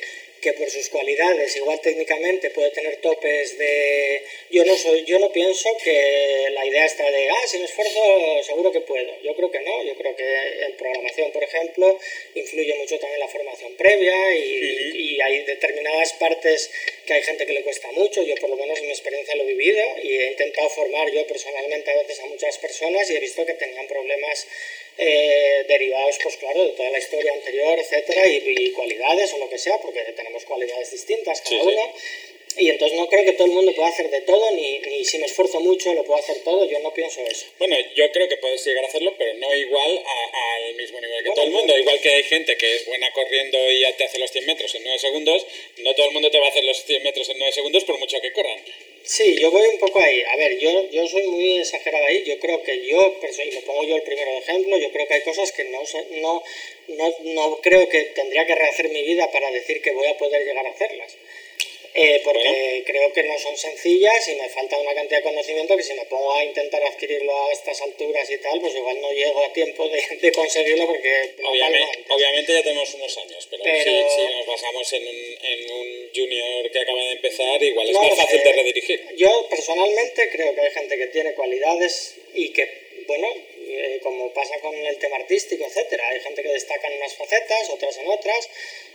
que 0.42 0.52
por 0.54 0.68
sus 0.68 0.88
cualidades, 0.88 1.56
igual 1.56 1.80
técnicamente, 1.80 2.50
puede 2.50 2.70
tener 2.70 2.96
topes 2.96 3.56
de... 3.56 4.24
Yo 4.50 4.64
no, 4.64 4.76
soy, 4.76 5.04
yo 5.04 5.18
no 5.20 5.30
pienso 5.30 5.68
que 5.82 6.48
la 6.50 6.66
idea 6.66 6.84
está 6.84 7.08
de, 7.08 7.30
ah, 7.30 7.46
si 7.46 7.58
me 7.58 7.64
esfuerzo 7.64 8.42
seguro 8.42 8.72
que 8.72 8.80
puedo. 8.80 9.22
Yo 9.22 9.34
creo 9.36 9.50
que 9.52 9.60
no, 9.60 9.84
yo 9.84 9.94
creo 9.94 10.16
que 10.16 10.64
en 10.66 10.76
programación, 10.76 11.30
por 11.30 11.44
ejemplo, 11.44 11.96
influye 12.34 12.74
mucho 12.74 12.98
también 12.98 13.20
la 13.20 13.28
formación 13.28 13.72
previa 13.76 14.34
y, 14.34 15.14
y 15.14 15.20
hay 15.20 15.44
determinadas 15.44 16.12
partes 16.14 16.70
que 17.06 17.14
hay 17.14 17.22
gente 17.22 17.46
que 17.46 17.52
le 17.52 17.62
cuesta 17.62 17.90
mucho. 17.92 18.22
Yo 18.24 18.34
por 18.36 18.50
lo 18.50 18.56
menos 18.56 18.78
en 18.80 18.86
mi 18.86 18.90
experiencia 18.90 19.36
lo 19.36 19.44
he 19.44 19.46
vivido 19.46 19.84
y 20.02 20.16
he 20.16 20.26
intentado 20.32 20.68
formar 20.70 21.08
yo 21.12 21.24
personalmente 21.26 21.92
a 21.92 22.02
veces 22.02 22.18
a 22.18 22.26
muchas 22.26 22.58
personas 22.58 23.08
y 23.08 23.16
he 23.16 23.20
visto 23.20 23.46
que 23.46 23.54
tenían 23.54 23.86
problemas 23.86 24.48
eh, 24.98 25.64
derivados, 25.68 26.18
pues 26.22 26.36
claro, 26.36 26.64
de 26.64 26.70
toda 26.70 26.90
la 26.90 26.98
historia 26.98 27.32
anterior, 27.32 27.78
etcétera, 27.78 28.26
y, 28.26 28.70
cualidades 28.72 29.32
o 29.32 29.38
lo 29.38 29.48
que 29.48 29.58
sea, 29.58 29.78
porque 29.80 30.00
tenemos 30.16 30.44
cualidades 30.44 30.90
distintas 30.90 31.40
cada 31.40 31.62
uno. 31.62 31.92
Y 32.58 32.68
entonces 32.68 32.98
no 32.98 33.08
creo 33.08 33.24
que 33.24 33.32
todo 33.32 33.46
el 33.46 33.54
mundo 33.54 33.72
pueda 33.74 33.88
hacer 33.88 34.10
de 34.10 34.20
todo, 34.20 34.50
ni, 34.52 34.78
ni, 34.80 35.04
si 35.06 35.16
me 35.16 35.24
esfuerzo 35.24 35.60
mucho 35.60 35.94
lo 35.94 36.04
puedo 36.04 36.20
hacer 36.20 36.36
todo, 36.44 36.68
yo 36.68 36.78
no 36.80 36.92
pienso 36.92 37.22
eso. 37.22 37.46
Bueno, 37.58 37.74
yo 37.94 38.12
creo 38.12 38.28
que 38.28 38.36
puedes 38.36 38.62
llegar 38.66 38.84
a 38.84 38.88
hacerlo, 38.88 39.14
pero 39.16 39.32
no 39.34 39.54
igual 39.54 40.02
al 40.66 40.74
mismo 40.74 41.00
nivel 41.00 41.24
que 41.24 41.30
todo 41.30 41.44
el 41.44 41.50
mundo. 41.50 41.78
Igual 41.78 41.98
que 42.00 42.10
hay 42.10 42.22
gente 42.24 42.56
que 42.58 42.74
es 42.74 42.86
buena 42.86 43.10
corriendo 43.12 43.58
y 43.70 43.84
te 43.96 44.04
hace 44.04 44.18
los 44.18 44.30
100 44.30 44.44
metros 44.44 44.74
en 44.74 44.84
9 44.84 44.98
segundos, 44.98 45.46
no 45.78 45.94
todo 45.94 46.06
el 46.08 46.12
mundo 46.12 46.30
te 46.30 46.38
va 46.38 46.46
a 46.46 46.50
hacer 46.50 46.64
los 46.64 46.84
100 46.84 47.02
metros 47.02 47.28
en 47.30 47.38
9 47.38 47.52
segundos 47.52 47.84
por 47.84 47.98
mucho 47.98 48.20
que 48.20 48.32
corran. 48.32 48.62
Sí, 49.04 49.36
yo 49.40 49.50
voy 49.50 49.66
un 49.66 49.78
poco 49.78 49.98
ahí. 49.98 50.22
A 50.32 50.36
ver, 50.36 50.58
yo, 50.58 50.88
yo 50.90 51.06
soy 51.08 51.26
muy 51.26 51.58
exagerado 51.58 52.04
ahí. 52.06 52.22
Yo 52.24 52.38
creo 52.38 52.62
que 52.62 52.86
yo, 52.86 53.18
y 53.20 53.54
me 53.54 53.62
pongo 53.62 53.84
yo 53.84 53.96
el 53.96 54.02
primero 54.02 54.30
de 54.30 54.38
ejemplo, 54.38 54.78
yo 54.78 54.90
creo 54.92 55.06
que 55.08 55.14
hay 55.14 55.22
cosas 55.22 55.50
que 55.50 55.64
no, 55.64 55.80
no, 56.20 56.42
no, 56.88 57.14
no 57.34 57.60
creo 57.60 57.88
que 57.88 58.02
tendría 58.14 58.46
que 58.46 58.54
rehacer 58.54 58.88
mi 58.90 59.02
vida 59.02 59.30
para 59.32 59.50
decir 59.50 59.82
que 59.82 59.90
voy 59.90 60.06
a 60.06 60.16
poder 60.16 60.44
llegar 60.44 60.66
a 60.66 60.70
hacerlas. 60.70 61.16
Eh, 61.94 62.22
porque 62.24 62.82
creo 62.86 63.12
que 63.12 63.22
no 63.24 63.38
son 63.38 63.54
sencillas 63.54 64.26
y 64.28 64.34
me 64.36 64.48
falta 64.48 64.78
una 64.78 64.94
cantidad 64.94 65.18
de 65.18 65.24
conocimiento 65.24 65.76
que 65.76 65.82
si 65.82 65.92
me 65.92 66.06
pongo 66.06 66.32
a 66.32 66.42
intentar 66.42 66.82
adquirirlo 66.82 67.32
a 67.46 67.52
estas 67.52 67.82
alturas 67.82 68.30
y 68.30 68.38
tal, 68.38 68.60
pues 68.62 68.74
igual 68.74 68.98
no 69.02 69.12
llego 69.12 69.44
a 69.44 69.52
tiempo 69.52 69.86
de, 69.88 70.02
de 70.20 70.32
conseguirlo 70.32 70.86
porque... 70.86 71.34
Obviamente, 71.44 72.04
obviamente, 72.08 72.52
ya 72.54 72.62
tenemos 72.62 72.94
unos 72.94 73.18
años, 73.18 73.46
pero, 73.50 73.62
Si, 73.64 74.22
nos 74.34 74.46
basamos 74.46 74.92
en 74.94 75.06
un, 75.06 75.16
en 75.42 75.70
un, 75.70 76.10
junior 76.14 76.70
que 76.70 76.78
acaba 76.78 76.98
de 76.98 77.12
empezar, 77.12 77.62
igual 77.62 77.88
es 77.88 77.94
más 77.94 78.16
fácil 78.16 78.42
de 78.42 78.52
redirigir. 78.52 79.06
Yo 79.16 79.46
personalmente 79.48 80.30
creo 80.30 80.54
que 80.54 80.60
hay 80.60 80.70
gente 80.70 80.96
que 80.96 81.06
tiene 81.08 81.34
cualidades 81.34 82.16
y 82.34 82.52
que, 82.52 82.81
bueno, 83.06 83.28
eh, 83.58 84.00
como 84.02 84.32
pasa 84.32 84.58
con 84.60 84.74
el 84.74 84.98
tema 84.98 85.16
artístico, 85.16 85.64
etcétera, 85.64 86.08
hay 86.08 86.20
gente 86.20 86.42
que 86.42 86.48
destaca 86.48 86.88
en 86.88 86.98
unas 86.98 87.14
facetas, 87.14 87.70
otras 87.70 87.96
en 87.98 88.08
otras, 88.08 88.48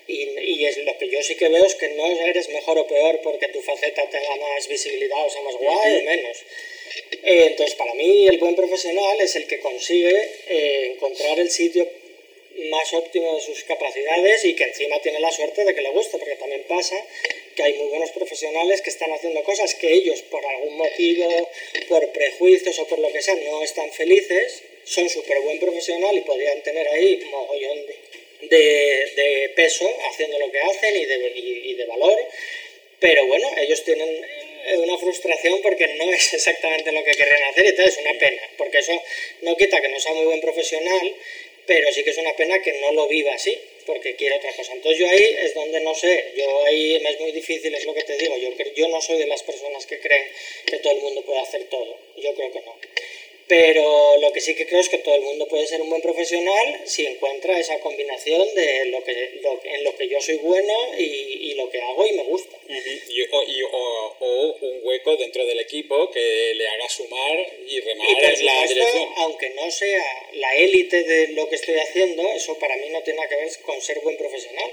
y, 0.08 0.66
es 0.66 0.78
lo 0.78 0.98
que 0.98 1.10
yo 1.10 1.22
sí 1.22 1.36
que 1.36 1.50
veo 1.50 1.66
es 1.66 1.76
que 1.76 1.90
no 1.90 2.06
eres 2.06 2.50
mejor 2.50 2.78
o 2.78 2.88
peor 2.88 3.20
porque 3.22 3.50
tu 3.50 3.62
faceta 3.62 4.10
tenga 4.10 4.36
más 4.38 4.68
visibilidad 4.68 5.26
o 5.26 5.30
sea 5.30 5.42
más 5.42 5.56
guay 5.56 5.98
o 5.98 6.04
menos. 6.04 6.38
Eh, 7.12 7.46
entonces, 7.48 7.76
para 7.76 7.94
mí, 7.94 8.28
el 8.28 8.38
buen 8.38 8.56
profesional 8.56 9.20
es 9.20 9.36
el 9.36 9.48
que 9.48 9.60
consigue 9.60 10.16
eh, 10.48 10.92
encontrar 10.94 11.40
el 11.40 11.52
sitio 11.52 11.88
más 12.70 12.94
óptimo 12.94 13.36
de 13.36 13.42
sus 13.42 13.64
capacidades 13.66 14.46
y 14.46 14.56
que 14.56 14.64
encima 14.64 15.00
tiene 15.02 15.20
la 15.20 15.32
suerte 15.32 15.64
de 15.64 15.76
que 15.76 15.82
le 15.82 15.92
guste, 15.92 16.18
porque 16.18 16.36
también 16.36 16.64
pasa 16.68 16.96
que 17.58 17.64
hay 17.64 17.74
muy 17.74 17.88
buenos 17.88 18.12
profesionales 18.12 18.82
que 18.82 18.90
están 18.90 19.12
haciendo 19.12 19.44
cosas 19.44 19.76
que 19.76 19.92
ellos, 19.92 20.22
por 20.32 20.46
algún 20.46 20.78
motivo, 20.78 21.50
por 21.90 22.08
prejuicios 22.14 22.80
o 22.80 22.88
por 22.88 23.00
lo 23.00 23.12
que 23.12 23.22
sea, 23.22 23.36
no 23.36 23.64
están 23.64 23.92
felices, 23.92 24.64
son 24.86 25.10
súper 25.10 25.42
buen 25.42 25.60
profesional 25.60 26.16
y 26.16 26.22
podrían 26.22 26.62
tener 26.64 26.88
ahí 26.88 27.20
mogollón 27.30 27.86
de 27.88 27.96
de, 28.42 29.52
peso 29.56 29.90
haciendo 30.10 30.38
lo 30.40 30.52
que 30.52 30.60
hacen 30.60 30.96
y 30.96 31.06
de, 31.74 31.86
valor, 31.86 32.18
pero 33.00 33.26
bueno, 33.26 33.50
ellos 33.58 33.84
tienen 33.84 34.10
eh, 34.10 34.78
una 34.78 34.98
frustración 34.98 35.62
porque 35.62 35.88
no 35.96 36.12
es 36.12 36.34
exactamente 36.34 36.92
lo 36.92 37.04
que 37.04 37.12
querrían 37.12 37.50
hacer 37.50 37.66
y 37.66 37.70
entonces 37.70 37.98
es 37.98 38.06
una 38.06 38.20
pena, 38.20 38.42
porque 38.58 38.80
eso 38.80 39.02
no 39.42 39.56
quita 39.56 39.82
que 39.82 39.90
no 39.90 40.00
sea 40.00 40.14
muy 40.14 40.26
buen 40.26 40.42
profesional, 40.42 41.16
pero 41.66 41.92
sí 41.92 42.04
que 42.04 42.12
es 42.12 42.18
una 42.18 42.36
pena 42.36 42.62
que 42.62 42.74
no 42.74 42.92
lo 42.92 43.08
viva 43.08 43.34
así, 43.34 43.58
porque 43.88 44.16
quiere 44.16 44.36
otra 44.36 44.54
cosa. 44.54 44.74
Entonces 44.74 45.00
yo 45.00 45.08
ahí 45.10 45.36
es 45.40 45.54
donde 45.56 45.80
no 45.80 45.96
sé, 45.96 46.34
yo 46.36 46.66
ahí 46.66 46.96
es 46.96 47.20
muy 47.22 47.32
difícil, 47.32 47.74
es 47.74 47.86
lo 47.86 47.94
que 47.94 48.04
te 48.04 48.18
digo, 48.18 48.38
yo, 48.38 48.50
yo 48.76 48.88
no 48.90 49.02
soy 49.02 49.18
de 49.18 49.26
las 49.26 49.42
personas 49.42 49.86
que 49.86 50.00
creen 50.00 50.28
que 50.66 50.78
todo 50.80 50.94
el 50.94 51.02
mundo 51.02 51.24
puede 51.24 51.40
hacer 51.40 51.64
todo, 51.70 51.98
yo 52.18 52.36
creo 52.36 52.52
que 52.52 52.62
no. 52.62 52.76
Pero 53.48 54.18
lo 54.18 54.34
que 54.34 54.42
sí 54.42 54.56
que 54.56 54.68
creo 54.68 54.82
es 54.82 54.90
que 54.90 54.98
todo 54.98 55.16
el 55.16 55.22
mundo 55.22 55.48
puede 55.48 55.66
ser 55.68 55.82
un 55.82 55.90
buen 55.90 56.02
profesional 56.02 56.82
si 56.86 57.06
encuentra 57.06 57.58
esa 57.58 57.80
combinación 57.80 58.46
de 58.56 58.86
lo 58.88 59.02
que, 59.06 59.40
en 59.64 59.84
lo 59.86 59.96
que 59.96 60.10
yo 60.10 60.20
soy 60.20 60.36
bueno 60.38 60.74
y, 60.98 61.54
lo 61.58 61.70
que 61.72 61.82
hago 61.82 62.06
y 62.06 62.12
me 62.12 62.24
gusta. 62.24 62.56
y, 62.68 63.62
o, 63.72 64.58
un 64.60 64.80
hueco 64.84 65.16
dentro 65.16 65.46
del 65.46 65.60
equipo 65.60 66.12
que 66.12 66.54
le 66.56 66.68
haga 66.68 66.90
sumar 66.90 67.48
y 67.68 67.80
remar 67.80 68.08
en 68.10 68.46
la 68.46 68.68
dirección. 68.68 69.08
Aunque 69.18 69.50
no 69.52 69.72
sea 69.72 70.04
la 70.34 70.56
élite 70.56 71.04
de 71.04 71.30
lo 71.30 71.48
que 71.50 71.56
estoy 71.56 71.76
haciendo, 71.76 72.30
eso 72.34 72.60
para 72.60 72.76
mí 72.76 72.90
no 72.90 73.02
tiene 73.02 73.18
nada 73.18 73.30
que 73.30 73.36
ver 73.38 73.50
con 73.66 73.82
ser 73.82 74.00
buen 74.02 74.18
profesional. 74.18 74.72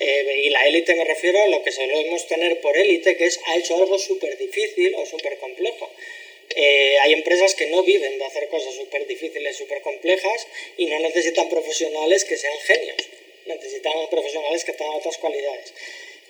Eh, 0.00 0.42
y 0.44 0.50
la 0.50 0.66
élite 0.66 0.94
me 0.94 1.04
refiero 1.04 1.40
a 1.40 1.46
lo 1.46 1.62
que 1.62 1.70
solemos 1.70 2.26
tener 2.26 2.60
por 2.60 2.76
élite, 2.76 3.16
que 3.16 3.26
es 3.26 3.40
ha 3.46 3.56
hecho 3.56 3.76
algo 3.76 3.98
súper 3.98 4.36
difícil 4.36 4.94
o 4.96 5.06
súper 5.06 5.38
complejo. 5.38 5.88
Eh, 6.56 6.96
hay 7.02 7.12
empresas 7.12 7.54
que 7.54 7.66
no 7.66 7.82
viven 7.82 8.18
de 8.18 8.24
hacer 8.24 8.48
cosas 8.48 8.74
súper 8.74 9.06
difíciles, 9.06 9.56
súper 9.56 9.82
complejas 9.82 10.46
y 10.76 10.86
no 10.86 10.98
necesitan 10.98 11.48
profesionales 11.48 12.24
que 12.24 12.36
sean 12.36 12.56
genios. 12.58 13.08
Necesitan 13.46 13.92
profesionales 14.10 14.64
que 14.64 14.72
tengan 14.72 14.96
otras 14.96 15.16
cualidades. 15.18 15.72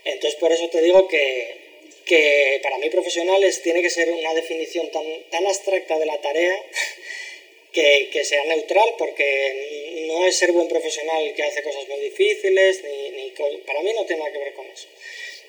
Entonces, 0.04 0.38
por 0.38 0.52
eso 0.52 0.68
te 0.68 0.82
digo 0.82 1.08
que, 1.08 1.56
que 2.04 2.60
para 2.62 2.78
mí 2.78 2.90
profesionales 2.90 3.62
tiene 3.62 3.82
que 3.82 3.90
ser 3.90 4.10
una 4.10 4.34
definición 4.34 4.90
tan, 4.90 5.04
tan 5.30 5.46
abstracta 5.46 5.98
de 5.98 6.06
la 6.06 6.20
tarea 6.20 6.54
que, 7.72 8.10
que, 8.12 8.24
sea 8.24 8.44
neutral, 8.44 8.94
porque 8.98 10.04
no 10.06 10.26
es 10.26 10.36
ser 10.36 10.52
buen 10.52 10.68
profesional 10.68 11.32
que 11.34 11.42
hace 11.42 11.62
cosas 11.62 11.88
muy 11.88 12.00
difíciles, 12.00 12.82
ni, 12.84 13.10
ni, 13.10 13.30
para 13.66 13.82
mí 13.82 13.92
no 13.94 14.04
tiene 14.04 14.20
nada 14.20 14.32
que 14.32 14.38
ver 14.38 14.54
con 14.54 14.66
eso. 14.66 14.86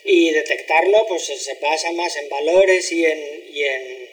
Y 0.04 0.32
detectarlo 0.32 1.06
pues 1.08 1.26
se 1.26 1.54
basa 1.56 1.92
más 1.92 2.16
en 2.18 2.30
valores 2.30 2.92
y 2.92 3.06
en, 3.06 3.44
y 3.54 3.64
en 3.64 4.11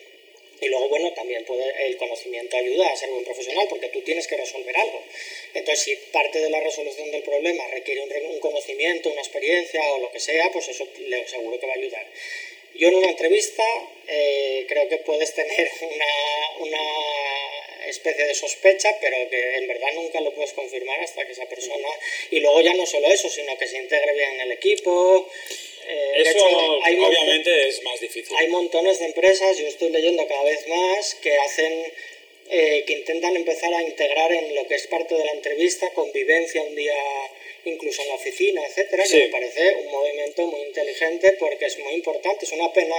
y 0.61 0.67
luego, 0.67 0.89
bueno, 0.89 1.13
también 1.13 1.45
puede, 1.45 1.87
el 1.87 1.97
conocimiento 1.97 2.57
ayuda 2.57 2.89
a 2.89 2.97
ser 2.97 3.11
buen 3.11 3.25
profesional 3.25 3.67
porque 3.69 3.89
tú 3.89 4.01
tienes 4.03 4.27
que 4.27 4.37
resolver 4.37 4.77
algo. 4.77 5.03
Entonces, 5.55 5.85
si 5.85 5.97
parte 6.13 6.41
de 6.41 6.51
la 6.51 6.61
resolución 6.61 7.11
del 7.11 7.23
problema 7.23 7.67
requiere 7.69 8.03
un, 8.03 8.41
conocimiento, 8.41 9.11
una 9.11 9.21
experiencia 9.21 9.81
o 9.95 9.99
lo 9.99 10.11
que 10.11 10.21
sea, 10.21 10.51
pues 10.53 10.69
eso 10.69 10.87
le 10.99 11.29
seguro 11.29 11.59
que 11.61 11.67
va 11.67 11.73
a 11.73 11.77
ayudar. 11.77 12.07
Yo 12.75 12.89
en 12.89 12.97
una 12.97 13.11
entrevista 13.11 13.65
eh, 14.07 14.65
creo 14.69 14.89
que 14.89 14.99
puedes 14.99 15.35
tener 15.35 15.71
una, 15.81 16.67
una 16.67 17.89
especie 17.89 18.27
de 18.27 18.35
sospecha, 18.35 18.97
pero 19.01 19.17
que 19.31 19.57
en 19.57 19.69
verdad 19.69 19.93
nunca 19.95 20.21
lo 20.21 20.33
puedes 20.35 20.53
confirmar 20.53 21.01
hasta 21.01 21.25
que 21.25 21.33
esa 21.33 21.47
persona... 21.47 21.89
Y 22.31 22.41
luego 22.41 22.61
ya 22.61 22.75
no 22.75 22.85
solo 22.87 23.09
eso, 23.09 23.29
sino 23.29 23.57
que 23.57 23.67
se 23.67 23.79
integre 23.79 24.13
bien 24.13 24.35
en 24.35 24.41
el 24.43 24.53
equipo, 24.53 25.29
eh, 25.89 26.23
Eso 26.27 26.47
obviamente 26.47 27.69
es 27.69 27.83
más 27.83 27.99
difícil. 28.01 28.37
Hay 28.37 28.49
montones 28.49 28.99
de 28.99 29.07
empresas, 29.07 29.57
yo 29.59 29.67
estoy 29.67 29.91
leyendo 29.91 30.27
cada 30.27 30.45
vez 30.45 30.67
más, 30.69 31.15
que 31.17 31.37
hacen, 31.39 31.93
eh, 32.51 32.85
que 32.87 32.93
intentan 32.95 33.37
empezar 33.37 33.73
a 33.75 33.83
integrar 33.83 34.33
en 34.33 34.55
lo 34.55 34.67
que 34.67 34.75
es 34.75 34.87
parte 34.87 35.15
de 35.15 35.25
la 35.25 35.33
entrevista, 35.33 35.91
convivencia 35.91 36.63
un 36.63 36.75
día 36.75 36.95
incluso 37.65 38.03
en 38.03 38.09
la 38.09 38.15
oficina, 38.15 38.63
etcétera, 38.67 39.05
que 39.05 39.17
me 39.19 39.29
parece 39.29 39.75
un 39.75 39.91
movimiento 39.91 40.47
muy 40.47 40.63
inteligente 40.63 41.33
porque 41.39 41.67
es 41.67 41.79
muy 41.79 41.95
importante. 41.95 42.45
Es 42.45 42.53
una 42.53 42.73
pena 42.73 42.95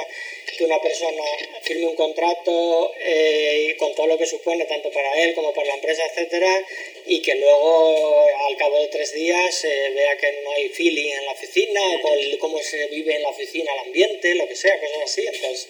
que 0.57 0.63
una 0.63 0.81
persona 0.81 1.23
firme 1.61 1.87
un 1.87 1.95
contrato 1.95 2.93
eh, 2.99 3.75
con 3.77 3.93
todo 3.95 4.07
lo 4.07 4.17
que 4.17 4.25
supone, 4.25 4.65
tanto 4.65 4.91
para 4.91 5.23
él 5.23 5.33
como 5.33 5.53
para 5.53 5.67
la 5.67 5.75
empresa, 5.75 6.03
etcétera, 6.05 6.65
y 7.05 7.21
que 7.21 7.35
luego 7.35 8.27
al 8.47 8.57
cabo 8.57 8.79
de 8.79 8.87
tres 8.87 9.13
días 9.13 9.63
eh, 9.65 9.91
vea 9.95 10.17
que 10.17 10.41
no 10.43 10.51
hay 10.53 10.69
feeling 10.69 11.11
en 11.11 11.25
la 11.25 11.31
oficina, 11.31 11.81
o 12.03 12.39
cómo 12.39 12.59
se 12.59 12.87
vive 12.87 13.15
en 13.15 13.23
la 13.23 13.29
oficina, 13.29 13.71
el 13.73 13.79
ambiente, 13.87 14.35
lo 14.35 14.47
que 14.47 14.55
sea, 14.55 14.79
cosas 14.79 15.03
así. 15.03 15.25
Entonces, 15.25 15.69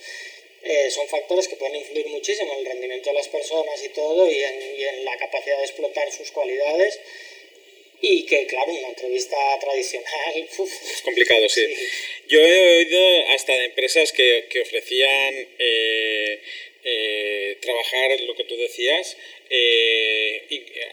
eh, 0.64 0.90
son 0.92 1.08
factores 1.08 1.48
que 1.48 1.56
pueden 1.56 1.76
influir 1.76 2.08
muchísimo 2.08 2.54
en 2.54 2.60
el 2.60 2.66
rendimiento 2.66 3.10
de 3.10 3.16
las 3.16 3.28
personas 3.28 3.84
y 3.84 3.90
todo, 3.90 4.30
y 4.30 4.44
en, 4.44 4.76
y 4.78 4.84
en 4.84 5.06
la 5.06 5.18
capacidad 5.18 5.58
de 5.58 5.64
explotar 5.64 6.12
sus 6.12 6.32
cualidades 6.32 7.00
y 8.02 8.24
que, 8.26 8.46
claro, 8.48 8.72
una 8.72 8.90
entrevista 8.90 9.36
tradicional... 9.60 10.10
es 10.48 11.02
complicado, 11.04 11.50
sí. 11.50 11.66
Yo 12.28 12.40
he 12.40 12.78
oído 12.78 13.28
hasta 13.30 13.54
de 13.54 13.66
empresas 13.66 14.12
que, 14.14 14.48
que 14.50 14.62
ofrecían 14.62 15.48
eh, 15.60 16.42
eh, 16.84 17.58
trabajar 17.62 18.20
lo 18.22 18.36
que 18.36 18.46
tú 18.46 18.56
decías 18.56 19.18
eh, 19.50 20.42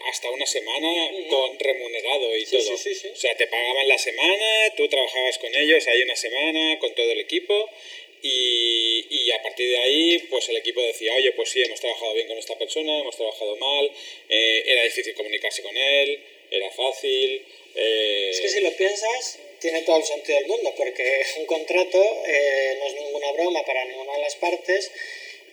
hasta 0.09 0.29
una 0.31 0.45
semana 0.45 1.11
con 1.29 1.59
remunerado 1.59 2.35
y 2.35 2.45
todo. 2.45 2.73
o 2.73 2.77
sea, 3.15 3.35
te 3.37 3.47
pagaban 3.47 3.87
la 3.87 3.97
semana, 3.97 4.75
tú 4.75 4.87
trabajabas 4.89 5.37
con 5.37 5.53
ellos 5.55 5.87
ahí 5.87 6.01
una 6.01 6.15
semana 6.15 6.79
con 6.79 6.93
todo 6.93 7.11
el 7.11 7.19
equipo 7.19 7.69
y, 8.29 9.31
a 9.31 9.41
partir 9.43 9.69
de 9.69 9.77
ahí, 9.77 10.19
pues 10.29 10.49
el 10.49 10.57
equipo 10.57 10.81
decía, 10.81 11.13
oye, 11.13 11.31
pues 11.33 11.49
sí, 11.49 11.61
hemos 11.61 11.79
trabajado 11.79 12.13
bien 12.13 12.27
con 12.27 12.37
esta 12.37 12.57
persona, 12.57 12.99
hemos 12.99 13.15
trabajado 13.15 13.55
mal, 13.57 13.91
era 14.29 14.83
difícil 14.83 15.13
comunicarse 15.13 15.61
con 15.61 15.75
él, 15.75 16.19
era 16.51 16.71
fácil. 16.71 17.45
Eh, 17.75 18.29
es 18.31 18.41
que 18.41 18.49
si 18.49 18.61
lo 18.61 18.71
piensas, 18.75 19.39
tiene 19.59 19.81
todo 19.81 19.97
el 19.97 20.03
sentido 20.03 20.39
del 20.39 20.47
mundo, 20.47 20.73
porque 20.75 21.21
un 21.37 21.45
contrato 21.45 22.23
eh, 22.27 22.77
no 22.79 22.87
es 22.87 22.93
ninguna 22.95 23.31
broma 23.33 23.63
para 23.65 23.85
ninguna 23.85 24.13
de 24.13 24.21
las 24.21 24.35
partes 24.35 24.91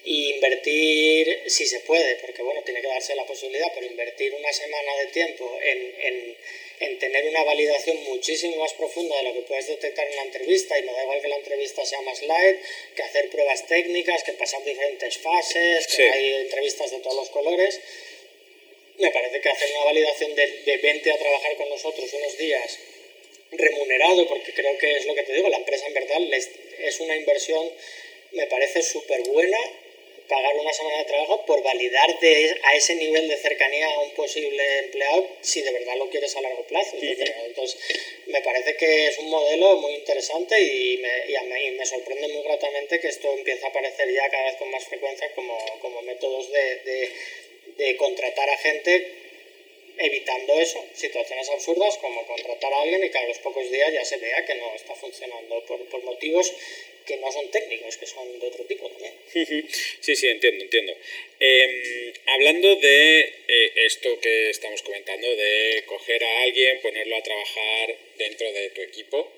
y 0.04 0.34
invertir, 0.34 1.42
si 1.46 1.66
se 1.66 1.80
puede, 1.80 2.16
porque 2.16 2.42
bueno, 2.42 2.62
tiene 2.62 2.82
que 2.82 2.88
darse 2.88 3.14
la 3.14 3.26
posibilidad, 3.26 3.72
pero 3.74 3.86
invertir 3.86 4.34
una 4.34 4.52
semana 4.52 4.96
de 4.96 5.06
tiempo 5.06 5.58
en, 5.62 5.94
en, 6.00 6.36
en, 6.80 6.98
tener 6.98 7.26
una 7.26 7.44
validación 7.44 8.02
muchísimo 8.04 8.56
más 8.56 8.72
profunda 8.74 9.16
de 9.16 9.22
lo 9.24 9.32
que 9.34 9.42
puedes 9.42 9.68
detectar 9.68 10.06
en 10.06 10.16
la 10.16 10.22
entrevista, 10.22 10.78
y 10.78 10.82
me 10.82 10.92
da 10.92 11.02
igual 11.02 11.20
que 11.20 11.28
la 11.28 11.36
entrevista 11.36 11.84
sea 11.84 12.00
más 12.02 12.22
light, 12.22 12.58
que 12.96 13.02
hacer 13.02 13.30
pruebas 13.30 13.66
técnicas, 13.66 14.22
que 14.22 14.32
pasar 14.32 14.64
diferentes 14.64 15.18
fases, 15.18 15.86
que 15.88 16.10
hay 16.10 16.34
entrevistas 16.34 16.90
de 16.90 16.98
todos 16.98 17.16
los 17.16 17.30
colores, 17.30 17.80
me 18.98 19.10
parece 19.10 19.40
que 19.40 19.48
hacer 19.48 19.70
una 19.76 19.84
validación 19.86 20.34
de, 20.34 20.46
de 20.46 20.76
vente 20.78 21.10
a 21.12 21.18
trabajar 21.18 21.56
con 21.56 21.68
nosotros 21.68 22.12
unos 22.12 22.38
días 22.38 22.78
remunerado, 23.50 24.26
porque 24.28 24.52
creo 24.52 24.76
que 24.78 24.96
es 24.96 25.06
lo 25.06 25.14
que 25.14 25.22
te 25.22 25.32
digo, 25.32 25.48
la 25.48 25.58
empresa 25.58 25.86
en 25.86 25.94
verdad 25.94 26.18
es 26.32 27.00
una 27.00 27.16
inversión, 27.16 27.70
me 28.32 28.46
parece 28.46 28.82
súper 28.82 29.22
buena 29.22 29.58
pagar 30.28 30.54
una 30.56 30.72
semana 30.72 30.98
de 30.98 31.04
trabajo 31.04 31.44
por 31.46 31.62
validar 31.62 32.10
a 32.64 32.74
ese 32.74 32.94
nivel 32.96 33.28
de 33.28 33.36
cercanía 33.36 33.86
a 33.86 34.00
un 34.00 34.10
posible 34.14 34.78
empleado 34.78 35.26
si 35.40 35.62
de 35.62 35.72
verdad 35.72 35.96
lo 35.96 36.08
quieres 36.10 36.34
a 36.36 36.40
largo 36.40 36.64
plazo. 36.66 36.96
Entonces, 37.00 37.78
me 38.26 38.40
parece 38.40 38.76
que 38.76 39.08
es 39.08 39.18
un 39.18 39.30
modelo 39.30 39.76
muy 39.76 39.94
interesante 39.94 40.60
y 40.60 40.98
me, 40.98 41.62
y 41.62 41.70
me, 41.72 41.86
sorprende 41.86 42.28
muy 42.28 42.42
gratamente 42.42 43.00
que 43.00 43.08
esto 43.08 43.32
empiece 43.34 43.64
a 43.64 43.68
aparecer 43.68 44.12
ya 44.12 44.28
cada 44.30 44.44
vez 44.44 44.56
con 44.56 44.70
más 44.70 44.84
frecuencia 44.84 45.30
como, 45.34 45.56
como 45.80 46.02
métodos 46.02 46.50
de, 46.50 47.10
de 47.76 47.96
contratar 47.96 48.48
a 48.48 48.56
gente 48.58 49.23
evitando 49.98 50.60
eso, 50.60 50.84
situaciones 50.94 51.48
absurdas 51.50 51.96
como 51.98 52.26
contratar 52.26 52.72
a 52.72 52.82
alguien 52.82 53.04
y 53.04 53.10
que 53.10 53.18
a 53.18 53.28
los 53.28 53.38
pocos 53.38 53.70
días 53.70 53.92
ya 53.92 54.04
se 54.04 54.16
vea 54.18 54.44
que 54.44 54.54
no 54.56 54.74
está 54.74 54.94
funcionando 54.94 55.64
por, 55.66 55.84
por 55.88 56.02
motivos 56.02 56.52
que 57.06 57.16
no 57.18 57.30
son 57.30 57.50
técnicos, 57.50 57.96
que 57.96 58.06
son 58.06 58.38
de 58.40 58.46
otro 58.46 58.64
tipo 58.64 58.88
también. 58.88 59.14
Sí, 60.00 60.16
sí, 60.16 60.26
entiendo, 60.26 60.64
entiendo. 60.64 60.96
Em, 61.38 62.12
hablando 62.26 62.76
de 62.76 63.20
eh, 63.48 63.72
esto 63.76 64.18
que 64.20 64.50
estamos 64.50 64.82
comentando, 64.82 65.28
de 65.36 65.84
coger 65.86 66.24
a 66.24 66.42
alguien, 66.42 66.80
ponerlo 66.80 67.16
a 67.16 67.22
trabajar 67.22 67.96
dentro 68.16 68.50
de 68.52 68.70
tu 68.70 68.80
equipo, 68.80 69.30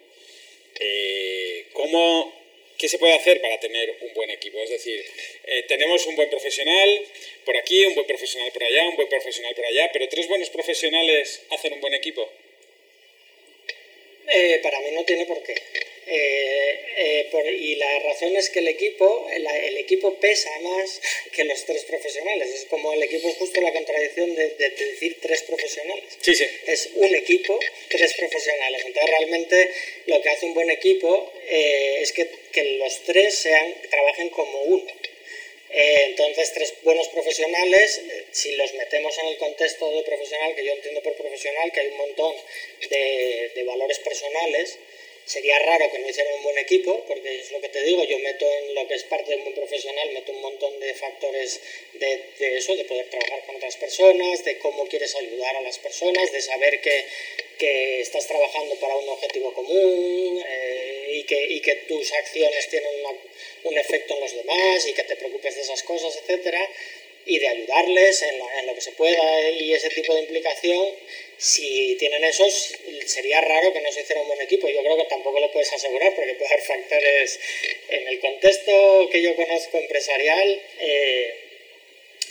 eh, 0.78 1.66
¿cómo 1.72 2.45
¿Qué 2.78 2.88
se 2.88 2.98
puede 2.98 3.14
hacer 3.14 3.40
para 3.40 3.58
tener 3.58 3.96
un 4.02 4.12
buen 4.14 4.30
equipo? 4.30 4.58
Es 4.58 4.70
decir, 4.70 5.02
eh, 5.44 5.64
tenemos 5.66 6.06
un 6.06 6.16
buen 6.16 6.28
profesional 6.28 7.02
por 7.44 7.56
aquí, 7.56 7.86
un 7.86 7.94
buen 7.94 8.06
profesional 8.06 8.52
por 8.52 8.64
allá, 8.64 8.88
un 8.88 8.96
buen 8.96 9.08
profesional 9.08 9.54
por 9.54 9.64
allá, 9.64 9.90
pero 9.92 10.08
tres 10.08 10.28
buenos 10.28 10.50
profesionales 10.50 11.42
hacen 11.50 11.72
un 11.72 11.80
buen 11.80 11.94
equipo. 11.94 12.28
Eh, 14.28 14.60
para 14.62 14.80
mí 14.80 14.90
no 14.92 15.04
tiene 15.04 15.24
por 15.24 15.42
qué. 15.42 15.54
Eh, 16.08 16.80
eh, 16.98 17.56
y 17.58 17.74
la 17.74 17.98
razón 18.00 18.36
es 18.36 18.48
que 18.50 18.60
el 18.60 18.68
equipo, 18.68 19.28
el, 19.32 19.76
equipo 19.76 20.14
pesa 20.14 20.50
más 20.60 21.00
que 21.32 21.44
los 21.44 21.64
tres 21.64 21.84
profesionales. 21.84 22.48
Es 22.50 22.64
como 22.66 22.92
el 22.92 23.02
equipo 23.02 23.28
es 23.28 23.36
justo 23.36 23.60
la 23.60 23.72
contradicción 23.72 24.34
de, 24.34 24.50
decir 24.50 25.18
tres 25.20 25.42
profesionales. 25.42 26.04
Sí, 26.20 26.34
sí. 26.34 26.44
Es 26.66 26.90
un 26.94 27.14
equipo, 27.14 27.58
tres 27.88 28.14
profesionales. 28.14 28.82
Entonces 28.86 29.10
realmente 29.10 29.70
lo 30.06 30.22
que 30.22 30.28
hace 30.28 30.46
un 30.46 30.54
buen 30.54 30.70
equipo 30.70 31.32
es 31.48 32.12
que, 32.12 32.28
que, 32.52 32.64
los 32.78 33.02
tres 33.04 33.34
sean, 33.34 33.74
trabajen 33.90 34.30
como 34.30 34.62
uno. 34.62 34.92
entonces, 35.70 36.52
tres 36.54 36.74
buenos 36.82 37.08
profesionales, 37.08 38.00
si 38.30 38.52
los 38.52 38.72
metemos 38.74 39.18
en 39.18 39.26
el 39.26 39.36
contexto 39.38 39.90
de 39.90 40.02
profesional, 40.02 40.54
que 40.54 40.64
yo 40.64 40.72
entiendo 40.72 41.02
por 41.02 41.14
profesional, 41.14 41.72
que 41.72 41.80
hay 41.80 41.88
un 41.88 41.96
montón 41.96 42.34
de, 42.88 43.52
de 43.54 43.62
valores 43.64 43.98
personales, 43.98 44.78
Sería 45.26 45.58
raro 45.58 45.90
que 45.90 45.98
no 45.98 46.08
hicieran 46.08 46.34
un 46.34 46.44
buen 46.44 46.58
equipo, 46.58 47.04
porque 47.08 47.40
es 47.40 47.50
lo 47.50 47.60
que 47.60 47.68
te 47.68 47.82
digo, 47.82 48.04
yo 48.04 48.16
meto 48.20 48.46
en 48.60 48.76
lo 48.76 48.86
que 48.86 48.94
es 48.94 49.02
parte 49.02 49.32
de 49.32 49.38
un 49.38 49.42
buen 49.42 49.56
profesional, 49.56 50.08
meto 50.12 50.30
un 50.30 50.40
montón 50.40 50.78
de 50.78 50.94
factores 50.94 51.60
de, 51.94 52.22
de, 52.38 52.56
eso, 52.56 52.76
de 52.76 52.84
poder 52.84 53.10
trabajar 53.10 53.44
con 53.44 53.56
otras 53.56 53.76
personas, 53.76 54.44
de 54.44 54.58
cómo 54.58 54.86
quieres 54.86 55.16
ayudar 55.16 55.56
a 55.56 55.62
las 55.62 55.80
personas, 55.80 56.30
de 56.30 56.40
saber 56.40 56.80
que, 56.80 57.06
que 57.58 58.00
estás 58.02 58.24
trabajando 58.28 58.76
para 58.76 58.94
un 58.94 59.08
objetivo 59.08 59.52
común 59.52 60.44
eh, 60.48 61.10
y, 61.14 61.24
que, 61.24 61.44
y, 61.46 61.60
que, 61.60 61.74
tus 61.88 62.12
acciones 62.12 62.68
tienen 62.68 62.92
un 63.64 63.78
efecto 63.78 64.14
en 64.14 64.20
los 64.20 64.32
demás 64.32 64.86
y 64.86 64.92
que 64.92 65.02
te 65.02 65.16
preocupes 65.16 65.56
de 65.56 65.62
esas 65.62 65.82
cosas, 65.82 66.16
etcétera 66.22 66.70
y 67.26 67.40
de 67.40 67.48
ayudarles 67.48 68.22
en, 68.22 68.66
lo 68.66 68.74
que 68.74 68.80
se 68.80 68.92
pueda 68.92 69.50
y 69.50 69.72
ese 69.72 69.90
tipo 69.90 70.14
de 70.14 70.20
implicación, 70.20 70.94
si 71.38 71.96
tienen 71.98 72.24
esos, 72.24 72.74
sería 73.06 73.40
raro 73.40 73.72
que 73.72 73.80
no 73.80 73.92
se 73.92 74.00
hiciera 74.00 74.22
un 74.22 74.28
buen 74.28 74.40
equipo. 74.40 74.68
Yo 74.68 74.80
creo 74.82 74.96
que 74.96 75.04
tampoco 75.04 75.38
lo 75.40 75.52
puedes 75.52 75.72
asegurar 75.72 76.14
porque 76.14 76.34
puede 76.34 76.52
haber 76.52 76.64
factores 76.64 77.40
en 77.88 78.08
el 78.08 78.20
contexto 78.20 79.08
que 79.10 79.22
yo 79.22 79.36
conozco 79.36 79.78
empresarial. 79.78 80.62
Eh, 80.80 81.42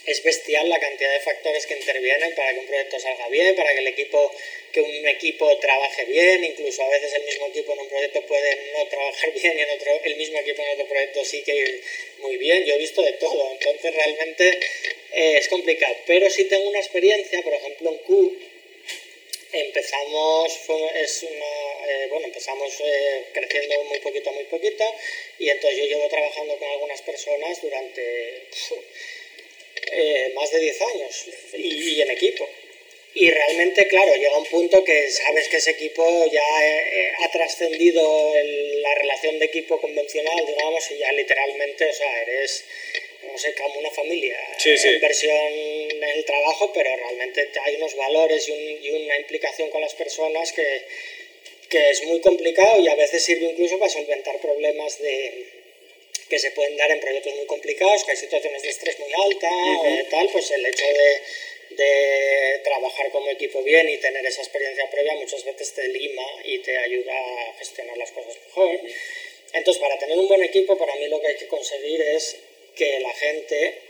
es 0.06 0.22
bestial 0.24 0.70
la 0.70 0.80
cantidad 0.80 1.12
de 1.12 1.20
factores 1.20 1.66
que 1.66 1.76
intervienen 1.76 2.34
para 2.36 2.54
que 2.54 2.60
un 2.60 2.68
proyecto 2.68 3.00
salga 3.00 3.28
bien, 3.30 3.56
para 3.56 3.74
que 3.74 3.80
el 3.80 3.88
equipo, 3.88 4.32
que 4.72 4.82
un 4.82 5.08
equipo 5.08 5.58
trabaje 5.58 6.06
bien, 6.06 6.44
incluso 6.44 6.84
a 6.84 6.90
veces 6.90 7.14
el 7.14 7.24
mismo 7.24 7.48
equipo 7.48 7.74
en 7.74 7.80
un 7.80 7.90
proyecto 7.90 8.22
puede 8.22 8.72
no 8.78 8.88
trabajar 8.88 9.32
bien 9.42 9.58
y 9.58 9.62
en 9.62 9.70
otro, 9.72 10.00
el 10.04 10.16
mismo 10.16 10.40
equipo 10.40 10.62
en 10.62 10.70
otro 10.74 10.88
proyecto 10.88 11.26
sí 11.26 11.42
que 11.44 11.56
ir 11.56 11.84
muy 12.20 12.38
bien. 12.38 12.66
Yo 12.66 12.76
he 12.76 12.78
visto 12.78 13.02
de 13.02 13.14
todo, 13.14 13.52
entonces 13.52 13.96
realmente 13.96 14.60
eh, 15.14 15.38
es 15.40 15.48
complicado. 15.48 15.96
Pero 16.06 16.30
sí 16.30 16.46
tengo 16.46 16.70
una 16.70 16.80
experiencia, 16.80 17.42
por 17.42 17.54
ejemplo 17.54 17.90
en 17.90 17.98
Q, 18.00 18.38
empezamos, 19.62 20.52
es 20.96 21.24
una, 21.24 21.88
eh, 21.88 22.08
bueno, 22.10 22.26
empezamos 22.28 22.74
eh, 22.80 23.26
creciendo 23.34 23.84
muy 23.86 24.00
poquito 24.00 24.32
muy 24.32 24.44
poquito 24.46 24.84
y 25.40 25.50
entonces 25.50 25.80
yo 25.80 25.86
llevo 25.86 26.08
trabajando 26.10 26.58
con 26.58 26.68
algunas 26.70 27.02
personas 27.02 27.62
durante 27.62 28.48
eh, 29.92 30.32
más 30.36 30.52
de 30.52 30.60
10 30.60 30.82
años 30.82 31.26
y, 31.54 32.02
en 32.02 32.12
equipo. 32.12 32.48
Y 33.14 33.30
realmente, 33.30 33.88
claro, 33.88 34.14
llega 34.16 34.38
un 34.38 34.46
punto 34.46 34.84
que 34.84 35.10
sabes 35.10 35.48
que 35.48 35.58
ese 35.58 35.72
equipo 35.72 36.04
ya 36.30 36.66
eh, 36.66 37.14
ha 37.24 37.32
trascendido 37.32 38.34
la 38.82 38.96
relación 38.96 39.40
de 39.40 39.46
equipo 39.46 39.80
convencional, 39.80 40.46
digamos, 40.46 40.92
y 40.92 40.98
ya 40.98 41.12
literalmente, 41.14 41.86
o 41.86 41.94
sea, 41.94 42.22
eres, 42.24 42.66
no 43.32 43.38
sé, 43.38 43.54
como 43.56 43.80
una 43.80 43.92
familia. 43.92 44.38
Sí, 44.58 44.78
sí. 44.78 44.90
Inversión 44.90 45.36
en 45.36 46.04
el 46.04 46.26
trabajo, 46.26 46.72
pero 46.74 46.96
realmente 46.96 47.50
hay 47.66 47.76
unos 47.76 47.96
valores 47.96 48.48
y, 48.50 48.90
una 48.90 49.18
implicación 49.18 49.70
con 49.70 49.82
las 49.82 49.94
personas 49.94 50.52
que, 50.52 50.86
que 51.70 51.90
es 51.90 52.04
muy 52.04 52.22
complicado 52.22 52.80
y 52.80 52.88
a 52.88 52.96
veces 52.96 53.24
sirve 53.24 53.46
incluso 53.46 53.78
para 53.80 53.92
solventar 53.92 54.40
problemas 54.40 55.00
de, 55.00 55.46
que 56.30 56.40
se 56.40 56.52
pueden 56.52 56.76
dar 56.78 56.92
en 56.92 57.00
proyectos 57.00 57.34
muy 57.36 57.46
complicados, 57.46 58.04
que 58.04 58.12
hay 58.12 58.18
situaciones 58.18 58.62
de 58.62 58.70
estrés 58.70 59.00
muy 59.00 59.12
alta, 59.14 59.50
eh, 59.86 60.06
tal, 60.10 60.30
pues 60.30 60.50
el 60.52 60.66
hecho 60.66 60.86
de, 60.86 61.76
de, 61.76 62.60
trabajar 62.64 63.12
como 63.12 63.30
equipo 63.30 63.62
bien 63.64 63.88
y 63.90 63.98
tener 63.98 64.26
esa 64.26 64.42
experiencia 64.42 64.90
previa 64.90 65.14
muchas 65.16 65.44
veces 65.44 65.74
te 65.74 65.88
lima 65.88 66.26
y 66.44 66.60
te 66.60 66.78
ayuda 66.78 67.14
a 67.14 67.54
gestionar 67.60 67.98
las 67.98 68.12
cosas 68.12 68.38
mejor. 68.48 68.80
Entonces, 69.54 69.82
para 69.82 69.98
tener 70.00 70.18
un 70.18 70.28
buen 70.28 70.44
equipo, 70.44 70.78
para 70.78 70.96
mí 70.96 71.08
lo 71.08 71.22
que 71.22 71.28
hay 71.28 71.36
que 71.36 71.48
conseguir 71.48 72.02
es 72.02 72.38
que 72.76 73.00
la 73.00 73.14
gente 73.14 73.82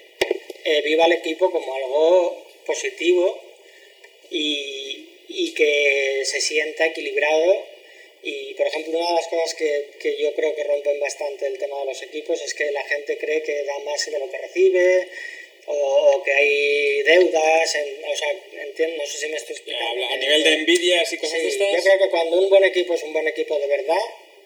eh, 0.63 0.81
viva 0.81 1.05
el 1.05 1.13
equipo 1.13 1.51
como 1.51 1.73
algo 1.75 2.45
positivo 2.65 3.39
y, 4.31 5.09
y 5.27 5.53
que 5.53 6.21
se 6.25 6.41
sienta 6.41 6.85
equilibrado 6.85 7.75
y, 8.27 8.55
por 8.55 8.65
ejemplo, 8.65 8.97
una 8.97 9.07
de 9.07 9.15
las 9.17 9.27
cosas 9.27 9.53
que, 9.53 9.91
que, 9.99 10.17
yo 10.17 10.33
creo 10.33 10.55
que 10.55 10.63
rompen 10.63 10.99
bastante 10.99 11.45
el 11.45 11.59
tema 11.59 11.77
de 11.81 11.85
los 11.85 12.01
equipos 12.01 12.41
es 12.41 12.55
que 12.55 12.71
la 12.71 12.83
gente 12.85 13.19
cree 13.19 13.43
que 13.43 13.63
da 13.63 13.77
más 13.79 14.03
de 14.03 14.17
lo 14.17 14.31
que 14.31 14.37
recibe 14.39 15.07
o, 15.67 16.23
que 16.23 16.31
hay 16.31 17.03
deudas, 17.03 17.69
o 17.69 18.15
sea, 18.15 18.31
entiendo, 18.63 18.97
no 18.97 19.05
sé 19.05 19.17
si 19.19 19.27
me 19.27 19.37
estoy 19.37 19.55
explicando. 19.55 20.05
A 20.07 20.17
nivel 20.17 20.43
de 20.43 20.53
envidias 20.53 21.13
y 21.13 21.17
cosas 21.17 21.39
sí, 21.39 21.47
estas. 21.49 21.71
Yo 21.71 21.83
creo 21.83 21.99
que 21.99 22.09
cuando 22.09 22.39
un 22.39 22.49
buen 22.49 22.63
equipo 22.63 22.95
es 22.95 23.03
un 23.03 23.13
buen 23.13 23.27
equipo 23.27 23.59
de 23.59 23.67
verdad, 23.67 24.01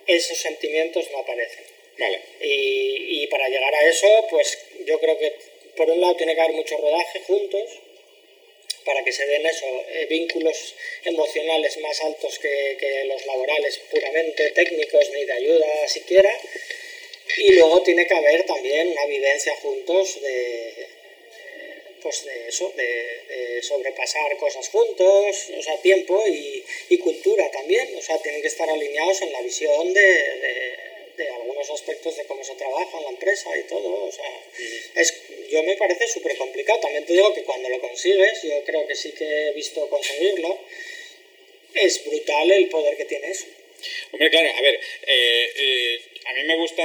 esos 0.07 0.37
sentimientos 0.37 1.09
no 1.11 1.19
aparecen. 1.19 1.63
Vale. 1.99 2.21
Y, 2.41 3.23
y 3.23 3.27
para 3.27 3.49
llegar 3.49 3.75
a 3.75 3.89
eso, 3.89 4.07
pues 4.29 4.57
yo 4.85 4.99
creo 4.99 5.17
que 5.17 5.35
por 5.75 5.89
un 5.89 5.99
lado 5.99 6.15
tiene 6.15 6.33
que 6.33 6.41
haber 6.41 6.55
mucho 6.55 6.77
rodaje 6.77 7.19
juntos, 7.27 7.69
para 8.85 9.03
que 9.03 9.11
se 9.11 9.25
den 9.25 9.45
eso, 9.45 9.65
eh, 9.89 10.07
vínculos 10.09 10.75
emocionales 11.03 11.77
más 11.79 12.01
altos 12.01 12.39
que, 12.39 12.77
que, 12.79 13.03
los 13.05 13.25
laborales 13.25 13.77
puramente 13.91 14.49
técnicos 14.51 15.09
ni 15.11 15.25
de 15.25 15.33
ayuda 15.33 15.87
siquiera. 15.87 16.33
Y 17.37 17.53
luego 17.53 17.83
tiene 17.83 18.07
que 18.07 18.15
haber 18.15 18.45
también 18.45 18.87
una 18.87 19.05
vivencia 19.05 19.53
juntos 19.57 20.19
de, 20.21 20.87
pues 22.01 22.25
de 22.25 22.47
eso, 22.47 22.73
de, 22.75 23.61
sobrepasar 23.61 24.37
cosas 24.37 24.69
juntos, 24.69 25.49
o 25.57 25.61
sea, 25.61 25.77
tiempo 25.81 26.23
y, 26.27 26.63
y, 26.89 26.97
cultura 26.97 27.51
también, 27.51 27.93
o 27.95 28.01
sea, 28.01 28.17
tienen 28.19 28.41
que 28.41 28.47
estar 28.47 28.69
alineados 28.69 29.21
en 29.21 29.33
la 29.33 29.41
visión 29.41 29.93
de 29.93 30.01
de 30.01 30.88
algunos 31.27 31.69
aspectos 31.69 32.15
de 32.15 32.25
cómo 32.25 32.43
se 32.43 32.55
trabaja 32.55 32.97
en 32.97 33.03
la 33.03 33.09
empresa 33.09 33.49
y 33.57 33.63
todo. 33.63 34.05
O 34.05 34.11
sea, 34.11 34.43
es, 34.95 35.13
yo 35.49 35.63
me 35.63 35.75
parece 35.75 36.07
súper 36.07 36.37
complicado. 36.37 36.79
También 36.79 37.05
te 37.05 37.13
digo 37.13 37.33
que 37.33 37.43
cuando 37.43 37.69
lo 37.69 37.79
consigues, 37.79 38.43
yo 38.43 38.63
creo 38.65 38.87
que 38.87 38.95
sí 38.95 39.11
que 39.11 39.47
he 39.47 39.53
visto 39.53 39.87
conseguirlo, 39.89 40.59
es 41.73 42.05
brutal 42.05 42.51
el 42.51 42.69
poder 42.69 42.97
que 42.97 43.05
tiene 43.05 43.31
eso. 43.31 43.45
Hombre, 44.11 44.29
claro, 44.29 44.49
a 44.55 44.61
ver, 44.61 44.79
eh, 45.07 45.51
eh, 45.55 46.01
a 46.29 46.33
mí 46.33 46.43
me 46.43 46.55
gusta, 46.57 46.83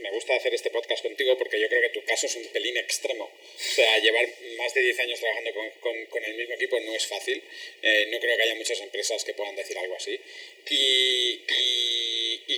me 0.00 0.10
gusta, 0.10 0.36
hacer 0.36 0.52
este 0.52 0.68
podcast 0.68 1.02
contigo 1.02 1.36
porque 1.38 1.58
yo 1.58 1.66
creo 1.68 1.80
que 1.80 2.00
tu 2.00 2.04
caso 2.04 2.26
es 2.26 2.36
un 2.36 2.46
pelín 2.48 2.76
extremo. 2.76 3.24
O 3.24 3.58
sea, 3.58 3.98
llevar 4.00 4.28
más 4.58 4.74
de 4.74 4.82
10 4.82 5.00
años 5.00 5.18
trabajando 5.18 5.50
con, 5.80 6.24
el 6.24 6.34
mismo 6.34 6.54
equipo 6.54 6.78
no 6.80 6.94
es 6.94 7.06
fácil. 7.06 7.42
Eh, 7.82 8.08
no 8.10 8.20
creo 8.20 8.36
que 8.36 8.42
haya 8.42 8.54
muchas 8.54 8.80
empresas 8.80 9.24
que 9.24 9.32
puedan 9.32 9.56
decir 9.56 9.78
algo 9.78 9.96
así. 9.96 10.20
Y, 10.68 11.40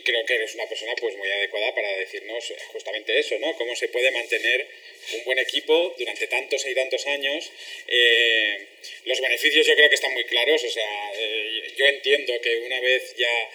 creo 0.04 0.26
que 0.26 0.34
eres 0.34 0.54
una 0.54 0.66
persona 0.66 0.92
pues 1.00 1.16
muy 1.16 1.30
adecuada 1.30 1.74
para 1.74 1.96
decirnos 1.96 2.52
justamente 2.72 3.18
eso, 3.18 3.38
¿no? 3.38 3.56
Cómo 3.56 3.74
se 3.74 3.88
puede 3.88 4.10
mantener 4.10 4.66
un 5.14 5.24
buen 5.24 5.38
equipo 5.38 5.94
durante 5.96 6.26
tantos 6.26 6.66
y 6.66 6.74
tantos 6.74 7.06
años. 7.06 7.50
los 9.06 9.20
beneficios 9.20 9.66
yo 9.66 9.74
creo 9.74 9.88
que 9.88 9.94
están 9.94 10.12
muy 10.12 10.24
claros. 10.24 10.62
O 10.62 10.68
sea, 10.68 11.12
yo 11.76 11.86
entiendo 11.86 12.38
que 12.42 12.56
una 12.58 12.80
vez 12.80 13.14
ya 13.16 13.50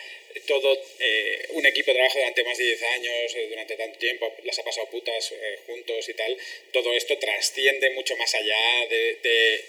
todo 0.45 0.77
eh, 0.99 1.47
un 1.51 1.65
equipo 1.65 1.91
de 1.91 1.95
trabajo 1.95 2.19
durante 2.19 2.43
más 2.43 2.57
de 2.57 2.65
10 2.65 2.83
años, 2.83 3.35
eh, 3.35 3.47
durante 3.49 3.75
tanto 3.75 3.97
tiempo, 3.97 4.33
las 4.43 4.59
ha 4.59 4.63
pasado 4.63 4.87
putas 4.89 5.31
eh, 5.31 5.59
juntos 5.65 6.07
y 6.07 6.13
tal, 6.13 6.37
todo 6.71 6.93
esto 6.95 7.17
trasciende 7.17 7.89
mucho 7.91 8.15
más 8.17 8.33
allá 8.35 8.87
de, 8.89 9.17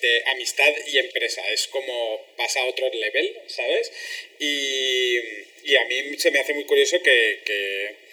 de, 0.00 0.22
amistad 0.26 0.72
y 0.86 0.98
empresa, 0.98 1.42
es 1.50 1.66
como 1.68 2.26
pasa 2.36 2.60
a 2.60 2.66
otro 2.66 2.88
level, 2.92 3.40
¿sabes? 3.46 3.92
Y, 4.38 5.18
y, 5.64 5.76
a 5.76 5.84
mí 5.84 6.18
se 6.18 6.30
me 6.30 6.40
hace 6.40 6.54
muy 6.54 6.64
curioso 6.64 7.02
que, 7.02 7.40
que 7.44 8.10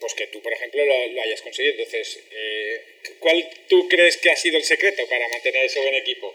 pues 0.00 0.14
que 0.14 0.26
tú, 0.26 0.42
por 0.42 0.52
ejemplo, 0.52 0.84
lo, 0.84 1.06
lo 1.08 1.22
hayas 1.22 1.40
conseguido. 1.40 1.72
Entonces, 1.78 2.20
¿cuál 3.20 3.48
tú 3.68 3.88
crees 3.88 4.18
que 4.18 4.30
ha 4.30 4.36
sido 4.36 4.58
el 4.58 4.64
secreto 4.64 5.06
para 5.08 5.28
mantener 5.28 5.64
ese 5.64 5.80
buen 5.80 5.94
equipo? 5.94 6.34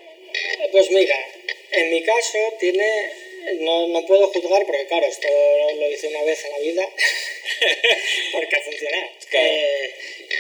Pues 0.71 0.89
mira, 0.89 1.15
en 1.71 1.91
mi 1.91 2.03
caso 2.03 2.37
tiene 2.59 3.28
no, 3.59 3.87
no 3.87 4.05
puedo 4.05 4.27
juzgar 4.27 4.65
porque, 4.65 4.85
claro, 4.87 5.05
esto 5.05 5.27
lo 5.75 5.91
hice 5.91 6.07
una 6.07 6.23
vez 6.23 6.43
en 6.45 6.51
la 6.51 6.59
vida 6.59 6.89
porque 8.33 8.55
ha 8.55 8.61
funcionado. 8.61 9.07
Eh, 9.31 9.93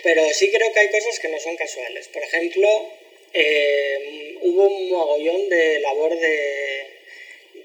pero 0.03 0.29
sí 0.29 0.51
creo 0.51 0.71
que 0.73 0.79
hay 0.79 0.89
cosas 0.89 1.19
que 1.19 1.27
no 1.29 1.39
son 1.39 1.55
casuales. 1.55 2.07
Por 2.07 2.23
ejemplo, 2.23 2.89
eh, 3.33 4.35
hubo 4.41 4.67
un 4.67 4.89
mogollón 4.89 5.49
de 5.49 5.79
labor 5.79 6.17
de, 6.17 6.87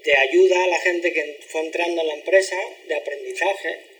de 0.03 0.17
ayuda 0.17 0.63
a 0.63 0.67
la 0.67 0.79
gente 0.79 1.13
que 1.13 1.39
fue 1.47 1.61
entrando 1.61 2.01
en 2.01 2.07
la 2.07 2.13
empresa, 2.15 2.57
de 2.87 2.95
aprendizaje 2.95 3.94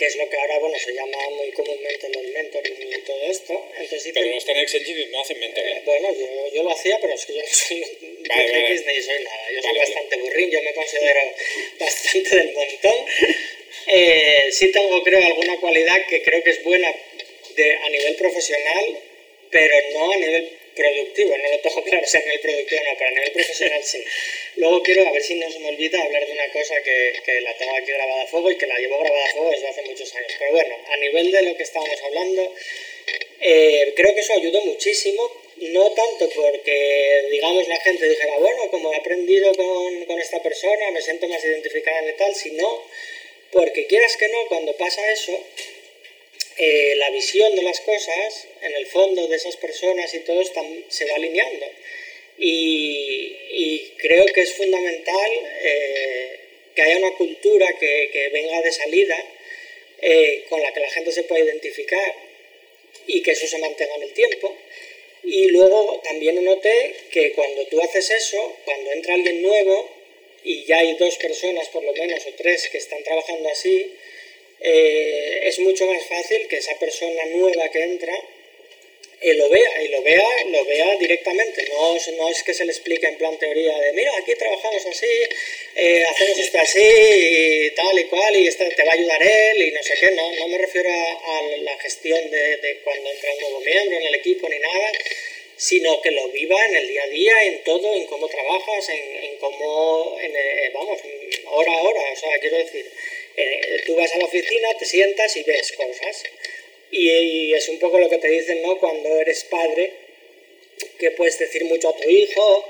que 0.00 0.06
es 0.06 0.16
lo 0.16 0.26
que 0.30 0.36
ahora 0.38 0.58
bueno 0.60 0.78
se 0.78 0.94
llama 0.94 1.18
muy 1.36 1.50
comúnmente 1.50 2.08
los 2.08 2.24
mentoring 2.32 2.74
y 2.90 3.00
todo 3.02 3.22
esto. 3.22 3.52
Entonces, 3.78 4.12
pero 4.14 4.30
los 4.30 4.46
Tenex 4.46 4.74
Engineers 4.74 5.10
no 5.10 5.20
hacen 5.20 5.38
mentoring. 5.38 5.76
Eh, 5.76 5.82
bueno, 5.84 6.08
yo, 6.18 6.54
yo, 6.54 6.62
lo 6.62 6.70
hacía, 6.70 6.98
pero 7.02 7.12
es 7.12 7.26
que 7.26 7.34
yo 7.34 7.42
no 7.42 7.48
soy 7.52 7.80
vale, 8.28 8.70
ni 8.70 9.02
soy 9.02 9.22
nada. 9.22 9.50
Yo 9.52 9.60
soy 9.60 9.76
bastante 9.76 10.16
burrín, 10.16 10.50
yo 10.50 10.62
me 10.62 10.72
considero 10.72 11.20
bastante 11.78 12.34
del 12.34 12.52
montón. 12.54 12.94
Eh, 13.88 14.48
sí 14.50 14.72
tengo, 14.72 15.02
creo, 15.02 15.22
alguna 15.22 15.60
cualidad 15.60 16.00
que 16.08 16.22
creo 16.22 16.42
que 16.44 16.50
es 16.50 16.64
buena 16.64 16.94
de, 17.54 17.76
a 17.76 17.90
nivel 17.90 18.14
profesional, 18.16 18.98
pero 19.50 19.74
no 19.92 20.12
a 20.12 20.16
nivel 20.16 20.59
productivo, 20.80 21.36
no 21.36 21.50
lo 21.50 21.58
tengo 21.60 21.84
claro 21.84 22.06
si 22.06 22.16
a 22.16 22.20
nivel 22.20 22.40
productivo 22.40 22.80
no, 22.84 22.98
pero 22.98 23.10
a 23.10 23.14
nivel 23.14 23.32
profesional 23.32 23.82
sí. 23.84 24.04
Luego 24.56 24.82
quiero, 24.82 25.06
a 25.06 25.12
ver 25.12 25.22
si 25.22 25.34
no 25.34 25.50
se 25.50 25.58
me 25.58 25.68
olvida, 25.68 26.02
hablar 26.02 26.26
de 26.26 26.32
una 26.32 26.48
cosa 26.52 26.74
que, 26.82 27.12
que 27.24 27.40
la 27.42 27.54
tengo 27.56 27.76
aquí 27.76 27.92
grabada 27.92 28.22
a 28.22 28.26
fuego 28.26 28.50
y 28.50 28.56
que 28.56 28.66
la 28.66 28.78
llevo 28.78 28.98
grabada 28.98 29.24
a 29.24 29.32
fuego 29.32 29.50
desde 29.50 29.68
hace 29.68 29.82
muchos 29.82 30.14
años. 30.14 30.32
Pero 30.38 30.52
bueno, 30.52 30.74
a 30.88 30.96
nivel 30.96 31.30
de 31.30 31.42
lo 31.42 31.56
que 31.56 31.62
estábamos 31.62 32.02
hablando, 32.02 32.54
eh, 33.40 33.92
creo 33.96 34.14
que 34.14 34.20
eso 34.20 34.32
ayudó 34.34 34.60
muchísimo, 34.64 35.30
no 35.56 35.90
tanto 35.92 36.28
porque, 36.30 37.28
digamos, 37.30 37.68
la 37.68 37.80
gente 37.80 38.08
dijera, 38.08 38.38
bueno, 38.38 38.70
como 38.70 38.92
he 38.92 38.96
aprendido 38.96 39.52
con, 39.54 40.04
con 40.06 40.20
esta 40.20 40.42
persona, 40.42 40.90
me 40.90 41.02
siento 41.02 41.28
más 41.28 41.44
identificada 41.44 42.00
en 42.00 42.16
tal, 42.16 42.34
sino 42.34 42.84
porque 43.52 43.86
quieras 43.86 44.16
que 44.16 44.28
no, 44.28 44.46
cuando 44.48 44.76
pasa 44.76 45.00
eso, 45.12 45.32
eh, 46.56 46.94
la 46.96 47.10
visión 47.10 47.54
de 47.54 47.62
las 47.62 47.80
cosas, 47.80 48.46
en 48.62 48.74
el 48.74 48.86
fondo 48.86 49.26
de 49.28 49.36
esas 49.36 49.56
personas 49.56 50.12
y 50.14 50.20
todo, 50.20 50.42
se 50.88 51.04
va 51.06 51.14
alineando. 51.14 51.66
Y, 52.38 53.92
creo 53.98 54.24
que 54.26 54.40
es 54.40 54.54
fundamental 54.54 55.30
eh, 55.62 56.40
que 56.74 56.82
haya 56.82 56.96
una 56.96 57.12
cultura 57.12 57.66
que, 57.78 58.30
venga 58.32 58.62
de 58.62 58.72
salida 58.72 59.16
eh, 60.00 60.46
con 60.48 60.62
la 60.62 60.72
que 60.72 60.80
la 60.80 60.90
gente 60.90 61.12
se 61.12 61.24
pueda 61.24 61.44
identificar. 61.44 62.14
y 63.06 63.22
que 63.22 63.32
eso 63.32 63.46
se 63.46 63.58
mantenga 63.58 63.94
en 63.96 64.02
el 64.04 64.12
tiempo. 64.12 64.56
Y 65.22 65.48
luego 65.48 66.00
también 66.02 66.42
noté 66.44 66.94
que 67.10 67.32
cuando 67.32 67.66
tú 67.66 67.80
haces 67.80 68.10
eso, 68.10 68.56
cuando 68.64 68.92
entra 68.92 69.14
alguien 69.14 69.42
nuevo, 69.42 69.90
y 70.44 70.64
ya 70.64 70.78
hay 70.78 70.94
dos 70.94 71.16
personas 71.16 71.68
por 71.68 71.82
lo 71.84 71.92
menos 71.92 72.26
o 72.26 72.32
tres 72.34 72.68
que 72.68 72.78
están 72.78 73.02
trabajando 73.02 73.48
así, 73.48 73.94
eh, 74.60 75.40
es 75.44 75.58
mucho 75.60 75.86
más 75.86 76.04
fácil 76.06 76.46
que 76.48 76.56
esa 76.56 76.78
persona 76.78 77.24
nueva 77.26 77.68
que 77.70 77.82
entra 77.82 78.14
y 79.22 79.32
lo 79.34 79.50
vea, 79.50 79.82
y 79.82 79.88
lo 79.88 80.02
vea, 80.02 80.28
lo 80.46 80.64
vea 80.64 80.96
directamente. 80.96 81.66
No, 81.68 81.94
no 82.16 82.28
es 82.30 82.42
que 82.42 82.54
se 82.54 82.64
le 82.64 82.72
explique 82.72 83.06
en 83.06 83.18
plan 83.18 83.38
teoría 83.38 83.78
de, 83.78 83.92
mira, 83.92 84.10
aquí 84.16 84.34
trabajamos 84.34 84.86
así, 84.86 85.06
eh, 85.76 86.04
hacemos 86.08 86.38
esto 86.38 86.58
así, 86.58 86.80
y 86.80 87.70
tal 87.72 87.98
y 87.98 88.04
cual, 88.04 88.36
y 88.36 88.46
este, 88.46 88.70
te 88.70 88.82
va 88.82 88.92
a 88.92 88.94
ayudar 88.94 89.22
él, 89.22 89.62
y 89.62 89.72
no 89.72 89.82
sé 89.82 89.94
qué. 90.00 90.10
No, 90.12 90.32
no 90.36 90.48
me 90.48 90.56
refiero 90.58 90.88
a, 90.90 91.42
la 91.58 91.78
gestión 91.80 92.30
de, 92.30 92.56
de, 92.56 92.80
cuando 92.82 93.10
entra 93.10 93.32
un 93.34 93.40
nuevo 93.40 93.60
miembro 93.60 93.98
en 93.98 94.06
el 94.06 94.14
equipo 94.14 94.48
ni 94.48 94.58
nada, 94.58 94.92
sino 95.56 96.00
que 96.00 96.10
lo 96.12 96.28
viva 96.28 96.56
en 96.66 96.76
el 96.76 96.88
día 96.88 97.02
a 97.02 97.08
día, 97.08 97.44
en 97.44 97.62
todo, 97.64 97.94
en 97.94 98.06
cómo 98.06 98.26
trabajas, 98.26 98.88
en, 98.88 99.36
cómo, 99.36 100.16
eh, 100.18 100.70
vamos, 100.72 100.98
hora 101.50 101.72
a 101.72 101.82
hora. 101.82 102.00
O 102.12 102.16
sea, 102.16 102.38
quiero 102.38 102.56
decir, 102.56 102.90
eh, 103.36 103.82
tú 103.86 103.96
vas 103.96 104.12
a 104.14 104.18
la 104.18 104.24
oficina, 104.24 104.68
te 104.78 104.84
sientas 104.84 105.36
y 105.36 105.42
ves 105.42 105.72
cosas. 105.72 106.24
Y, 106.90 107.52
es 107.54 107.68
un 107.68 107.78
poco 107.78 107.98
lo 107.98 108.08
que 108.08 108.18
te 108.18 108.28
dicen, 108.28 108.62
¿no? 108.62 108.78
Cuando 108.78 109.20
eres 109.20 109.44
padre, 109.44 109.92
que 110.98 111.10
puedes 111.12 111.38
decir 111.38 111.64
mucho 111.64 111.90
a 111.90 111.96
tu 111.96 112.08
hijo, 112.08 112.68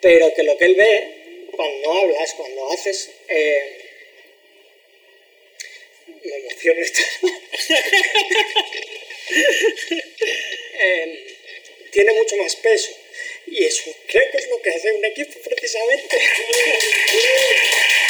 pero 0.00 0.34
que 0.34 0.42
lo 0.42 0.56
que 0.58 0.64
él 0.64 0.74
ve, 0.74 1.46
cuando 1.52 1.92
hablas, 1.92 2.34
cuando 2.34 2.72
haces... 2.72 3.10
Eh, 3.28 3.78
me 6.24 6.36
emociono 6.36 6.80
esto. 6.80 7.02
eh, 10.80 11.36
tiene 11.90 12.12
mucho 12.14 12.36
más 12.36 12.56
peso. 12.56 12.92
Y 13.46 13.64
eso 13.64 13.94
creo 14.06 14.30
que 14.30 14.38
es 14.38 14.48
lo 14.48 14.62
que 14.62 14.70
hace 14.70 14.92
un 14.92 15.04
equipo 15.04 15.38
precisamente. 15.40 16.16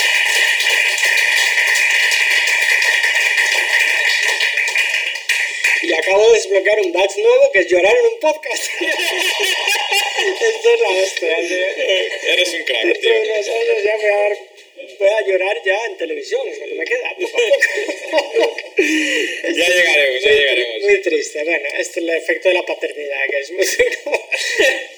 y 5.89 5.93
acabo 5.93 6.27
de 6.29 6.35
desbloquear 6.35 6.81
un 6.81 6.93
batch 6.93 7.17
nuevo 7.17 7.51
que 7.53 7.59
es 7.61 7.69
llorar 7.69 7.97
en 7.97 8.07
un 8.07 8.21
podcast. 8.21 8.65
Esto 10.41 10.75
es 10.75 10.81
la 10.81 10.89
hostia, 10.89 11.39
Eres 12.29 12.55
un 12.55 12.63
crack, 12.63 13.01
tío. 13.01 13.13
Unos 13.23 13.49
años 13.49 13.83
ya 13.85 13.97
voy 13.97 14.07
a, 14.07 14.17
dar, 14.17 14.37
voy 14.99 15.09
a 15.09 15.21
llorar 15.27 15.63
ya 15.65 15.79
en 15.87 15.97
televisión, 15.97 16.49
es 16.49 16.59
lo 16.59 16.67
que 16.67 16.75
me 16.75 16.85
queda, 16.85 17.17
poco 17.21 17.39
a 17.39 18.33
poco. 18.33 18.57
ya 18.77 19.67
llegaremos, 19.67 20.23
ya 20.23 20.31
llegaremos. 20.31 20.83
Muy 20.83 21.03
triste, 21.03 21.45
bueno, 21.45 21.69
este 21.79 21.81
es 21.81 21.97
el 21.97 22.11
efecto 22.11 22.49
de 22.49 22.55
la 22.55 22.67
paternidad, 22.67 23.29
que 23.31 23.41
es 23.41 23.51
muy 23.51 23.65
duro. 23.65 24.29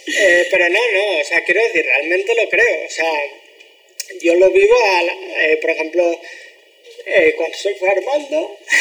eh, 0.19 0.47
pero 0.51 0.69
no, 0.69 0.93
no, 0.93 1.19
o 1.19 1.25
sea, 1.25 1.43
quiero 1.45 1.63
decir, 1.63 1.85
realmente 1.85 2.35
lo 2.35 2.49
creo, 2.49 2.87
o 2.87 2.91
sea, 2.91 3.13
yo 4.21 4.35
lo 4.35 4.51
vivo, 4.51 4.77
eh, 5.39 5.59
por 5.63 5.71
ejemplo, 5.71 6.21
eh, 7.07 7.35
cuando 7.37 7.57
soy 7.57 7.77
Armando, 7.87 8.57
eh, 8.61 8.77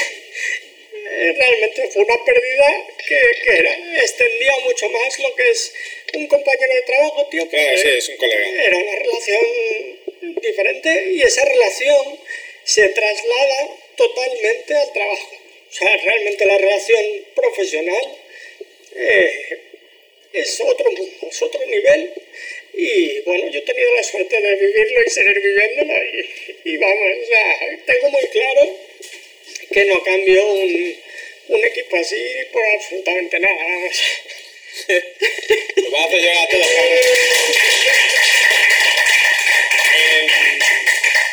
realmente 1.38 1.88
fue 1.92 2.04
una 2.04 2.26
pérdida 2.26 2.88
que, 3.08 3.20
que 3.44 3.98
extendía 3.98 4.54
mucho 4.64 4.90
más 4.90 5.20
lo 5.20 5.36
que 5.36 5.50
es 5.50 5.74
un 6.14 6.28
compañero 6.28 6.74
de 6.74 6.82
trabajo, 6.82 7.28
tío. 7.30 7.50
Claro, 7.50 7.78
sí, 7.78 7.90
es 7.90 8.10
un 8.10 8.18
colega. 8.18 8.64
Era 8.64 8.78
una 8.78 8.96
relación 8.96 9.46
diferente 10.42 11.12
y 11.12 11.22
esa 11.22 11.44
relación 11.46 12.20
se 12.64 12.88
traslada 12.90 13.78
totalmente 13.96 14.76
al 14.76 14.94
trabajo. 14.94 15.32
O 15.70 15.74
sea, 15.74 15.98
realmente 15.98 16.46
la 16.46 16.58
relación 16.58 17.26
profesional 17.36 18.18
eh, 18.96 19.60
es 20.34 20.62
otro 20.62 20.90
es 21.30 21.42
otro 21.42 21.66
nivel. 21.66 22.14
Y 22.76 23.20
bueno, 23.22 23.50
yo 23.50 23.60
he 23.60 23.64
tenido 23.64 23.94
la 23.96 24.04
suerte 24.04 24.42
de 24.42 24.56
vivirlo 24.56 25.04
y 25.06 25.10
seguir 25.10 25.40
viviéndolo. 25.40 25.94
Y, 25.94 26.70
y 26.70 26.78
vamos, 26.78 27.08
o 27.22 27.26
sea, 27.26 27.78
tengo 27.86 28.10
muy 28.10 28.28
claro 28.28 28.78
que 29.74 29.86
no 29.86 30.04
cambio 30.04 30.46
un, 30.46 30.96
un 31.50 31.66
equipo 31.66 31.96
así 31.98 32.16
por 32.52 32.64
absolutamente 32.76 33.40
nada. 33.40 33.56
Vamos. 33.56 34.02
va 35.94 36.02
a 36.02 36.06
hacer 36.06 36.22
llegar 36.22 36.38
a 36.38 36.48
todos. 36.50 36.68
Eh, 39.96 40.28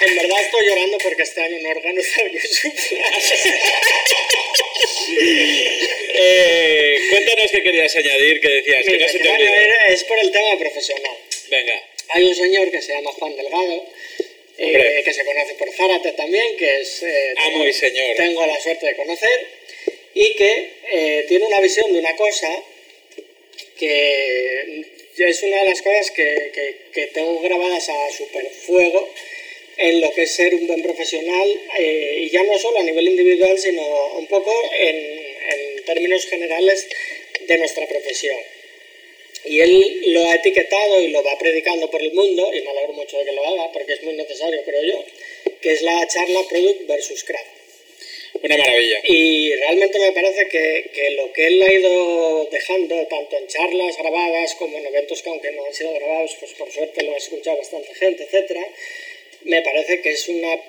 en 0.03 0.17
verdad 0.17 0.41
estoy 0.41 0.67
llorando 0.67 0.99
porque 0.99 1.23
este 1.23 1.41
año 1.43 1.59
no 1.63 1.71
organizado 1.71 2.29
eh, 6.15 6.99
cuéntanos 7.11 7.51
qué 7.51 7.63
querías 7.63 7.97
añadir, 7.97 8.41
que 8.41 8.49
decías 8.49 8.85
que 8.85 8.99
no 8.99 9.09
se 9.09 9.19
te 9.19 9.93
Es 9.93 10.05
por 10.05 10.19
el 10.19 10.31
tema 10.31 10.59
profesional. 10.59 11.17
Venga. 11.49 11.83
Hay 12.09 12.25
un 12.25 12.35
señor 12.35 12.71
que 12.71 12.83
se 12.83 12.93
llama 12.93 13.13
Juan 13.13 13.37
Delgado, 13.37 13.87
eh, 14.63 15.01
que 15.03 15.13
se 15.15 15.25
conoce 15.25 15.55
por 15.55 15.73
Zárate 15.73 16.13
también, 16.13 16.55
que 16.59 16.83
es... 16.83 17.03
Eh, 17.03 17.35
Amo 17.39 17.67
y 17.67 17.73
señor. 17.73 18.15
Tengo 18.15 18.45
la 18.45 18.61
suerte 18.61 18.87
de 18.87 18.95
conocer, 18.95 19.47
y 20.13 20.35
que 20.35 20.71
eh, 20.93 21.25
tiene 21.29 21.47
una 21.47 21.61
visión 21.61 21.91
de 21.91 21.99
una 21.99 22.15
cosa 22.15 22.63
que 23.79 24.85
es 25.17 25.43
una 25.43 25.63
de 25.63 25.69
las 25.71 25.81
cosas 25.81 26.11
que, 26.11 26.79
que, 26.93 27.07
tengo 27.07 27.41
grabadas 27.41 27.89
a 27.89 28.11
super 28.11 28.47
fuego 28.51 29.09
en 29.79 30.03
lo 30.03 30.13
que 30.13 30.25
es 30.25 30.35
ser 30.35 30.55
un 30.55 30.67
buen 30.67 30.83
profesional, 30.83 31.61
y 31.79 32.29
ya 32.29 32.43
no 32.43 32.59
solo 32.59 32.81
a 32.81 32.83
nivel 32.83 33.09
individual, 33.09 33.59
sino 33.59 33.83
un 34.19 34.27
poco 34.27 34.53
en, 34.79 34.97
en 34.97 35.85
términos 35.87 36.27
generales 36.27 36.87
de 37.47 37.59
nuestra 37.59 37.87
profesión. 37.87 38.37
Y 39.45 39.61
él 39.61 40.03
lo 40.09 40.27
ha 40.27 40.35
etiquetado 40.35 41.01
y 41.01 41.09
lo 41.09 41.23
va 41.23 41.39
predicando 41.39 41.91
por 41.91 42.03
el 42.03 42.13
mundo, 42.13 42.51
y 42.53 42.61
me 42.61 42.71
alegro 42.71 42.93
mucho 42.93 43.19
de 43.19 43.25
que 43.25 43.33
lo 43.33 43.45
haga, 43.45 43.73
porque 43.73 43.95
es 43.95 44.03
muy 44.03 44.15
necesario, 44.15 44.63
creo 44.65 44.83
yo, 44.83 45.05
que 45.61 45.73
es 45.73 45.83
la 45.83 46.07
charla 46.07 46.41
Product 46.49 46.87
versus 46.87 47.25
Craft. 47.25 47.61
Una 48.43 48.57
maravilla. 48.57 49.01
Y 49.05 49.53
realmente 49.55 49.99
me 49.99 50.13
parece 50.13 50.49
que, 50.49 50.91
que, 50.95 51.11
lo 51.11 51.33
que 51.33 51.47
él 51.47 51.63
ha 51.63 51.73
ido 51.73 52.45
dejando, 52.51 53.07
tanto 53.07 53.37
en 53.37 53.47
charlas 53.49 53.97
grabadas 53.99 54.55
como 54.55 54.79
en 54.79 54.87
eventos 54.87 55.23
que 55.23 55.31
aunque 55.31 55.51
no 55.53 55.65
han 55.65 55.75
sido 55.75 55.93
grabados, 55.95 56.37
pues 56.39 56.53
por 56.53 56.71
suerte 56.71 57.03
lo 57.03 57.13
ha 57.13 57.17
escuchado 57.17 57.57
bastante 57.59 57.95
gente, 57.95 58.25
etcétera, 58.25 58.65
me 59.45 59.63
parece 59.63 60.01
que 60.01 60.11
es 60.11 60.29
una 60.29 60.61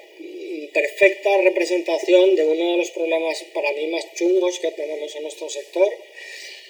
perfecta 0.73 1.37
representación 1.41 2.35
de 2.35 2.45
uno 2.45 2.71
de 2.71 2.77
los 2.77 2.91
problemas 2.91 3.43
para 3.53 3.71
mí 3.73 3.87
más 3.87 4.13
chungos 4.15 4.59
que 4.59 4.71
tenemos 4.71 5.15
en 5.15 5.23
nuestro 5.23 5.49
sector, 5.49 5.89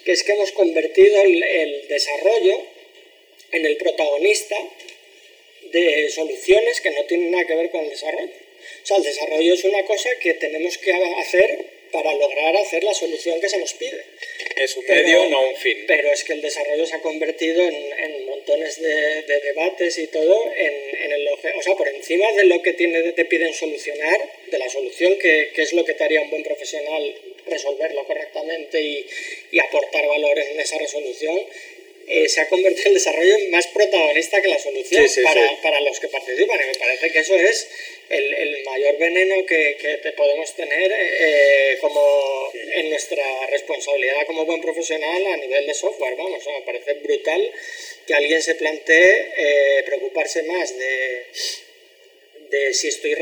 que 0.04 0.12
es 0.12 0.22
que 0.22 0.32
hemos 0.32 0.52
convertido 0.52 1.22
el, 1.22 1.86
desarrollo 1.88 2.60
en 3.52 3.66
el 3.66 3.76
protagonista 3.76 4.56
de 5.72 6.10
soluciones 6.10 6.80
que 6.80 6.90
no 6.90 7.04
tienen 7.04 7.30
nada 7.30 7.44
que 7.46 7.54
ver 7.54 7.70
con 7.70 7.84
el 7.84 7.90
desarrollo. 7.90 8.30
O 8.82 8.86
sea, 8.86 8.96
el 8.96 9.02
desarrollo 9.02 9.54
es 9.54 9.64
una 9.64 9.84
cosa 9.84 10.08
que 10.20 10.34
tenemos 10.34 10.78
que 10.78 10.92
hacer 10.92 11.82
para 11.92 12.14
lograr 12.14 12.56
hacer 12.56 12.82
la 12.82 12.94
solución 12.94 13.40
que 13.40 13.48
se 13.48 13.58
nos 13.58 13.74
pide. 13.74 14.02
Es 14.56 14.76
un 14.76 14.86
medio, 14.86 15.28
no 15.28 15.48
un 15.48 15.56
fin. 15.56 15.84
Pero 15.86 16.10
es 16.10 16.24
que 16.24 16.32
el 16.32 16.40
desarrollo 16.40 16.86
se 16.86 16.96
ha 16.96 17.00
convertido 17.00 17.62
en, 17.62 18.26
montones 18.26 18.80
de, 18.80 19.40
debates 19.42 19.98
y 19.98 20.06
todo, 20.06 20.52
en, 20.56 21.12
el, 21.12 21.28
o 21.28 21.62
sea, 21.62 21.74
por 21.76 21.88
encima 21.88 22.32
de 22.32 22.44
lo 22.44 22.62
que 22.62 22.72
tiene, 22.72 23.12
te 23.12 23.24
piden 23.26 23.52
solucionar, 23.52 24.18
de 24.50 24.58
la 24.58 24.68
solución 24.70 25.16
que, 25.18 25.50
que 25.54 25.62
es 25.62 25.72
lo 25.74 25.84
que 25.84 25.94
te 25.94 26.04
haría 26.04 26.22
un 26.22 26.30
buen 26.30 26.42
profesional 26.42 27.14
resolverlo 27.52 28.04
correctamente 28.06 28.80
y, 28.80 29.06
y 29.50 29.58
aportar 29.60 30.06
valor 30.06 30.38
en 30.38 30.60
esa 30.60 30.78
resolución, 30.78 31.40
eh, 32.08 32.28
se 32.28 32.40
ha 32.40 32.48
convertido 32.48 32.88
el 32.88 32.94
desarrollo 32.94 33.36
en 33.36 33.50
más 33.50 33.66
protagonista 33.68 34.42
que 34.42 34.48
la 34.48 34.58
solución 34.58 35.06
para, 35.22 35.62
para, 35.62 35.80
los 35.80 36.00
que 36.00 36.08
participan. 36.08 36.60
Y 36.62 36.66
me 36.66 36.74
parece 36.74 37.12
que 37.12 37.18
eso 37.20 37.34
es 37.36 37.68
el, 38.08 38.34
el 38.34 38.64
mayor 38.64 38.98
veneno 38.98 39.46
que, 39.46 39.76
que 39.80 39.98
te 39.98 40.12
podemos 40.12 40.54
tener 40.54 40.92
eh, 40.92 41.78
como 41.80 42.50
en 42.52 42.90
nuestra 42.90 43.24
responsabilidad 43.50 44.26
como 44.26 44.44
buen 44.44 44.60
profesional 44.60 45.26
a 45.26 45.36
nivel 45.36 45.66
de 45.66 45.74
software. 45.74 46.16
Vamos, 46.16 46.44
me 46.46 46.62
parece 46.62 46.94
brutal 46.94 47.52
que 48.06 48.14
alguien 48.14 48.42
se 48.42 48.56
plantee 48.56 49.32
eh, 49.36 49.82
preocuparse 49.86 50.42
más 50.42 50.76
de 50.76 51.26
de 52.52 52.74
si 52.74 52.88
estoy 52.88 53.14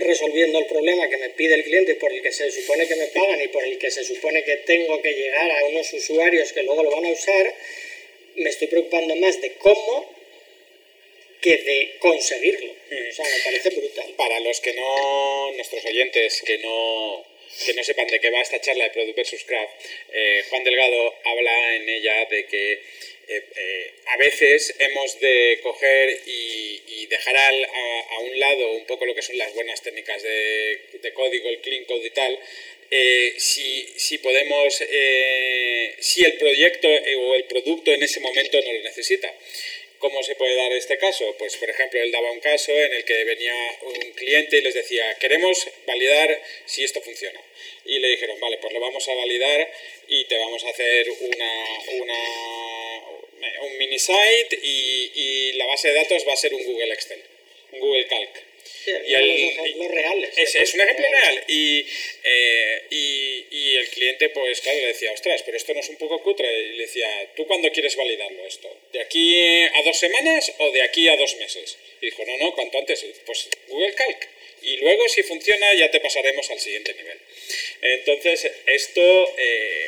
resolviendo 0.00 0.60
el 0.60 0.66
problema 0.66 1.08
que 1.08 1.16
me 1.16 1.30
pide 1.30 1.56
el 1.56 1.64
cliente 1.64 1.96
por 1.96 2.12
el 2.12 2.22
que 2.22 2.30
se 2.30 2.50
supone 2.52 2.86
que 2.86 2.94
me 2.94 3.08
pagan 3.08 3.42
y 3.42 3.48
por 3.48 3.64
el 3.64 3.78
que 3.78 3.90
se 3.90 4.04
supone 4.04 4.44
que 4.44 4.58
tengo 4.58 5.02
que 5.02 5.12
llegar 5.12 5.50
a 5.50 5.64
unos 5.66 5.92
usuarios 5.92 6.52
que 6.52 6.62
luego 6.62 6.84
lo 6.84 6.90
van 6.92 7.04
a 7.04 7.10
usar, 7.10 7.52
me 8.36 8.48
estoy 8.48 8.68
preocupando 8.68 9.16
más 9.16 9.40
de 9.40 9.54
cómo 9.54 10.14
que 11.40 11.56
de 11.56 11.96
conseguirlo. 11.98 12.72
O 12.72 13.12
sea, 13.12 13.24
me 13.24 13.44
parece 13.44 13.70
brutal. 13.70 14.14
Para 14.16 14.38
los 14.40 14.60
que 14.60 14.72
no, 14.74 15.52
nuestros 15.52 15.84
oyentes 15.84 16.42
que 16.42 16.58
no, 16.58 17.24
que 17.66 17.74
no 17.74 17.82
sepan 17.82 18.06
de 18.06 18.20
qué 18.20 18.30
va 18.30 18.40
esta 18.40 18.60
charla 18.60 18.84
de 18.84 18.90
Product 18.90 19.18
vs. 19.18 19.44
Craft, 19.44 19.72
eh, 20.12 20.44
Juan 20.48 20.62
Delgado 20.62 21.14
habla 21.24 21.74
en 21.74 21.88
ella 21.88 22.24
de 22.26 22.46
que 22.46 22.82
a 24.06 24.16
veces 24.18 24.74
hemos 24.78 25.18
de 25.20 25.60
coger 25.62 26.20
y, 26.26 27.06
dejar 27.06 27.36
a, 27.36 28.18
un 28.20 28.40
lado 28.40 28.72
un 28.72 28.84
poco 28.84 29.06
lo 29.06 29.14
que 29.14 29.22
son 29.22 29.38
las 29.38 29.54
buenas 29.54 29.80
técnicas 29.80 30.22
de, 30.22 31.12
código, 31.14 31.48
el 31.48 31.60
clean 31.60 31.84
code 31.84 32.06
y 32.06 32.10
tal, 32.10 32.38
eh, 32.90 33.34
si, 33.38 33.94
si, 33.96 34.18
podemos, 34.18 34.80
eh, 34.80 35.94
si 36.00 36.24
el 36.24 36.34
proyecto 36.34 36.88
o 36.88 37.34
el 37.34 37.44
producto 37.44 37.92
en 37.92 38.02
ese 38.02 38.20
momento 38.20 38.60
no 38.60 38.72
lo 38.72 38.82
necesita. 38.82 39.32
¿Cómo 39.98 40.22
se 40.22 40.34
puede 40.34 40.54
dar 40.54 40.72
este 40.72 40.98
caso? 40.98 41.34
Pues, 41.38 41.56
por 41.56 41.70
ejemplo, 41.70 42.00
él 42.00 42.12
daba 42.12 42.30
un 42.30 42.40
caso 42.40 42.70
en 42.70 42.92
el 42.92 43.04
que 43.04 43.24
venía 43.24 43.54
un 43.82 44.12
cliente 44.12 44.58
y 44.58 44.60
les 44.60 44.74
decía, 44.74 45.02
queremos 45.18 45.66
validar 45.86 46.42
si 46.66 46.84
esto 46.84 47.00
funciona. 47.00 47.40
Y 47.86 47.98
le 47.98 48.08
dijeron, 48.08 48.38
vale, 48.38 48.58
pues 48.58 48.72
lo 48.74 48.80
vamos 48.80 49.08
a 49.08 49.14
validar 49.14 49.72
y 50.08 50.24
te 50.24 50.36
vamos 50.38 50.64
a 50.64 50.70
hacer 50.70 51.08
una, 51.10 51.52
un 53.62 53.78
mini 53.78 53.98
site 53.98 54.58
y, 54.62 55.12
y 55.14 55.52
la 55.52 55.66
base 55.66 55.88
de 55.88 55.94
datos 55.94 56.26
va 56.26 56.32
a 56.32 56.36
ser 56.36 56.54
un 56.54 56.64
Google 56.64 56.92
Excel, 56.92 57.22
un 57.72 57.80
Google 57.80 58.06
Calc 58.06 58.46
y 58.86 59.14
el, 59.14 59.88
reales. 59.88 60.30
Es, 60.36 60.74
un 60.74 60.80
ejemplo 60.80 61.06
real. 61.10 61.44
Eh, 61.48 62.82
y, 62.90 63.46
y, 63.50 63.76
el 63.76 63.88
cliente, 63.88 64.28
pues 64.30 64.60
claro, 64.60 64.78
le 64.78 64.86
decía, 64.88 65.12
ostras, 65.12 65.42
pero 65.42 65.56
esto 65.56 65.74
no 65.74 65.80
es 65.80 65.88
un 65.88 65.96
poco 65.96 66.22
cutre. 66.22 66.48
Y 66.60 66.76
le 66.76 66.82
decía, 66.84 67.08
¿tú 67.34 67.46
cuándo 67.46 67.70
quieres 67.72 67.96
validarlo 67.96 68.46
esto? 68.46 68.74
¿De 68.92 69.00
aquí 69.00 69.62
a 69.62 69.82
dos 69.84 69.98
semanas 69.98 70.52
o 70.58 70.70
de 70.70 70.82
aquí 70.82 71.08
a 71.08 71.16
dos 71.16 71.36
meses? 71.36 71.76
Y 72.00 72.06
dijo, 72.06 72.24
no, 72.24 72.36
no, 72.38 72.54
cuanto 72.54 72.78
antes. 72.78 73.04
Pues 73.24 73.48
Google 73.68 73.94
Calc. 73.94 74.28
Y 74.62 74.78
luego, 74.78 75.08
si 75.08 75.22
funciona, 75.22 75.74
ya 75.74 75.90
te 75.90 76.00
pasaremos 76.00 76.50
al 76.50 76.58
siguiente 76.58 76.94
nivel. 76.94 77.18
Entonces, 77.82 78.50
esto, 78.66 79.34
eh, 79.38 79.85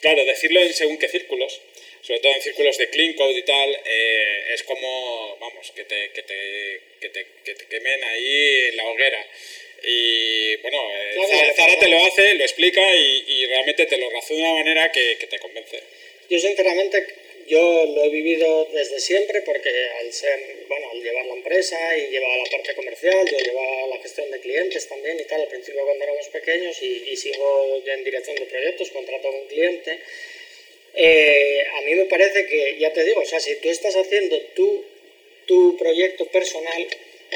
claro, 0.00 0.24
decirlo 0.24 0.60
en 0.60 0.72
según 0.72 0.98
qué 0.98 1.08
círculos, 1.08 1.60
sobre 2.02 2.20
todo 2.20 2.32
en 2.32 2.42
círculos 2.42 2.78
de 2.78 2.90
clean 2.90 3.12
code 3.14 3.38
y 3.38 3.42
tal, 3.42 3.80
eh, 3.84 4.54
es 4.54 4.62
como, 4.64 5.36
vamos, 5.40 5.70
que 5.74 5.84
te, 5.84 6.10
que, 6.10 6.22
te, 6.22 6.80
que, 7.00 7.08
te, 7.10 7.26
que 7.44 7.54
te 7.54 7.66
quemen 7.66 8.04
ahí 8.04 8.68
en 8.68 8.76
la 8.76 8.86
hoguera. 8.86 9.26
Y 9.82 10.56
bueno, 10.56 10.78
eh, 10.94 11.52
Zara, 11.56 11.78
te 11.78 11.88
lo 11.88 12.04
hace, 12.04 12.34
lo 12.34 12.44
explica 12.44 12.82
y, 12.96 13.24
y, 13.26 13.46
realmente 13.46 13.86
te 13.86 13.96
lo 13.96 14.10
razona 14.10 14.38
de 14.38 14.44
una 14.44 14.54
manera 14.54 14.92
que, 14.92 15.16
que 15.18 15.26
te 15.26 15.38
convence. 15.38 15.82
Yo 16.28 16.38
sinceramente 16.38 17.06
yo 17.50 17.84
lo 17.94 18.04
he 18.04 18.08
vivido 18.08 18.68
desde 18.72 19.00
siempre 19.00 19.42
porque 19.42 19.70
al 20.00 20.12
ser, 20.12 20.64
bueno, 20.68 20.90
al 20.92 21.02
llevar 21.02 21.26
la 21.26 21.34
empresa 21.34 21.76
y 21.98 22.10
llevar 22.10 22.38
la 22.38 22.50
parte 22.50 22.74
comercial, 22.74 23.28
yo 23.30 23.38
llevaba 23.38 23.86
la 23.88 23.98
gestión 23.98 24.30
de 24.30 24.40
clientes 24.40 24.88
también 24.88 25.18
y 25.20 25.24
tal, 25.24 25.42
al 25.42 25.48
principio 25.48 25.84
cuando 25.84 26.04
éramos 26.04 26.28
pequeños 26.28 26.80
y, 26.82 27.10
y 27.10 27.16
sigo 27.16 27.82
en 27.84 28.04
dirección 28.04 28.36
de 28.36 28.46
proyectos, 28.46 28.90
contrato 28.90 29.28
a 29.28 29.30
un 29.32 29.46
cliente 29.48 29.98
eh, 30.94 31.64
a 31.72 31.80
mí 31.82 31.94
me 31.94 32.06
parece 32.06 32.46
que, 32.46 32.76
ya 32.78 32.92
te 32.92 33.04
digo, 33.04 33.20
o 33.20 33.24
sea, 33.24 33.40
si 33.40 33.56
tú 33.56 33.68
estás 33.70 33.94
haciendo 33.94 34.38
tu, 34.56 34.84
tu 35.46 35.76
proyecto 35.76 36.26
personal, 36.26 36.86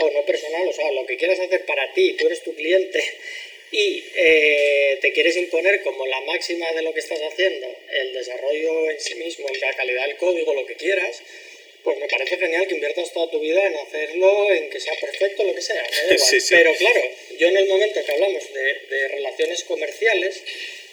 o 0.00 0.10
no 0.10 0.24
personal, 0.24 0.66
o 0.66 0.72
sea, 0.72 0.90
lo 0.90 1.06
que 1.06 1.16
quieras 1.16 1.38
hacer 1.38 1.64
para 1.64 1.92
ti, 1.92 2.14
tú 2.18 2.26
eres 2.26 2.42
tu 2.42 2.54
cliente, 2.54 3.00
y 3.74 4.04
eh, 4.14 4.98
te 5.00 5.12
quieres 5.12 5.36
imponer 5.36 5.82
como 5.82 6.06
la 6.06 6.20
máxima 6.22 6.70
de 6.72 6.82
lo 6.82 6.94
que 6.94 7.00
estás 7.00 7.20
haciendo, 7.20 7.66
el 7.90 8.12
desarrollo 8.12 8.90
en 8.90 9.00
sí 9.00 9.14
mismo, 9.16 9.46
la 9.60 9.74
calidad 9.74 10.06
del 10.06 10.16
código, 10.16 10.54
lo 10.54 10.64
que 10.66 10.76
quieras, 10.76 11.22
pues 11.82 11.98
me 11.98 12.08
parece 12.08 12.38
genial 12.38 12.66
que 12.66 12.74
inviertas 12.74 13.12
toda 13.12 13.30
tu 13.30 13.40
vida 13.40 13.66
en 13.66 13.76
hacerlo, 13.76 14.50
en 14.52 14.70
que 14.70 14.80
sea 14.80 14.94
perfecto, 15.00 15.44
lo 15.44 15.54
que 15.54 15.60
sea. 15.60 15.84
Pero 16.48 16.74
claro, 16.76 17.00
yo 17.38 17.48
en 17.48 17.56
el 17.56 17.68
momento 17.68 18.04
que 18.04 18.12
hablamos 18.12 18.54
de, 18.54 18.74
de 18.88 19.08
relaciones 19.08 19.64
comerciales, 19.64 20.42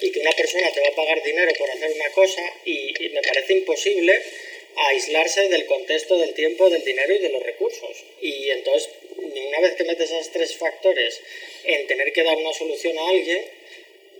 y 0.01 0.11
que 0.11 0.19
una 0.19 0.31
persona 0.31 0.71
te 0.71 0.81
va 0.81 0.87
a 0.87 0.95
pagar 0.95 1.23
dinero 1.23 1.51
por 1.57 1.69
hacer 1.69 1.91
una 1.91 2.09
cosa 2.09 2.41
y, 2.65 2.91
me 3.13 3.21
parece 3.21 3.53
imposible 3.53 4.19
aislarse 4.89 5.47
del 5.49 5.65
contexto 5.65 6.17
del 6.17 6.33
tiempo, 6.33 6.69
del 6.69 6.83
dinero 6.83 7.13
y 7.13 7.19
de 7.19 7.29
los 7.29 7.43
recursos. 7.43 8.03
Y 8.21 8.49
entonces, 8.49 8.89
una 9.17 9.59
vez 9.59 9.75
que 9.75 9.83
metes 9.83 10.11
esos 10.11 10.31
tres 10.31 10.55
factores 10.55 11.21
en 11.63 11.87
tener 11.87 12.11
que 12.13 12.23
dar 12.23 12.37
una 12.37 12.53
solución 12.53 12.97
a 12.97 13.09
alguien, 13.09 13.45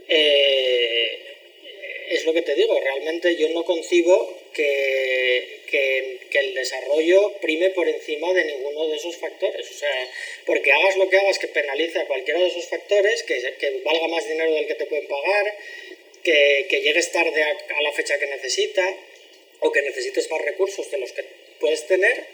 eh, 0.07 1.31
es 2.09 2.25
lo 2.25 2.33
que 2.33 2.41
te 2.41 2.55
digo, 2.55 2.77
realmente 2.79 3.35
yo 3.37 3.49
no 3.49 3.63
concibo 3.63 4.37
que, 4.53 5.61
que, 5.67 6.19
el 6.39 6.53
desarrollo 6.55 7.33
prime 7.39 7.69
por 7.69 7.87
encima 7.87 8.33
de 8.33 8.45
ninguno 8.45 8.87
de 8.87 8.95
esos 8.97 9.15
factores. 9.17 9.69
O 9.69 9.73
sea, 9.73 10.09
porque 10.45 10.71
hagas 10.71 10.97
lo 10.97 11.09
que 11.09 11.17
hagas 11.17 11.39
que 11.39 11.47
penalice 11.47 11.99
a 11.99 12.07
cualquiera 12.07 12.39
de 12.39 12.47
esos 12.47 12.67
factores, 12.67 13.23
que, 13.23 13.35
que 13.59 13.81
valga 13.83 14.07
más 14.07 14.27
dinero 14.27 14.51
del 14.53 14.65
que 14.65 14.75
te 14.75 14.85
pueden 14.85 15.07
pagar, 15.07 15.55
que, 16.23 16.81
llegues 16.83 17.11
tarde 17.11 17.43
a, 17.43 17.81
la 17.81 17.91
fecha 17.91 18.17
que 18.17 18.27
necesita 18.27 18.95
o 19.59 19.71
que 19.71 19.81
necesites 19.81 20.29
más 20.29 20.41
recursos 20.41 20.89
de 20.89 20.97
los 20.97 21.11
que 21.11 21.23
puedes 21.59 21.85
tener, 21.87 22.25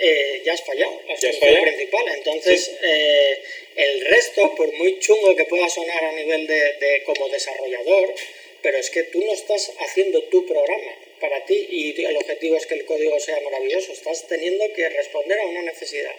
eh, 0.00 0.42
ya 0.44 0.52
has 0.52 0.62
fallado, 0.62 1.00
es 1.08 1.22
lo 1.22 1.62
principal. 1.62 2.04
Entonces, 2.14 2.76
eh, 2.82 3.42
el 3.76 4.04
resto, 4.06 4.54
por 4.54 4.72
muy 4.74 4.98
chungo 4.98 5.34
que 5.36 5.44
pueda 5.44 5.68
sonar 5.68 6.04
a 6.04 6.12
nivel 6.12 6.46
de, 6.46 6.72
de 6.74 7.02
como 7.04 7.28
desarrollador, 7.28 8.14
pero 8.62 8.78
es 8.78 8.90
que 8.90 9.04
tú 9.04 9.24
no 9.24 9.32
estás 9.32 9.72
haciendo 9.78 10.22
tu 10.24 10.46
programa 10.46 10.92
para 11.20 11.44
ti 11.44 11.66
y 11.70 12.04
el 12.04 12.16
objetivo 12.16 12.56
es 12.56 12.66
que 12.66 12.74
el 12.74 12.84
código 12.84 13.18
sea 13.20 13.40
maravilloso, 13.40 13.92
estás 13.92 14.26
teniendo 14.26 14.72
que 14.72 14.88
responder 14.88 15.38
a 15.38 15.46
una 15.46 15.62
necesidad. 15.62 16.14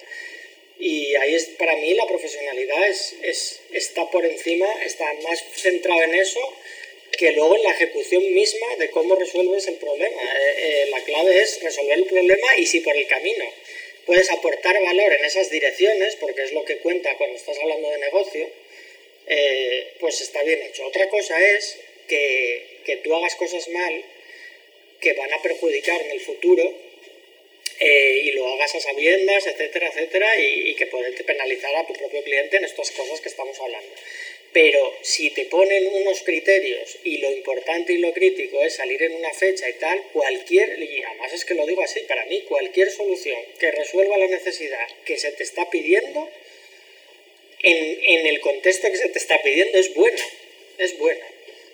Y 0.80 1.14
ahí 1.16 1.36
es, 1.36 1.46
para 1.58 1.76
mí 1.76 1.94
la 1.94 2.08
profesionalidad 2.08 2.88
es, 2.88 3.16
es, 3.22 3.60
está 3.74 4.10
por 4.10 4.26
encima, 4.26 4.68
está 4.86 5.14
más 5.24 5.44
centrada 5.56 6.06
en 6.06 6.16
eso 6.16 6.40
que 7.18 7.34
luego 7.34 7.58
en 7.58 7.64
la 7.64 7.72
ejecución 7.72 8.34
misma 8.34 8.68
de 8.78 8.90
cómo 8.92 9.16
resuelves 9.16 9.68
el 9.68 9.76
problema. 9.76 10.22
Eh, 10.22 10.54
eh, 10.58 10.88
la 10.90 11.02
clave 11.04 11.42
es 11.42 11.62
resolver 11.62 11.98
el 11.98 12.06
problema 12.06 12.48
y 12.58 12.66
si 12.66 12.80
por 12.80 12.96
el 12.96 13.08
camino 13.08 13.46
puedes 14.06 14.30
aportar 14.32 14.82
valor 14.82 15.14
en 15.14 15.26
esas 15.26 15.50
direcciones, 15.50 16.16
porque 16.16 16.44
es 16.44 16.54
lo 16.54 16.66
que 16.66 16.78
cuenta 16.78 17.16
cuando 17.18 17.36
estás 17.36 17.58
hablando 17.60 17.90
de 17.90 17.98
negocio, 18.00 18.50
eh, 19.28 19.94
pues 20.00 20.22
está 20.22 20.44
bien 20.44 20.62
hecho. 20.64 20.86
Otra 20.86 21.08
cosa 21.10 21.40
es 21.42 21.78
que, 22.08 22.82
que 22.86 22.98
tú 22.98 23.14
hagas 23.16 23.36
cosas 23.36 23.68
mal 23.70 24.04
que 25.00 25.14
van 25.14 25.34
a 25.34 25.42
perjudicar 25.42 26.02
en 26.02 26.12
el 26.12 26.20
futuro 26.20 26.74
eh, 27.80 28.22
y 28.26 28.32
lo 28.32 28.46
hagas 28.50 28.76
a 28.76 28.80
sabiendas, 28.82 29.48
etcétera, 29.48 29.88
etcétera, 29.88 30.38
y, 30.38 30.76
que 30.76 30.88
puede 30.88 31.12
penalizar 31.24 31.74
a 31.76 31.88
tu 31.88 31.94
propio 31.94 32.22
cliente 32.24 32.58
en 32.58 32.66
estas 32.66 32.92
cosas 32.92 33.22
que 33.22 33.30
estamos 33.30 33.58
hablando. 33.60 33.90
Pero 34.52 34.94
si 35.04 35.30
te 35.30 35.46
ponen 35.46 35.88
unos 35.94 36.24
criterios 36.24 36.98
y 37.04 37.20
lo 37.20 37.32
importante 37.32 37.94
y 37.94 37.98
lo 37.98 38.12
crítico 38.14 38.64
es 38.64 38.76
salir 38.76 39.02
en 39.04 39.14
una 39.14 39.32
fecha 39.32 39.70
y 39.70 39.74
tal, 39.74 40.02
cualquier, 40.12 40.82
y 40.82 41.04
además 41.04 41.34
es 41.34 41.46
que 41.46 41.54
lo 41.54 41.68
digo 41.68 41.84
así, 41.84 42.00
para 42.02 42.26
mí 42.26 42.42
cualquier 42.48 42.90
solución 42.90 43.40
que 43.60 43.70
resuelva 43.72 44.18
la 44.18 44.28
necesidad 44.28 44.88
que 45.06 45.18
se 45.18 45.32
te 45.34 45.44
está 45.44 45.70
pidiendo, 45.70 46.30
en, 47.62 48.00
en 48.04 48.28
el 48.28 48.40
contexto 48.40 48.90
que 48.90 48.98
se 48.98 49.10
te 49.10 49.20
está 49.20 49.40
pidiendo 49.42 49.78
es 49.78 49.94
buena, 49.94 50.24
es 50.78 50.98
buena. 50.98 51.26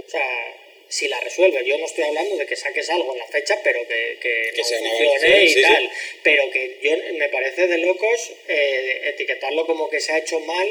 O 0.06 0.10
sea, 0.10 0.56
si 0.88 1.08
la 1.08 1.20
resuelve. 1.20 1.64
Yo 1.66 1.78
no 1.78 1.86
estoy 1.86 2.06
hablando 2.06 2.38
de 2.38 2.46
que 2.46 2.56
saques 2.56 2.90
algo 2.90 3.14
en 3.14 3.20
la 3.20 3.28
fecha, 3.28 3.60
pero 3.64 3.86
que, 3.88 4.18
que, 4.22 4.52
no 4.56 4.64
funcione 4.64 5.46
y 5.46 5.62
tal. 5.62 5.92
Pero 6.24 6.52
que 6.52 6.80
yo 6.82 7.14
me 7.14 7.30
parece 7.30 7.68
de 7.68 7.78
locos 7.80 8.32
eh, 8.48 9.02
etiquetarlo 9.06 9.66
como 9.66 9.90
que 9.90 10.00
se 10.00 10.14
ha 10.14 10.20
hecho 10.20 10.40
mal 10.40 10.68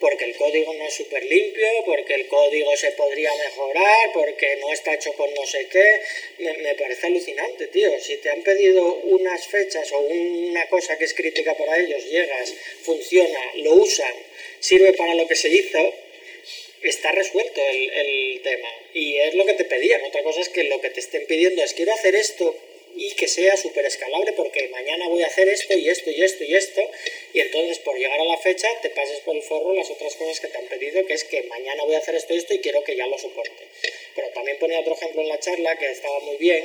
porque 0.00 0.24
el 0.24 0.36
código 0.36 0.74
no 0.74 0.86
es 0.86 0.94
súper 0.94 1.24
limpio, 1.24 1.68
porque 1.86 2.14
el 2.14 2.26
código 2.26 2.76
se 2.76 2.92
podría 2.92 3.30
mejorar, 3.34 4.12
porque 4.12 4.56
no 4.56 4.72
está 4.72 4.94
hecho 4.94 5.12
con 5.14 5.32
no 5.34 5.46
sé 5.46 5.66
qué. 5.68 6.00
Me, 6.38 6.52
me, 6.58 6.74
parece 6.74 7.06
alucinante, 7.06 7.68
tío. 7.68 7.98
Si 8.00 8.16
te 8.18 8.30
han 8.30 8.42
pedido 8.42 8.94
unas 9.04 9.46
fechas 9.46 9.90
o 9.92 10.00
una 10.00 10.66
cosa 10.68 10.98
que 10.98 11.04
es 11.04 11.14
crítica 11.14 11.54
para 11.56 11.78
ellos, 11.78 12.04
llegas, 12.10 12.52
funciona, 12.82 13.38
lo 13.56 13.74
usan, 13.74 14.14
sirve 14.60 14.92
para 14.92 15.14
lo 15.14 15.26
que 15.26 15.36
se 15.36 15.48
hizo, 15.48 15.94
está 16.82 17.12
resuelto 17.12 17.60
el, 17.70 17.90
el, 17.90 18.42
tema. 18.42 18.68
Y 18.92 19.16
es 19.16 19.34
lo 19.34 19.46
que 19.46 19.54
te 19.54 19.64
pedían. 19.64 20.02
Otra 20.04 20.22
cosa 20.22 20.40
es 20.40 20.48
que 20.48 20.64
lo 20.64 20.80
que 20.80 20.90
te 20.90 21.00
estén 21.00 21.26
pidiendo 21.26 21.62
es 21.62 21.72
quiero 21.72 21.92
hacer 21.94 22.14
esto 22.14 22.54
y 22.96 23.14
que 23.14 23.28
sea 23.28 23.56
súper 23.56 23.86
escalable 23.86 24.32
porque 24.32 24.68
mañana 24.68 25.08
voy 25.08 25.22
a 25.22 25.26
hacer 25.26 25.48
esto 25.48 25.76
y 25.76 25.88
esto 25.88 26.10
y 26.10 26.22
esto 26.22 26.44
y 26.44 26.54
esto. 26.54 26.80
Y 27.32 27.40
entonces 27.40 27.78
por 27.80 27.98
llegar 27.98 28.20
a 28.20 28.24
la 28.24 28.38
fecha 28.38 28.68
te 28.82 28.90
pases 28.90 29.18
por 29.20 29.36
el 29.36 29.42
forro 29.42 29.74
las 29.74 29.90
otras 29.90 30.14
cosas 30.16 30.40
que 30.40 30.48
te 30.48 30.58
han 30.58 30.66
pedido, 30.66 31.04
que 31.06 31.14
es 31.14 31.24
que 31.24 31.42
mañana 31.44 31.84
voy 31.84 31.94
a 31.94 31.98
hacer 31.98 32.14
esto 32.14 32.34
y 32.34 32.38
esto 32.38 32.54
y 32.54 32.58
quiero 32.58 32.82
que 32.84 32.96
ya 32.96 33.06
lo 33.06 33.18
soporte. 33.18 33.68
Pero 34.14 34.28
también 34.30 34.58
ponía 34.58 34.80
otro 34.80 34.94
ejemplo 34.94 35.22
en 35.22 35.28
la 35.28 35.40
charla 35.40 35.76
que 35.76 35.90
estaba 35.90 36.20
muy 36.20 36.36
bien, 36.36 36.64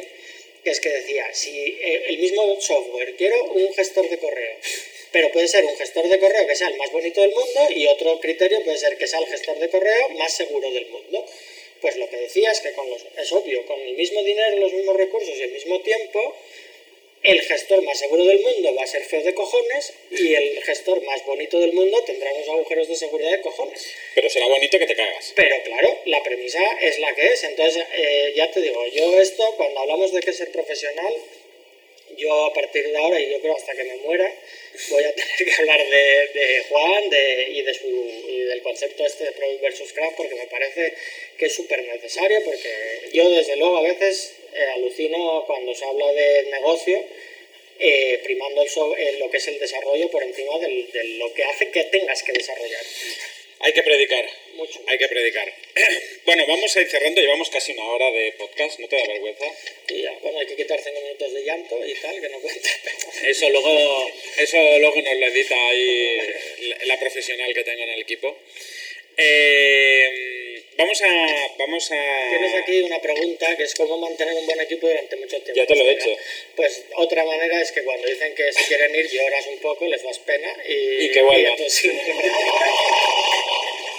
que 0.63 0.71
es 0.71 0.79
que 0.79 0.89
decía, 0.89 1.25
si 1.33 1.57
eh, 1.57 2.03
el 2.07 2.17
mismo 2.17 2.59
software, 2.59 3.15
quiero 3.15 3.43
un 3.45 3.73
gestor 3.73 4.09
de 4.09 4.17
correo 4.17 4.57
pero 5.11 5.31
puede 5.31 5.47
ser 5.47 5.65
un 5.65 5.75
gestor 5.75 6.07
de 6.07 6.19
correo 6.19 6.45
que 6.47 6.55
sea 6.55 6.67
el 6.67 6.77
más 6.77 6.91
bonito 6.91 7.21
del 7.21 7.31
mundo 7.31 7.67
y 7.75 7.87
otro 7.87 8.19
criterio 8.19 8.63
puede 8.63 8.77
ser 8.77 8.97
que 8.97 9.07
sea 9.07 9.19
el 9.19 9.27
gestor 9.27 9.57
de 9.57 9.69
correo 9.69 10.09
más 10.09 10.33
seguro 10.33 10.69
del 10.71 10.87
mundo. 10.87 11.25
Pues 11.81 11.95
lo 11.97 12.09
que 12.09 12.17
decía 12.17 12.51
es 12.51 12.59
que 12.61 12.73
con 12.73 12.89
los, 12.89 13.05
es 13.17 13.31
obvio, 13.31 13.65
con 13.65 13.79
el 13.79 13.95
mismo 13.95 14.21
dinero, 14.23 14.57
los 14.57 14.73
mismos 14.73 14.97
recursos 14.97 15.37
y 15.37 15.41
el 15.41 15.51
mismo 15.51 15.79
tiempo, 15.81 16.35
el 17.23 17.41
gestor 17.41 17.81
más 17.83 17.99
seguro 17.99 18.23
del 18.25 18.39
mundo 18.39 18.75
va 18.75 18.83
a 18.83 18.87
ser 18.87 19.03
feo 19.03 19.21
de 19.21 19.33
cojones 19.33 19.93
y 20.11 20.33
el 20.33 20.63
gestor 20.63 21.03
más 21.03 21.25
bonito 21.25 21.59
del 21.59 21.73
mundo 21.73 22.01
tendrá 22.05 22.31
unos 22.31 22.47
agujeros 22.47 22.87
de 22.87 22.95
seguridad 22.95 23.31
de 23.31 23.41
cojones. 23.41 23.93
Pero 24.15 24.29
será 24.29 24.47
bonito 24.47 24.79
que 24.79 24.87
te 24.87 24.95
cagas. 24.95 25.33
Pero 25.35 25.55
claro, 25.63 25.99
la 26.05 26.23
premisa 26.23 26.59
es 26.81 26.99
la 26.99 27.13
que 27.15 27.25
es. 27.25 27.43
Entonces, 27.43 27.83
eh, 27.93 28.33
ya 28.35 28.49
te 28.51 28.61
digo, 28.61 28.85
yo 28.87 29.19
esto, 29.19 29.53
cuando 29.57 29.81
hablamos 29.81 30.13
de 30.13 30.21
que 30.21 30.31
ser 30.31 30.51
profesional, 30.51 31.13
yo 32.17 32.45
a 32.45 32.53
partir 32.53 32.87
de 32.87 32.97
ahora, 32.97 33.19
y 33.19 33.31
yo 33.31 33.39
creo 33.41 33.55
hasta 33.55 33.73
que 33.73 33.83
me 33.83 33.95
muera, 33.97 34.31
voy 34.89 35.03
a 35.03 35.13
tener 35.15 35.35
que 35.37 35.61
hablar 35.61 35.79
de, 35.79 36.63
Juan 36.69 37.03
y, 37.49 37.61
de 37.61 37.73
su, 37.73 37.87
y 38.27 38.39
del 38.41 38.61
concepto 38.61 39.05
este 39.05 39.25
de 39.25 39.31
Product 39.31 39.61
versus 39.61 39.93
Craft, 39.93 40.17
porque 40.17 40.35
me 40.35 40.47
parece 40.47 40.93
que 41.37 41.45
es 41.45 41.55
súper 41.55 41.83
necesario, 41.83 42.43
porque 42.43 43.09
yo 43.13 43.29
desde 43.29 43.55
luego 43.55 43.77
a 43.77 43.81
veces 43.81 44.35
eh, 44.53 44.63
alucino 44.75 45.43
cuando 45.47 45.73
se 45.73 45.85
habla 45.85 46.11
de 46.11 46.43
negocio, 46.51 47.03
eh, 47.79 48.19
primando 48.23 48.61
el, 48.61 49.19
lo 49.19 49.29
que 49.29 49.37
es 49.37 49.47
el 49.47 49.59
desarrollo 49.59 50.11
por 50.11 50.21
encima 50.21 50.59
de 50.59 51.03
lo 51.17 51.33
que 51.33 51.43
hace 51.45 51.71
que 51.71 51.85
tengas 51.85 52.23
que 52.23 52.33
desarrollar. 52.33 52.83
Hay 53.61 53.73
que 53.73 53.83
predicar. 53.83 54.25
Mucho. 54.53 54.79
Hay 54.87 54.97
que 54.97 55.07
predicar. 55.07 55.53
bueno, 56.25 56.45
vamos 56.47 56.75
a 56.75 56.81
ir 56.81 56.87
cerrando. 56.87 57.21
Llevamos 57.21 57.49
casi 57.49 57.73
una 57.73 57.83
hora 57.83 58.09
de 58.11 58.33
podcast. 58.33 58.79
¿No 58.79 58.87
te 58.87 58.95
da 58.95 59.07
vergüenza? 59.07 59.45
Y 59.89 60.01
ya, 60.01 60.17
bueno, 60.21 60.39
hay 60.39 60.47
que 60.47 60.55
quitar 60.55 60.79
cinco 60.81 60.99
minutos 61.01 61.33
de 61.33 61.43
llanto 61.43 61.85
y 61.85 61.93
tal, 61.95 62.21
que 62.21 62.29
no 62.29 62.39
cuenta. 62.39 62.69
Eso 63.25 63.49
luego, 63.49 64.11
eso 64.37 64.57
luego 64.79 65.01
nos 65.01 65.15
lo 65.17 65.27
edita 65.27 65.55
ahí 65.67 66.17
la 66.85 66.97
profesional 66.99 67.53
que 67.53 67.63
tengo 67.63 67.83
en 67.83 67.89
el 67.89 68.01
equipo. 68.01 68.37
Eh, 69.17 70.63
vamos 70.77 71.01
a, 71.01 71.55
vamos 71.57 71.91
a... 71.91 72.29
Tienes 72.29 72.55
aquí 72.55 72.79
una 72.81 73.01
pregunta 73.01 73.57
que 73.57 73.63
es 73.63 73.75
cómo 73.75 73.97
mantener 73.97 74.35
un 74.35 74.45
buen 74.45 74.61
equipo 74.61 74.87
durante 74.87 75.17
mucho 75.17 75.41
tiempo. 75.41 75.53
Ya 75.53 75.65
te 75.65 75.75
lo 75.75 75.85
he 75.85 75.91
hecho. 75.91 76.15
Pues 76.55 76.85
otra 76.95 77.25
manera 77.25 77.61
es 77.61 77.73
que 77.73 77.83
cuando 77.83 78.07
dicen 78.07 78.33
que 78.35 78.53
se 78.53 78.63
quieren 78.65 78.95
ir 78.95 79.09
lloras 79.09 79.47
un 79.47 79.59
poco, 79.59 79.85
les 79.85 80.01
das 80.01 80.19
pena 80.19 80.55
y, 80.65 81.05
y 81.05 81.11
que 81.11 81.21
vuelvan. 81.21 81.57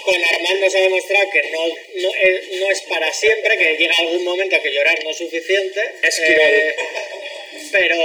con 0.01 0.23
Armando 0.23 0.69
se 0.69 0.77
ha 0.77 0.81
demostrado 0.81 1.29
que 1.31 1.41
no, 1.51 1.67
no, 1.67 2.15
es, 2.15 2.51
no, 2.59 2.69
es, 2.69 2.81
para 2.81 3.11
siempre, 3.13 3.57
que 3.57 3.77
llega 3.77 3.93
algún 3.99 4.23
momento 4.23 4.61
que 4.61 4.71
llorar 4.71 5.03
no 5.03 5.09
es 5.11 5.17
suficiente. 5.17 5.81
Es 6.01 6.19
eh, 6.19 6.75
pero 7.71 7.97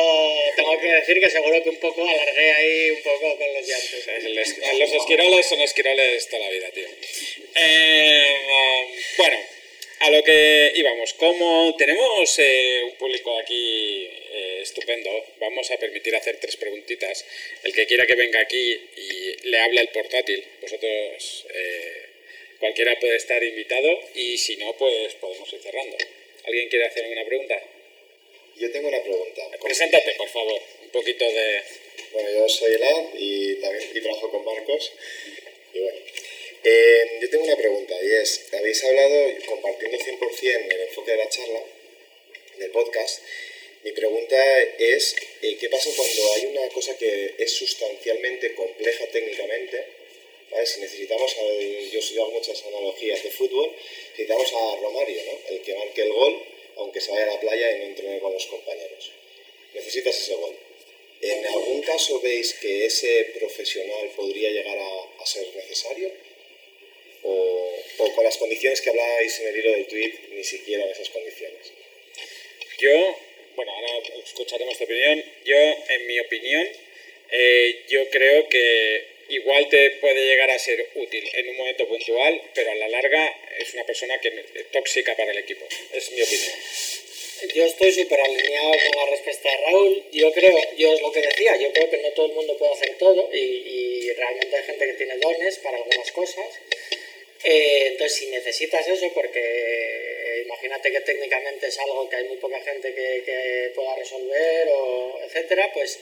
tengo 0.54 0.78
que 0.80 0.86
decir 0.86 1.20
que 1.20 1.30
seguro 1.30 1.62
que 1.62 1.70
un 1.70 1.76
poco 1.76 2.06
alargué 2.06 2.52
ahí 2.52 2.90
un 2.90 3.02
poco 3.02 3.36
con 3.36 3.52
los 3.54 3.66
llantos. 3.66 4.06
Los 4.78 4.92
esquiroles 4.92 5.46
son 5.46 5.60
esquiroles 5.60 6.28
toda 6.28 6.42
la 6.42 6.50
vida, 6.50 6.70
tío. 6.70 6.88
Eh, 7.54 8.36
bueno, 9.16 9.36
a 10.00 10.10
lo 10.10 10.22
que 10.22 10.72
íbamos. 10.74 11.14
Como 11.14 11.74
tenemos 11.76 12.38
eh, 12.38 12.82
un 12.84 12.96
público 12.96 13.38
aquí 13.38 14.08
eh, 14.30 14.58
estupendo, 14.62 15.10
vamos 15.40 15.70
a 15.70 15.76
permitir 15.78 16.14
hacer 16.14 16.38
tres 16.40 16.56
preguntitas. 16.56 17.24
El 17.62 17.72
que 17.72 17.86
quiera 17.86 18.06
que 18.06 18.14
venga 18.14 18.40
aquí 18.40 18.80
y 18.96 19.48
le 19.48 19.58
hable 19.58 19.80
el 19.80 19.88
portátil, 19.88 20.44
vosotros 20.60 21.46
cualquiera 22.58 22.98
puede 22.98 23.16
estar 23.16 23.42
invitado 23.42 24.00
y 24.14 24.36
si 24.38 24.56
no, 24.56 24.76
pues 24.76 25.14
podemos 25.14 25.52
ir 25.52 25.60
cerrando. 25.60 25.96
¿Alguien 26.44 26.68
quiere 26.68 26.86
hacer 26.86 27.04
alguna 27.04 27.24
pregunta? 27.24 27.62
Yo 28.56 28.70
tengo 28.72 28.88
una 28.88 29.02
pregunta. 29.02 29.42
Preséntate, 29.62 30.12
por 30.16 30.28
favor, 30.28 30.60
un 30.82 30.90
poquito 30.90 31.24
de... 31.24 31.62
Bueno, 32.12 32.30
yo 32.30 32.48
soy 32.48 32.74
Elad 32.74 33.04
y 33.18 33.54
también 33.56 34.02
trabajo 34.02 34.30
con 34.30 34.44
Marcos. 34.44 34.92
Y 35.74 35.80
bueno, 35.80 35.98
eh, 36.68 37.18
yo 37.22 37.30
tengo 37.30 37.44
una 37.44 37.56
pregunta 37.56 37.94
y 38.02 38.12
es, 38.12 38.46
habéis 38.52 38.82
hablado, 38.84 39.28
compartiendo 39.46 39.98
100% 39.98 40.74
el 40.74 40.80
enfoque 40.80 41.12
de 41.12 41.16
la 41.16 41.28
charla, 41.28 41.62
del 42.58 42.70
podcast, 42.70 43.22
mi 43.84 43.92
pregunta 43.92 44.36
es, 44.78 45.14
eh, 45.42 45.56
¿qué 45.60 45.68
pasa 45.68 45.90
cuando 45.96 46.32
hay 46.32 46.46
una 46.46 46.68
cosa 46.70 46.96
que 46.98 47.34
es 47.38 47.52
sustancialmente 47.52 48.54
compleja 48.54 49.06
técnicamente? 49.06 49.96
Si 50.64 50.80
necesitamos, 50.80 51.36
yo, 51.92 52.00
yo 52.00 52.22
hago 52.22 52.32
muchas 52.32 52.64
analogías 52.64 53.22
de 53.22 53.30
fútbol, 53.30 53.70
necesitamos 54.10 54.52
a 54.52 54.76
Romario, 54.80 55.22
¿no? 55.24 55.54
el 55.54 55.60
que 55.60 55.74
marque 55.74 56.02
el 56.02 56.12
gol 56.12 56.42
aunque 56.76 57.00
se 57.00 57.10
vaya 57.10 57.24
a 57.24 57.34
la 57.34 57.40
playa 57.40 57.72
y 57.72 57.78
no 57.78 57.84
entrene 57.86 58.20
con 58.20 58.32
los 58.32 58.46
compañeros. 58.46 59.10
Necesitas 59.74 60.16
ese 60.16 60.34
gol. 60.34 60.54
¿En 61.20 61.46
algún 61.46 61.80
caso 61.82 62.20
veis 62.20 62.54
que 62.54 62.86
ese 62.86 63.32
profesional 63.38 64.10
podría 64.14 64.50
llegar 64.50 64.78
a, 64.78 65.26
ser 65.26 65.46
necesario? 65.56 66.12
O, 67.22 68.12
con 68.14 68.24
las 68.24 68.36
condiciones 68.36 68.80
que 68.80 68.90
habláis 68.90 69.40
en 69.40 69.48
el 69.48 69.56
hilo 69.58 69.70
del 69.72 69.86
tweet, 69.86 70.12
ni 70.30 70.44
siquiera 70.44 70.84
en 70.84 70.90
esas 70.90 71.10
condiciones? 71.10 71.72
Yo, 72.78 73.18
bueno, 73.56 73.72
ahora 73.72 73.88
escucharemos 74.24 74.76
tu 74.78 74.84
opinión. 74.84 75.24
Yo, 75.44 75.56
en 75.88 76.06
mi 76.06 76.20
opinión, 76.20 76.68
eh, 77.30 77.84
yo 77.88 78.08
creo 78.10 78.48
que 78.48 79.16
igual 79.28 79.68
te 79.68 79.90
puede 79.92 80.24
llegar 80.26 80.50
a 80.50 80.58
ser 80.58 80.88
útil 80.94 81.28
en 81.32 81.48
un 81.48 81.56
momento 81.56 81.88
puntual, 81.88 82.40
pero 82.54 82.70
a 82.70 82.74
la 82.74 82.88
larga 82.88 83.34
es 83.58 83.74
una 83.74 83.84
persona 83.84 84.18
que 84.20 84.28
es 84.28 84.70
tóxica 84.70 85.16
para 85.16 85.32
el 85.32 85.38
equipo. 85.38 85.66
Es 85.92 86.12
mi 86.12 86.22
opinión. 86.22 86.52
Yo 87.54 87.64
estoy 87.66 87.92
súper 87.92 88.18
alineado 88.18 88.70
con 88.70 89.04
la 89.04 89.10
respuesta 89.10 89.50
de 89.50 89.56
Raúl. 89.66 90.04
Yo 90.12 90.32
creo, 90.32 90.58
yo 90.78 90.94
es 90.94 91.00
lo 91.02 91.12
que 91.12 91.20
decía, 91.20 91.56
yo 91.56 91.70
creo 91.72 91.90
que 91.90 91.98
no 91.98 92.10
todo 92.12 92.26
el 92.26 92.32
mundo 92.32 92.56
puede 92.56 92.72
hacer 92.72 92.96
todo 92.98 93.28
y, 93.32 94.10
realmente 94.16 94.56
hay 94.56 94.62
gente 94.62 94.86
que 94.86 94.92
tiene 94.94 95.16
dones 95.18 95.58
para 95.58 95.76
algunas 95.76 96.10
cosas. 96.12 96.46
Eh, 97.48 97.90
entonces, 97.92 98.18
si 98.18 98.26
necesitas 98.26 98.88
eso, 98.88 99.08
porque 99.14 99.38
eh, 99.38 100.42
imagínate 100.46 100.90
que 100.90 101.00
técnicamente 101.02 101.68
es 101.68 101.78
algo 101.78 102.10
que 102.10 102.16
hay 102.16 102.24
muy 102.24 102.38
poca 102.38 102.60
gente 102.60 102.92
que, 102.92 103.70
pueda 103.72 103.94
resolver, 103.94 104.68
o 104.72 105.20
etcétera, 105.22 105.70
pues 105.72 105.96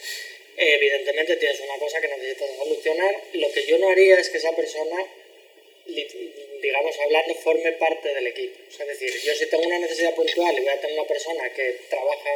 evidentemente 0.56 1.36
tienes 1.36 1.60
una 1.60 1.76
cosa 1.78 2.00
que 2.00 2.08
necesitas 2.08 2.48
solucionar. 2.56 3.14
Lo 3.34 3.52
que 3.52 3.66
yo 3.66 3.76
no 3.76 3.90
haría 3.90 4.18
es 4.18 4.30
que 4.30 4.38
esa 4.38 4.56
persona, 4.56 5.04
digamos, 5.84 6.98
hablando, 7.00 7.34
forme 7.34 7.72
parte 7.72 8.14
del 8.14 8.28
equipo. 8.28 8.56
es 8.70 8.78
decir, 8.78 9.12
yo 9.22 9.34
si 9.34 9.44
tengo 9.44 9.64
una 9.64 9.80
necesidad 9.80 10.14
puntual 10.14 10.56
y 10.56 10.60
voy 10.60 10.70
a 10.70 10.80
tener 10.80 10.98
una 10.98 11.08
persona 11.08 11.52
que 11.52 11.76
trabaja 11.90 12.30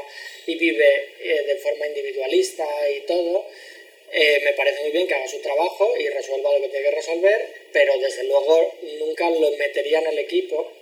y 0.47 0.55
vive 0.55 1.15
eh, 1.21 1.45
de 1.47 1.57
forma 1.57 1.87
individualista 1.87 2.67
y 2.91 3.01
todo, 3.07 3.47
eh, 4.13 4.41
me 4.45 4.53
parece 4.55 4.83
muy 4.83 4.91
bien 4.91 5.07
que 5.07 5.15
haga 5.15 5.29
su 5.29 5.41
trabajo 5.41 5.95
y 5.99 6.09
resuelva 6.09 6.53
lo 6.53 6.63
que 6.63 6.69
tiene 6.69 6.91
que 6.91 6.97
resolver, 6.97 7.55
pero 7.73 7.99
desde 7.99 8.25
luego 8.25 8.75
nunca 8.99 9.29
lo 9.31 9.51
metería 9.53 9.99
en 9.99 10.07
el 10.09 10.19
equipo 10.19 10.73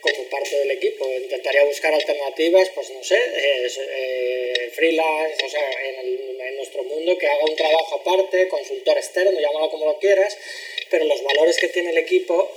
como 0.00 0.24
parte 0.30 0.56
del 0.56 0.70
equipo. 0.70 1.06
Intentaría 1.12 1.64
buscar 1.64 1.92
alternativas, 1.92 2.70
pues 2.70 2.90
no 2.90 3.04
sé, 3.04 3.18
eh, 3.18 4.70
freelance, 4.72 5.44
o 5.44 5.48
sea, 5.48 5.70
en, 5.84 6.40
en, 6.40 6.56
nuestro 6.56 6.82
mundo, 6.84 7.16
que 7.18 7.26
haga 7.26 7.44
un 7.44 7.56
trabajo 7.56 7.96
aparte, 7.96 8.48
consultor 8.48 8.96
externo, 8.96 9.38
llámalo 9.38 9.70
como 9.70 9.86
lo 9.86 9.98
quieras, 9.98 10.36
pero 10.90 11.04
los 11.04 11.22
valores 11.22 11.56
que 11.58 11.68
tiene 11.68 11.90
el 11.90 11.98
equipo 11.98 12.50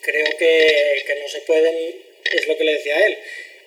creo 0.00 0.26
que, 0.38 1.02
que 1.06 1.14
no 1.16 1.28
se 1.28 1.40
pueden, 1.40 2.02
es 2.24 2.46
lo 2.46 2.56
que 2.56 2.64
le 2.64 2.72
decía 2.72 2.96
a 2.96 3.06
él. 3.06 3.18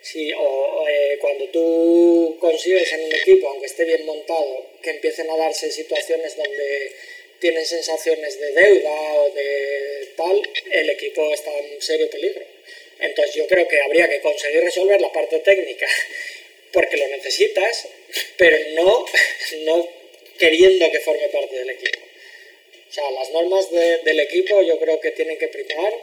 Si, 0.01 0.31
o, 0.33 0.87
eh, 0.87 1.17
cuando 1.19 1.45
tú 1.49 2.37
consigues 2.39 2.91
en 2.93 3.03
un 3.03 3.13
equipo, 3.13 3.49
aunque 3.49 3.65
esté 3.65 3.83
bien 3.85 4.05
montado, 4.05 4.65
que 4.81 4.91
empiecen 4.91 5.29
a 5.29 5.37
darse 5.37 5.71
situaciones 5.71 6.37
donde 6.37 6.91
tienen 7.39 7.65
sensaciones 7.65 8.39
de 8.39 8.51
deuda 8.53 9.13
o 9.13 9.29
de 9.31 10.13
tal, 10.15 10.41
el 10.71 10.89
equipo 10.89 11.33
está 11.33 11.51
en 11.57 11.81
serio 11.81 12.09
peligro. 12.09 12.45
Entonces 12.99 13.35
yo 13.35 13.47
creo 13.47 13.67
que 13.67 13.79
habría 13.81 14.09
que 14.09 14.21
conseguir 14.21 14.61
resolver 14.61 14.99
la 14.99 15.11
parte 15.11 15.39
técnica 15.39 15.87
porque 16.73 16.97
lo 16.97 17.07
necesitas, 17.07 17.87
pero 18.37 18.57
no, 18.75 19.05
no 19.65 19.89
queriendo 20.37 20.91
que 20.91 20.99
forme 20.99 21.27
parte 21.29 21.57
del 21.57 21.69
equipo. 21.71 21.99
O 22.89 22.91
sea, 22.91 23.11
las 23.11 23.29
normas 23.31 23.69
del 23.69 24.19
equipo 24.19 24.61
yo 24.63 24.79
creo 24.79 24.99
que 24.99 25.11
tienen 25.11 25.37
que 25.37 25.47
primar 25.47 25.93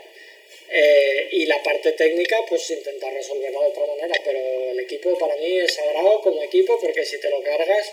eh, 0.71 1.29
y 1.33 1.47
la 1.47 1.62
parte 1.62 1.93
técnica 1.93 2.37
pues 2.49 2.71
intentar 2.71 3.12
resolverla 3.12 3.61
de 3.61 3.67
otra 3.67 3.87
manera, 3.87 4.14
pero 4.25 4.39
el 4.71 4.81
equipo 4.81 5.17
para 5.19 5.37
mí 5.37 5.59
es 5.59 5.75
sagrado 5.75 6.21
como 6.23 6.43
equipo 6.43 6.79
porque 6.81 7.05
si 7.05 7.19
te 7.21 7.31
lo 7.31 7.43
cargas, 7.43 7.93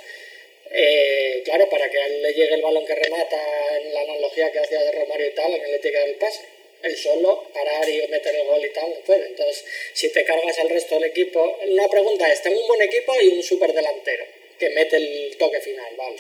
eh, 0.72 1.42
claro, 1.46 1.70
para 1.70 1.90
que 1.90 2.00
a 2.00 2.06
él 2.08 2.22
le 2.22 2.34
llegue 2.34 2.56
el 2.56 2.62
balón 2.62 2.86
que 2.86 2.96
remata 2.96 3.38
en 3.80 3.94
la 3.94 4.02
analogía 4.02 4.52
que 4.52 4.60
hacía 4.60 4.82
de 4.82 4.92
Romario 4.92 5.28
y 5.28 5.36
tal, 5.36 5.54
en 5.54 5.62
el 5.64 5.74
ética 5.76 6.00
del 6.02 6.16
pase 6.16 6.42
el 6.84 6.98
solo 6.98 7.46
parar 7.54 7.90
y 7.90 8.06
meter 8.10 8.36
el 8.36 8.46
gol 8.46 8.64
y 8.64 8.70
tal, 8.70 8.90
no 8.90 9.00
puede. 9.06 9.28
Entonces, 9.28 9.66
si 9.94 10.10
te 10.10 10.24
cargas 10.26 10.60
al 10.60 10.70
resto 10.70 10.96
del 10.96 11.06
equipo, 11.06 11.58
una 11.66 11.88
pregunta 11.88 12.32
es, 12.32 12.42
tengo 12.42 12.60
un 12.60 12.68
buen 12.68 12.82
equipo 12.82 13.14
y 13.22 13.30
un 13.30 13.42
súper 13.42 13.74
delantero 13.74 14.26
que 14.60 14.70
mete 14.70 14.98
el 14.98 15.36
toque 15.38 15.62
final, 15.62 15.96
vale. 15.96 16.18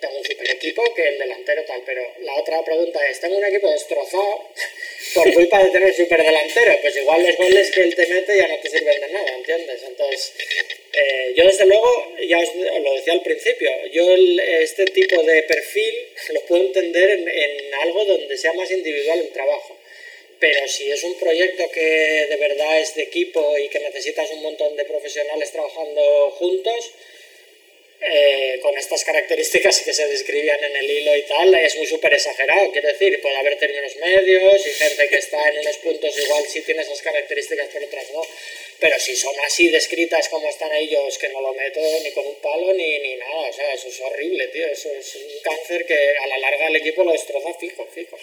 Tengo 0.00 0.18
un 0.18 0.24
super 0.24 0.50
equipo 0.50 0.82
que 0.94 1.08
el 1.08 1.18
delantero 1.18 1.64
tal, 1.64 1.82
pero 1.86 2.02
la 2.20 2.34
otra 2.34 2.64
pregunta 2.64 3.06
es, 3.06 3.20
tengo 3.20 3.36
un 3.36 3.44
equipo 3.44 3.70
destrozado 3.70 4.48
por 5.14 5.32
culpa 5.32 5.62
de 5.64 5.70
tener 5.70 5.94
súper 5.94 6.22
delantero, 6.22 6.78
pues 6.82 6.96
igual 6.96 7.22
los 7.22 7.36
goles 7.36 7.70
que 7.70 7.80
él 7.80 7.94
te 7.94 8.06
mete 8.06 8.36
ya 8.36 8.48
no 8.48 8.58
te 8.58 8.70
sirven 8.70 9.00
de 9.00 9.08
nada, 9.08 9.34
¿entiendes? 9.36 9.82
Entonces, 9.82 10.32
eh, 10.92 11.32
yo 11.36 11.44
desde 11.44 11.66
luego, 11.66 12.12
ya 12.26 12.38
os 12.38 12.54
lo 12.54 12.94
decía 12.94 13.12
al 13.12 13.22
principio, 13.22 13.70
yo 13.92 14.14
este 14.14 14.84
tipo 14.86 15.22
de 15.22 15.42
perfil 15.44 15.94
lo 16.32 16.40
puedo 16.42 16.62
entender 16.62 17.10
en, 17.10 17.28
en 17.28 17.74
algo 17.82 18.04
donde 18.04 18.36
sea 18.36 18.52
más 18.52 18.70
individual 18.70 19.20
el 19.20 19.30
trabajo 19.30 19.76
pero 20.40 20.66
si 20.66 20.90
es 20.90 21.04
un 21.04 21.14
proyecto 21.18 21.70
que 21.70 22.26
de 22.28 22.36
verdad 22.36 22.80
es 22.80 22.94
de 22.94 23.02
equipo 23.02 23.58
y 23.58 23.68
que 23.68 23.78
necesitas 23.78 24.30
un 24.30 24.42
montón 24.42 24.74
de 24.74 24.86
profesionales 24.86 25.52
trabajando 25.52 26.30
juntos, 26.38 26.92
eh, 28.02 28.58
con 28.62 28.76
estas 28.78 29.04
características 29.04 29.82
que 29.82 29.92
se 29.92 30.06
describían 30.08 30.62
en 30.64 30.74
el 30.74 30.90
hilo 30.90 31.16
y 31.16 31.22
tal, 31.22 31.54
es 31.54 31.76
muy 31.76 31.86
súper 31.86 32.14
exagerado. 32.14 32.72
Quiero 32.72 32.88
decir, 32.88 33.20
puede 33.20 33.36
haber 33.36 33.58
términos 33.58 33.94
medios 33.96 34.66
y 34.66 34.70
gente 34.70 35.08
que 35.08 35.16
está 35.16 35.48
en 35.50 35.58
unos 35.58 35.76
puntos 35.78 36.18
igual 36.18 36.44
sí 36.48 36.62
tiene 36.62 36.80
esas 36.80 37.02
características, 37.02 37.68
pero 37.72 37.86
otras 37.86 38.10
no. 38.12 38.22
Pero 38.78 38.98
si 38.98 39.14
son 39.14 39.34
así 39.44 39.68
descritas 39.68 40.30
como 40.30 40.48
están 40.48 40.72
ellos, 40.72 41.18
que 41.18 41.28
no 41.28 41.42
lo 41.42 41.52
meto 41.52 41.80
ni 42.02 42.10
con 42.12 42.26
un 42.26 42.36
palo 42.36 42.72
ni, 42.72 42.98
ni 43.00 43.16
nada. 43.16 43.50
O 43.50 43.52
sea, 43.52 43.74
eso 43.74 43.88
es 43.88 44.00
horrible, 44.00 44.46
tío. 44.48 44.66
Eso 44.66 44.90
es 44.92 45.16
un 45.16 45.42
cáncer 45.42 45.84
que 45.84 46.16
a 46.18 46.26
la 46.26 46.38
larga 46.38 46.68
el 46.68 46.76
equipo 46.76 47.04
lo 47.04 47.12
destroza 47.12 47.52
fijo, 47.60 47.86
fijo. 47.92 48.18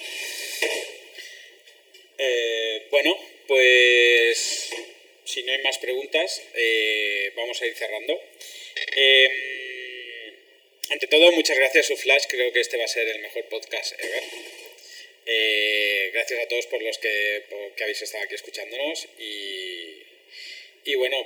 Eh, 2.17 2.88
bueno, 2.89 3.15
pues 3.45 4.71
si 5.23 5.43
no 5.43 5.51
hay 5.51 5.61
más 5.61 5.78
preguntas, 5.78 6.41
eh, 6.55 7.32
vamos 7.36 7.61
a 7.61 7.67
ir 7.67 7.75
cerrando. 7.75 8.19
Eh, 8.95 9.66
ante 10.89 11.07
todo, 11.07 11.31
muchas 11.31 11.57
gracias, 11.57 11.88
Flash. 12.01 12.25
Creo 12.29 12.51
que 12.51 12.59
este 12.59 12.77
va 12.77 12.85
a 12.85 12.88
ser 12.88 13.07
el 13.07 13.19
mejor 13.19 13.45
podcast 13.45 13.93
ever. 13.99 14.23
Eh, 15.25 16.09
gracias 16.13 16.39
a 16.39 16.47
todos 16.47 16.67
por 16.67 16.81
los 16.81 16.97
que 16.97 17.43
habéis 17.81 18.01
estado 18.01 18.23
aquí 18.23 18.35
escuchándonos. 18.35 19.07
Y, 19.19 20.03
y 20.85 20.95
bueno, 20.95 21.17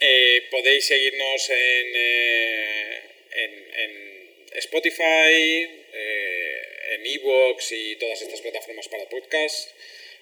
eh, 0.00 0.46
podéis 0.50 0.86
seguirnos 0.86 1.50
en, 1.50 1.86
eh, 1.94 3.00
en, 3.32 3.74
en 3.74 4.28
Spotify, 4.54 5.68
eh, 5.92 6.62
en 6.94 7.06
Evox 7.06 7.72
y 7.72 7.96
todas 7.96 8.22
estas 8.22 8.40
plataformas 8.40 8.88
para 8.88 9.08
podcast. 9.08 9.70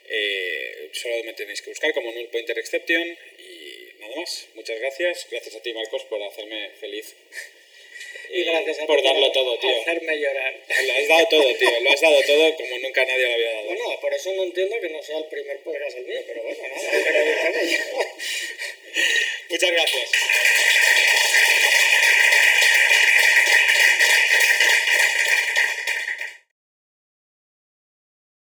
Eh, 0.08 0.90
solo 0.92 1.24
me 1.24 1.32
tenéis 1.32 1.62
que 1.62 1.70
buscar 1.70 1.92
como 1.92 2.12
Null 2.12 2.28
Pointer 2.28 2.58
Exception 2.58 3.18
y 3.38 4.00
nada 4.00 4.16
más. 4.16 4.46
Muchas 4.54 4.78
gracias. 4.78 5.26
Gracias 5.30 5.54
a 5.56 5.62
ti, 5.62 5.72
Marcos, 5.72 6.04
por 6.04 6.22
hacerme 6.22 6.70
feliz. 6.80 7.14
Y 8.30 8.44
gracias 8.44 8.80
a 8.80 8.86
por 8.86 9.02
darlo 9.02 9.30
todo, 9.32 9.58
tío. 9.58 9.80
hacerme 9.80 10.18
llorar. 10.18 10.54
Lo 10.86 10.92
has 10.92 11.08
dado 11.08 11.26
todo, 11.28 11.54
tío. 11.54 11.80
Lo 11.80 11.90
has 11.90 12.00
dado 12.00 12.20
todo 12.22 12.56
como 12.56 12.78
nunca 12.78 13.04
nadie 13.04 13.26
lo 13.26 13.34
había 13.34 13.52
dado. 13.52 13.66
Bueno, 13.66 14.00
por 14.00 14.14
eso 14.14 14.32
no 14.34 14.44
entiendo 14.44 14.80
que 14.80 14.88
no 14.88 15.02
sea 15.02 15.18
el 15.18 15.24
primer 15.26 15.58
podcast 15.60 15.96
el 15.96 16.04
mío, 16.04 16.20
pero 16.26 16.42
bueno, 16.42 16.62
nada, 16.62 16.90
pero. 17.04 17.20
Muchas 19.50 19.70
gracias. 19.70 20.10